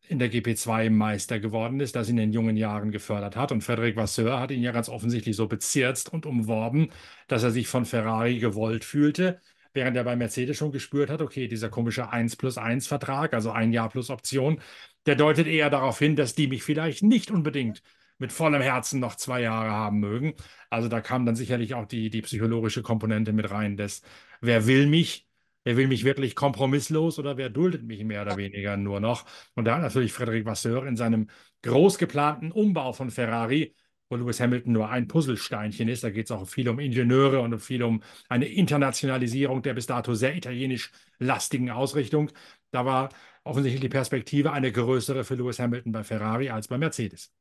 in 0.08 0.20
der 0.20 0.32
GP2 0.32 0.90
Meister 0.90 1.40
geworden 1.40 1.80
ist, 1.80 1.96
das 1.96 2.10
ihn 2.10 2.18
in 2.18 2.34
jungen 2.34 2.58
Jahren 2.58 2.92
gefördert 2.92 3.36
hat. 3.36 3.52
Und 3.52 3.62
Frederic 3.64 3.96
Vasseur 3.98 4.40
hat 4.40 4.52
ihn 4.52 4.64
ja 4.64 4.72
ganz 4.72 4.90
offensichtlich 4.90 5.36
so 5.36 5.48
bezirzt 5.48 6.12
und 6.12 6.26
umworben, 6.26 6.92
dass 7.28 7.44
er 7.44 7.52
sich 7.52 7.68
von 7.68 7.86
Ferrari 7.86 8.40
gewollt 8.40 8.84
fühlte, 8.86 9.40
während 9.74 9.96
er 9.98 10.04
bei 10.06 10.16
Mercedes 10.16 10.58
schon 10.58 10.72
gespürt 10.72 11.10
hat, 11.10 11.22
okay, 11.22 11.48
dieser 11.48 11.70
komische 11.70 12.10
1 12.10 12.36
plus 12.38 12.58
1 12.58 12.88
Vertrag, 12.88 13.34
also 13.34 13.52
ein 13.52 13.74
Jahr 13.74 13.90
plus 13.90 14.10
Option, 14.10 14.62
der 15.06 15.16
deutet 15.16 15.48
eher 15.48 15.70
darauf 15.70 16.00
hin, 16.00 16.16
dass 16.16 16.36
die 16.36 16.48
mich 16.48 16.64
vielleicht 16.64 17.04
nicht 17.04 17.32
unbedingt 17.32 17.82
mit 18.22 18.32
vollem 18.32 18.62
Herzen 18.62 19.00
noch 19.02 19.16
zwei 19.16 19.42
Jahre 19.42 19.72
haben 19.72 20.00
mögen. 20.00 20.34
Also 20.70 20.88
da 20.88 21.02
kam 21.02 21.26
dann 21.26 21.36
sicherlich 21.36 21.74
auch 21.74 21.86
die, 21.86 22.10
die 22.10 22.22
psychologische 22.22 22.84
Komponente 22.84 23.34
mit 23.34 23.52
rein, 23.52 23.78
dass 23.78 24.02
wer 24.42 24.68
will 24.68 24.88
mich, 24.88 25.28
Wer 25.64 25.78
will 25.78 25.88
mich 25.88 26.04
wirklich 26.04 26.36
kompromisslos 26.36 27.20
oder 27.20 27.38
wer 27.38 27.50
duldet 27.50 27.84
mich 27.84 28.04
mehr 28.04 28.24
oder 28.24 28.36
weniger 28.36 28.78
nur 28.78 29.00
noch? 29.00 29.26
Und 29.54 29.66
da 29.66 29.76
hat 29.76 29.84
natürlich 29.84 30.12
Frederic 30.12 30.46
Vasseur 30.46 30.88
in 30.88 30.96
seinem 30.96 31.30
groß 31.62 32.00
geplanten 32.00 32.52
Umbau 32.52 32.94
von 32.94 33.12
Ferrari, 33.12 33.76
wo 34.10 34.16
Lewis 34.16 34.40
Hamilton 34.40 34.74
nur 34.74 34.90
ein 34.90 35.08
Puzzlesteinchen 35.08 35.88
ist, 35.88 36.04
da 36.04 36.10
geht 36.10 36.26
es 36.26 36.32
auch 36.32 36.48
viel 36.48 36.68
um 36.68 36.80
Ingenieure 36.80 37.42
und 37.42 37.60
viel 37.60 37.84
um 37.84 38.02
eine 38.28 38.46
Internationalisierung 38.48 39.62
der 39.62 39.74
bis 39.76 39.86
dato 39.86 40.16
sehr 40.16 40.36
italienisch 40.36 40.92
lastigen 41.20 41.70
Ausrichtung. 41.70 42.32
Da 42.72 42.86
war 42.86 43.10
offensichtlich 43.44 43.82
die 43.82 43.90
Perspektive 43.90 44.52
eine 44.52 44.72
größere 44.72 45.24
für 45.24 45.36
Lewis 45.36 45.60
Hamilton 45.60 45.92
bei 45.92 46.04
Ferrari 46.04 46.50
als 46.50 46.68
bei 46.68 46.78
Mercedes. 46.78 47.32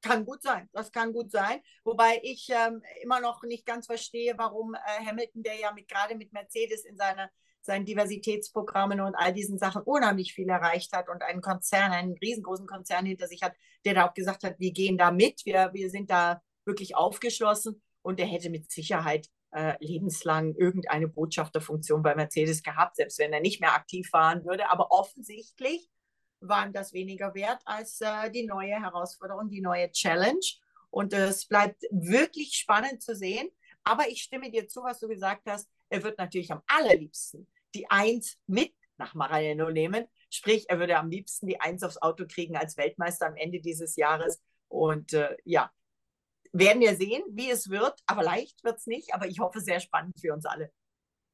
Kann 0.00 0.24
gut 0.24 0.42
sein, 0.42 0.68
das 0.72 0.92
kann 0.92 1.12
gut 1.12 1.32
sein. 1.32 1.60
Wobei 1.82 2.20
ich 2.22 2.48
ähm, 2.50 2.82
immer 3.02 3.20
noch 3.20 3.42
nicht 3.42 3.66
ganz 3.66 3.86
verstehe, 3.86 4.34
warum 4.36 4.74
äh, 4.74 5.04
Hamilton, 5.04 5.42
der 5.42 5.56
ja 5.56 5.72
mit, 5.72 5.88
gerade 5.88 6.14
mit 6.14 6.32
Mercedes 6.32 6.84
in 6.84 6.96
seine, 6.96 7.30
seinen 7.62 7.84
Diversitätsprogrammen 7.84 9.00
und 9.00 9.16
all 9.16 9.32
diesen 9.32 9.58
Sachen 9.58 9.82
unheimlich 9.82 10.34
viel 10.34 10.48
erreicht 10.48 10.92
hat 10.92 11.08
und 11.08 11.22
einen 11.22 11.40
Konzern, 11.40 11.90
einen 11.90 12.16
riesengroßen 12.16 12.66
Konzern 12.66 13.06
hinter 13.06 13.26
sich 13.26 13.42
hat, 13.42 13.54
der 13.84 13.94
da 13.94 14.08
auch 14.08 14.14
gesagt 14.14 14.44
hat, 14.44 14.60
wir 14.60 14.72
gehen 14.72 14.98
da 14.98 15.10
mit, 15.10 15.44
wir, 15.44 15.70
wir 15.72 15.90
sind 15.90 16.10
da 16.10 16.42
wirklich 16.64 16.94
aufgeschlossen 16.94 17.82
und 18.02 18.20
der 18.20 18.26
hätte 18.26 18.50
mit 18.50 18.70
Sicherheit 18.70 19.26
äh, 19.50 19.74
lebenslang 19.80 20.54
irgendeine 20.54 21.08
Botschafterfunktion 21.08 22.02
bei 22.02 22.14
Mercedes 22.14 22.62
gehabt, 22.62 22.96
selbst 22.96 23.18
wenn 23.18 23.32
er 23.32 23.40
nicht 23.40 23.60
mehr 23.60 23.74
aktiv 23.74 24.08
fahren 24.10 24.44
würde. 24.44 24.70
Aber 24.70 24.92
offensichtlich 24.92 25.90
waren 26.40 26.72
das 26.72 26.92
weniger 26.92 27.34
wert 27.34 27.60
als 27.64 28.00
äh, 28.00 28.30
die 28.30 28.46
neue 28.46 28.80
Herausforderung, 28.80 29.48
die 29.48 29.60
neue 29.60 29.90
Challenge. 29.90 30.40
Und 30.90 31.12
es 31.12 31.46
bleibt 31.46 31.82
wirklich 31.90 32.54
spannend 32.54 33.02
zu 33.02 33.14
sehen. 33.14 33.50
Aber 33.84 34.08
ich 34.08 34.22
stimme 34.22 34.50
dir 34.50 34.68
zu, 34.68 34.82
was 34.82 35.00
du 35.00 35.08
gesagt 35.08 35.42
hast. 35.46 35.68
Er 35.88 36.02
wird 36.02 36.18
natürlich 36.18 36.50
am 36.52 36.62
allerliebsten 36.66 37.46
die 37.74 37.90
Eins 37.90 38.38
mit 38.46 38.74
nach 38.96 39.14
Maranello 39.14 39.70
nehmen. 39.70 40.06
Sprich, 40.30 40.68
er 40.68 40.78
würde 40.78 40.96
am 40.98 41.10
liebsten 41.10 41.46
die 41.46 41.60
Eins 41.60 41.82
aufs 41.82 42.00
Auto 42.02 42.26
kriegen 42.26 42.56
als 42.56 42.76
Weltmeister 42.76 43.26
am 43.26 43.36
Ende 43.36 43.60
dieses 43.60 43.96
Jahres. 43.96 44.42
Und 44.68 45.12
äh, 45.12 45.36
ja, 45.44 45.70
werden 46.52 46.80
wir 46.80 46.96
sehen, 46.96 47.22
wie 47.30 47.50
es 47.50 47.70
wird. 47.70 48.00
Aber 48.06 48.22
leicht 48.22 48.62
wird 48.64 48.78
es 48.78 48.86
nicht. 48.86 49.14
Aber 49.14 49.26
ich 49.26 49.38
hoffe, 49.38 49.60
sehr 49.60 49.80
spannend 49.80 50.18
für 50.20 50.32
uns 50.32 50.44
alle. 50.44 50.72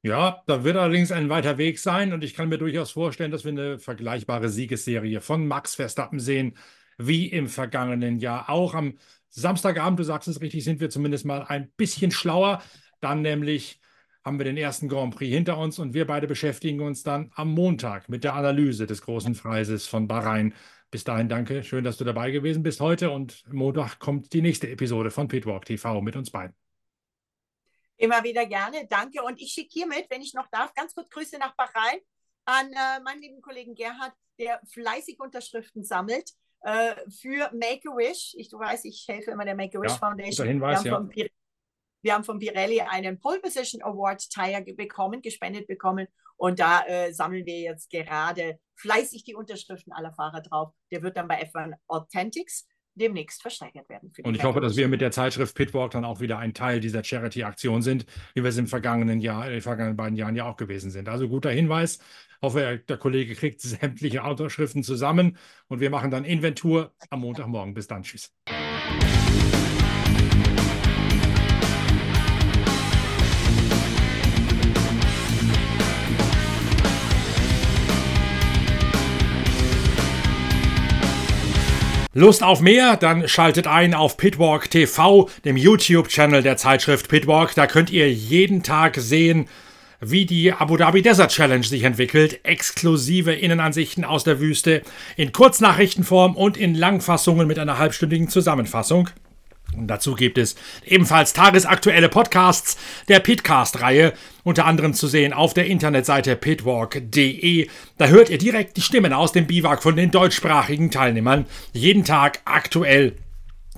Ja, 0.05 0.43
da 0.45 0.63
wird 0.63 0.77
allerdings 0.77 1.11
ein 1.11 1.29
weiter 1.29 1.57
Weg 1.57 1.79
sein 1.79 2.13
und 2.13 2.23
ich 2.23 2.35
kann 2.35 2.47
mir 2.47 2.59
durchaus 2.59 2.91
vorstellen, 2.91 3.31
dass 3.31 3.43
wir 3.43 3.51
eine 3.51 3.79
vergleichbare 3.79 4.49
Siegesserie 4.49 5.19
von 5.19 5.47
Max 5.47 5.73
Verstappen 5.73 6.19
sehen, 6.19 6.55
wie 6.99 7.25
im 7.25 7.47
vergangenen 7.47 8.19
Jahr. 8.19 8.47
Auch 8.51 8.75
am 8.75 8.99
Samstagabend, 9.29 9.99
du 9.99 10.03
sagst 10.03 10.27
es 10.27 10.41
richtig, 10.41 10.63
sind 10.63 10.79
wir 10.79 10.91
zumindest 10.91 11.25
mal 11.25 11.41
ein 11.47 11.71
bisschen 11.71 12.11
schlauer. 12.11 12.61
Dann 13.01 13.23
nämlich 13.23 13.81
haben 14.23 14.37
wir 14.37 14.45
den 14.45 14.57
ersten 14.57 14.89
Grand 14.89 15.15
Prix 15.15 15.33
hinter 15.33 15.57
uns 15.57 15.79
und 15.79 15.95
wir 15.95 16.05
beide 16.05 16.27
beschäftigen 16.27 16.81
uns 16.81 17.01
dann 17.01 17.31
am 17.33 17.51
Montag 17.51 18.07
mit 18.07 18.23
der 18.23 18.35
Analyse 18.35 18.85
des 18.85 19.01
großen 19.01 19.33
Preises 19.33 19.87
von 19.87 20.07
Bahrain. 20.07 20.53
Bis 20.91 21.03
dahin 21.03 21.29
danke, 21.29 21.63
schön, 21.63 21.83
dass 21.83 21.97
du 21.97 22.03
dabei 22.03 22.29
gewesen 22.29 22.61
bist 22.61 22.79
heute 22.79 23.09
und 23.09 23.43
Montag 23.51 23.97
kommt 23.97 24.33
die 24.33 24.43
nächste 24.43 24.69
Episode 24.69 25.09
von 25.09 25.27
Pitwalk 25.27 25.65
TV 25.65 25.99
mit 26.01 26.15
uns 26.15 26.29
beiden. 26.29 26.64
Immer 27.97 28.23
wieder 28.23 28.45
gerne, 28.45 28.87
danke. 28.87 29.23
Und 29.23 29.41
ich 29.41 29.51
schicke 29.51 29.69
hiermit, 29.71 30.07
wenn 30.09 30.21
ich 30.21 30.33
noch 30.33 30.47
darf, 30.47 30.73
ganz 30.73 30.93
kurz 30.93 31.09
Grüße 31.09 31.37
nach 31.37 31.55
Bahrain 31.55 31.99
an 32.45 32.71
äh, 32.71 32.99
meinen 33.03 33.21
lieben 33.21 33.41
Kollegen 33.41 33.75
Gerhard, 33.75 34.13
der 34.37 34.61
fleißig 34.71 35.19
Unterschriften 35.19 35.83
sammelt 35.83 36.31
äh, 36.61 36.95
für 37.09 37.49
Make-A-Wish. 37.53 38.35
Ich, 38.37 38.49
du 38.49 38.59
weißt, 38.59 38.85
ich 38.85 39.05
helfe 39.07 39.31
immer 39.31 39.45
der 39.45 39.55
Make-A-Wish 39.55 39.93
ja, 39.93 39.97
Foundation. 39.97 40.47
Hinweis, 40.47 40.83
wir, 40.83 40.91
haben 40.91 41.09
ja. 41.13 41.25
wir 42.01 42.13
haben 42.13 42.23
von 42.23 42.39
Pirelli 42.39 42.81
einen 42.81 43.19
Pole 43.19 43.39
Position 43.39 43.81
Award 43.81 44.29
Tire 44.29 44.61
bekommen, 44.73 45.21
gespendet 45.21 45.67
bekommen. 45.67 46.07
Und 46.37 46.59
da 46.59 46.85
äh, 46.85 47.13
sammeln 47.13 47.45
wir 47.45 47.59
jetzt 47.59 47.89
gerade 47.89 48.59
fleißig 48.75 49.23
die 49.23 49.35
Unterschriften 49.35 49.93
aller 49.93 50.13
Fahrer 50.13 50.41
drauf. 50.41 50.73
Der 50.91 51.01
wird 51.01 51.15
dann 51.15 51.29
bei 51.29 51.41
F1 51.43 51.75
Authentics 51.87 52.67
demnächst 52.95 53.41
versteigert 53.41 53.87
werden. 53.89 54.11
und 54.23 54.35
ich 54.35 54.43
hoffe, 54.43 54.61
dass 54.61 54.75
wir 54.75 54.87
mit 54.87 55.01
der 55.01 55.11
Zeitschrift 55.11 55.55
Pitwalk 55.55 55.91
dann 55.91 56.05
auch 56.05 56.19
wieder 56.19 56.39
ein 56.39 56.53
Teil 56.53 56.79
dieser 56.79 57.03
Charity-Aktion 57.03 57.81
sind, 57.81 58.05
wie 58.33 58.43
wir 58.43 58.49
es 58.49 58.57
im 58.57 58.67
vergangenen 58.67 59.19
Jahr, 59.19 59.45
in 59.45 59.51
den 59.51 59.61
vergangenen 59.61 59.97
beiden 59.97 60.17
Jahren 60.17 60.35
ja 60.35 60.45
auch 60.45 60.57
gewesen 60.57 60.91
sind. 60.91 61.09
Also 61.09 61.27
guter 61.27 61.51
Hinweis. 61.51 61.97
Ich 61.97 62.41
hoffe, 62.41 62.81
der 62.87 62.97
Kollege 62.97 63.35
kriegt 63.35 63.61
sämtliche 63.61 64.23
Autoschriften 64.23 64.83
zusammen 64.83 65.37
und 65.67 65.79
wir 65.79 65.89
machen 65.89 66.11
dann 66.11 66.25
Inventur 66.25 66.93
am 67.09 67.21
Montagmorgen. 67.21 67.73
Bis 67.73 67.87
dann. 67.87 68.03
Tschüss. 68.03 68.33
Lust 82.17 82.43
auf 82.43 82.61
mehr? 82.61 82.95
Dann 82.95 83.27
schaltet 83.27 83.67
ein 83.67 83.93
auf 83.93 84.15
Pitwalk 84.15 84.69
TV, 84.69 85.29
dem 85.43 85.57
YouTube-Channel 85.57 86.43
der 86.43 86.55
Zeitschrift 86.55 87.09
Pitwalk. 87.09 87.53
Da 87.55 87.67
könnt 87.67 87.89
ihr 87.89 88.09
jeden 88.09 88.63
Tag 88.63 88.95
sehen, 88.95 89.49
wie 89.99 90.25
die 90.25 90.53
Abu 90.53 90.77
Dhabi 90.77 91.01
Desert 91.01 91.33
Challenge 91.33 91.65
sich 91.65 91.83
entwickelt. 91.83 92.39
Exklusive 92.45 93.33
Innenansichten 93.33 94.05
aus 94.05 94.23
der 94.23 94.39
Wüste 94.39 94.81
in 95.17 95.33
Kurznachrichtenform 95.33 96.37
und 96.37 96.55
in 96.55 96.73
Langfassungen 96.73 97.47
mit 97.47 97.59
einer 97.59 97.79
halbstündigen 97.79 98.29
Zusammenfassung. 98.29 99.09
Und 99.77 99.87
dazu 99.87 100.15
gibt 100.15 100.37
es 100.37 100.55
ebenfalls 100.85 101.33
tagesaktuelle 101.33 102.09
Podcasts 102.09 102.77
der 103.07 103.19
Pitcast-Reihe, 103.19 104.13
unter 104.43 104.65
anderem 104.65 104.93
zu 104.93 105.07
sehen 105.07 105.33
auf 105.33 105.53
der 105.53 105.65
Internetseite 105.65 106.35
pitwalk.de. 106.35 107.67
Da 107.97 108.07
hört 108.07 108.29
ihr 108.29 108.37
direkt 108.37 108.77
die 108.77 108.81
Stimmen 108.81 109.13
aus 109.13 109.31
dem 109.31 109.47
Biwak 109.47 109.83
von 109.83 109.95
den 109.95 110.11
deutschsprachigen 110.11 110.91
Teilnehmern, 110.91 111.45
jeden 111.73 112.05
Tag 112.05 112.41
aktuell 112.45 113.15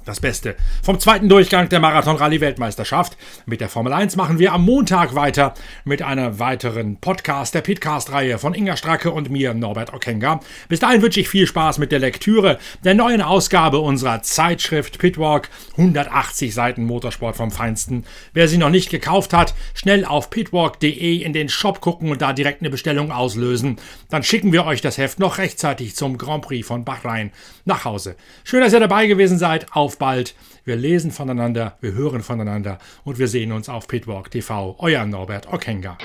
das 0.08 0.20
Beste. 0.20 0.56
Vom 0.82 1.00
zweiten 1.00 1.28
Durchgang 1.28 1.70
der 1.70 1.80
Marathon-Rallye-Weltmeisterschaft. 1.80 3.18
Mit 3.46 3.62
der 3.62 3.70
Formel 3.70 3.94
1 3.94 4.16
machen 4.16 4.40
wir 4.40 4.54
am 4.54 4.64
Montag 4.64 5.16
weiter 5.16 5.54
mit 5.84 6.02
einer 6.02 6.40
weiteren 6.40 6.98
Podcast 6.98 7.54
der 7.54 7.62
Pitcast-Reihe 7.62 8.40
von 8.40 8.54
Inga 8.54 8.78
Stracke 8.78 9.12
und 9.12 9.30
mir, 9.30 9.54
Norbert 9.54 9.94
Okenga. 9.94 10.40
Bis 10.70 10.80
dahin 10.80 11.02
wünsche 11.02 11.20
ich 11.20 11.30
viel 11.30 11.46
Spaß 11.46 11.78
mit 11.78 11.92
der 11.92 12.00
Lektüre 12.00 12.58
der 12.84 12.94
neuen 12.94 13.22
Ausgabe 13.22 13.80
unserer 13.80 14.22
Zeitschrift 14.22 14.98
Pitwalk. 14.98 15.50
180 15.72 16.54
Seiten 16.54 16.86
Motorsport 16.86 17.36
vom 17.36 17.52
Feinsten. 17.52 18.06
Wer 18.34 18.48
sie 18.48 18.58
noch 18.58 18.70
nicht 18.70 18.90
gekauft 18.90 19.34
hat, 19.34 19.54
schnell 19.74 20.06
auf 20.06 20.30
pitwalk.de 20.30 21.18
in 21.18 21.34
den 21.34 21.50
Shop 21.50 21.82
gucken 21.82 22.12
und 22.12 22.22
da 22.22 22.34
direkt 22.34 22.62
eine 22.62 22.70
Bestellung 22.70 23.12
auslösen. 23.12 23.78
Dann 24.10 24.24
schicken 24.24 24.54
wir 24.54 24.66
euch 24.66 24.82
das 24.82 24.98
Heft 24.98 25.20
noch 25.20 25.38
rechtzeitig 25.38 25.96
zum 25.96 26.18
Grand 26.18 26.44
Prix 26.46 26.66
von 26.66 26.86
Bahrain 26.86 27.32
nach 27.66 27.84
Hause. 27.84 28.16
Schön, 28.44 28.62
dass 28.62 28.74
ihr 28.74 28.80
dabei 28.80 29.08
gewesen 29.08 29.38
seid. 29.38 29.68
Auf 29.74 29.97
bald. 29.98 30.36
Wir 30.64 30.76
lesen 30.76 31.12
voneinander, 31.12 31.78
wir 31.82 31.94
hören 31.94 32.24
voneinander 32.24 32.80
und 33.04 33.20
wir 33.20 33.28
sehen 33.28 33.52
uns 33.52 33.70
auf 33.70 33.88
Pitwalk 33.88 34.32
TV. 34.32 34.76
Euer 34.80 35.06
Norbert 35.06 35.52
Okenga. 35.52 35.98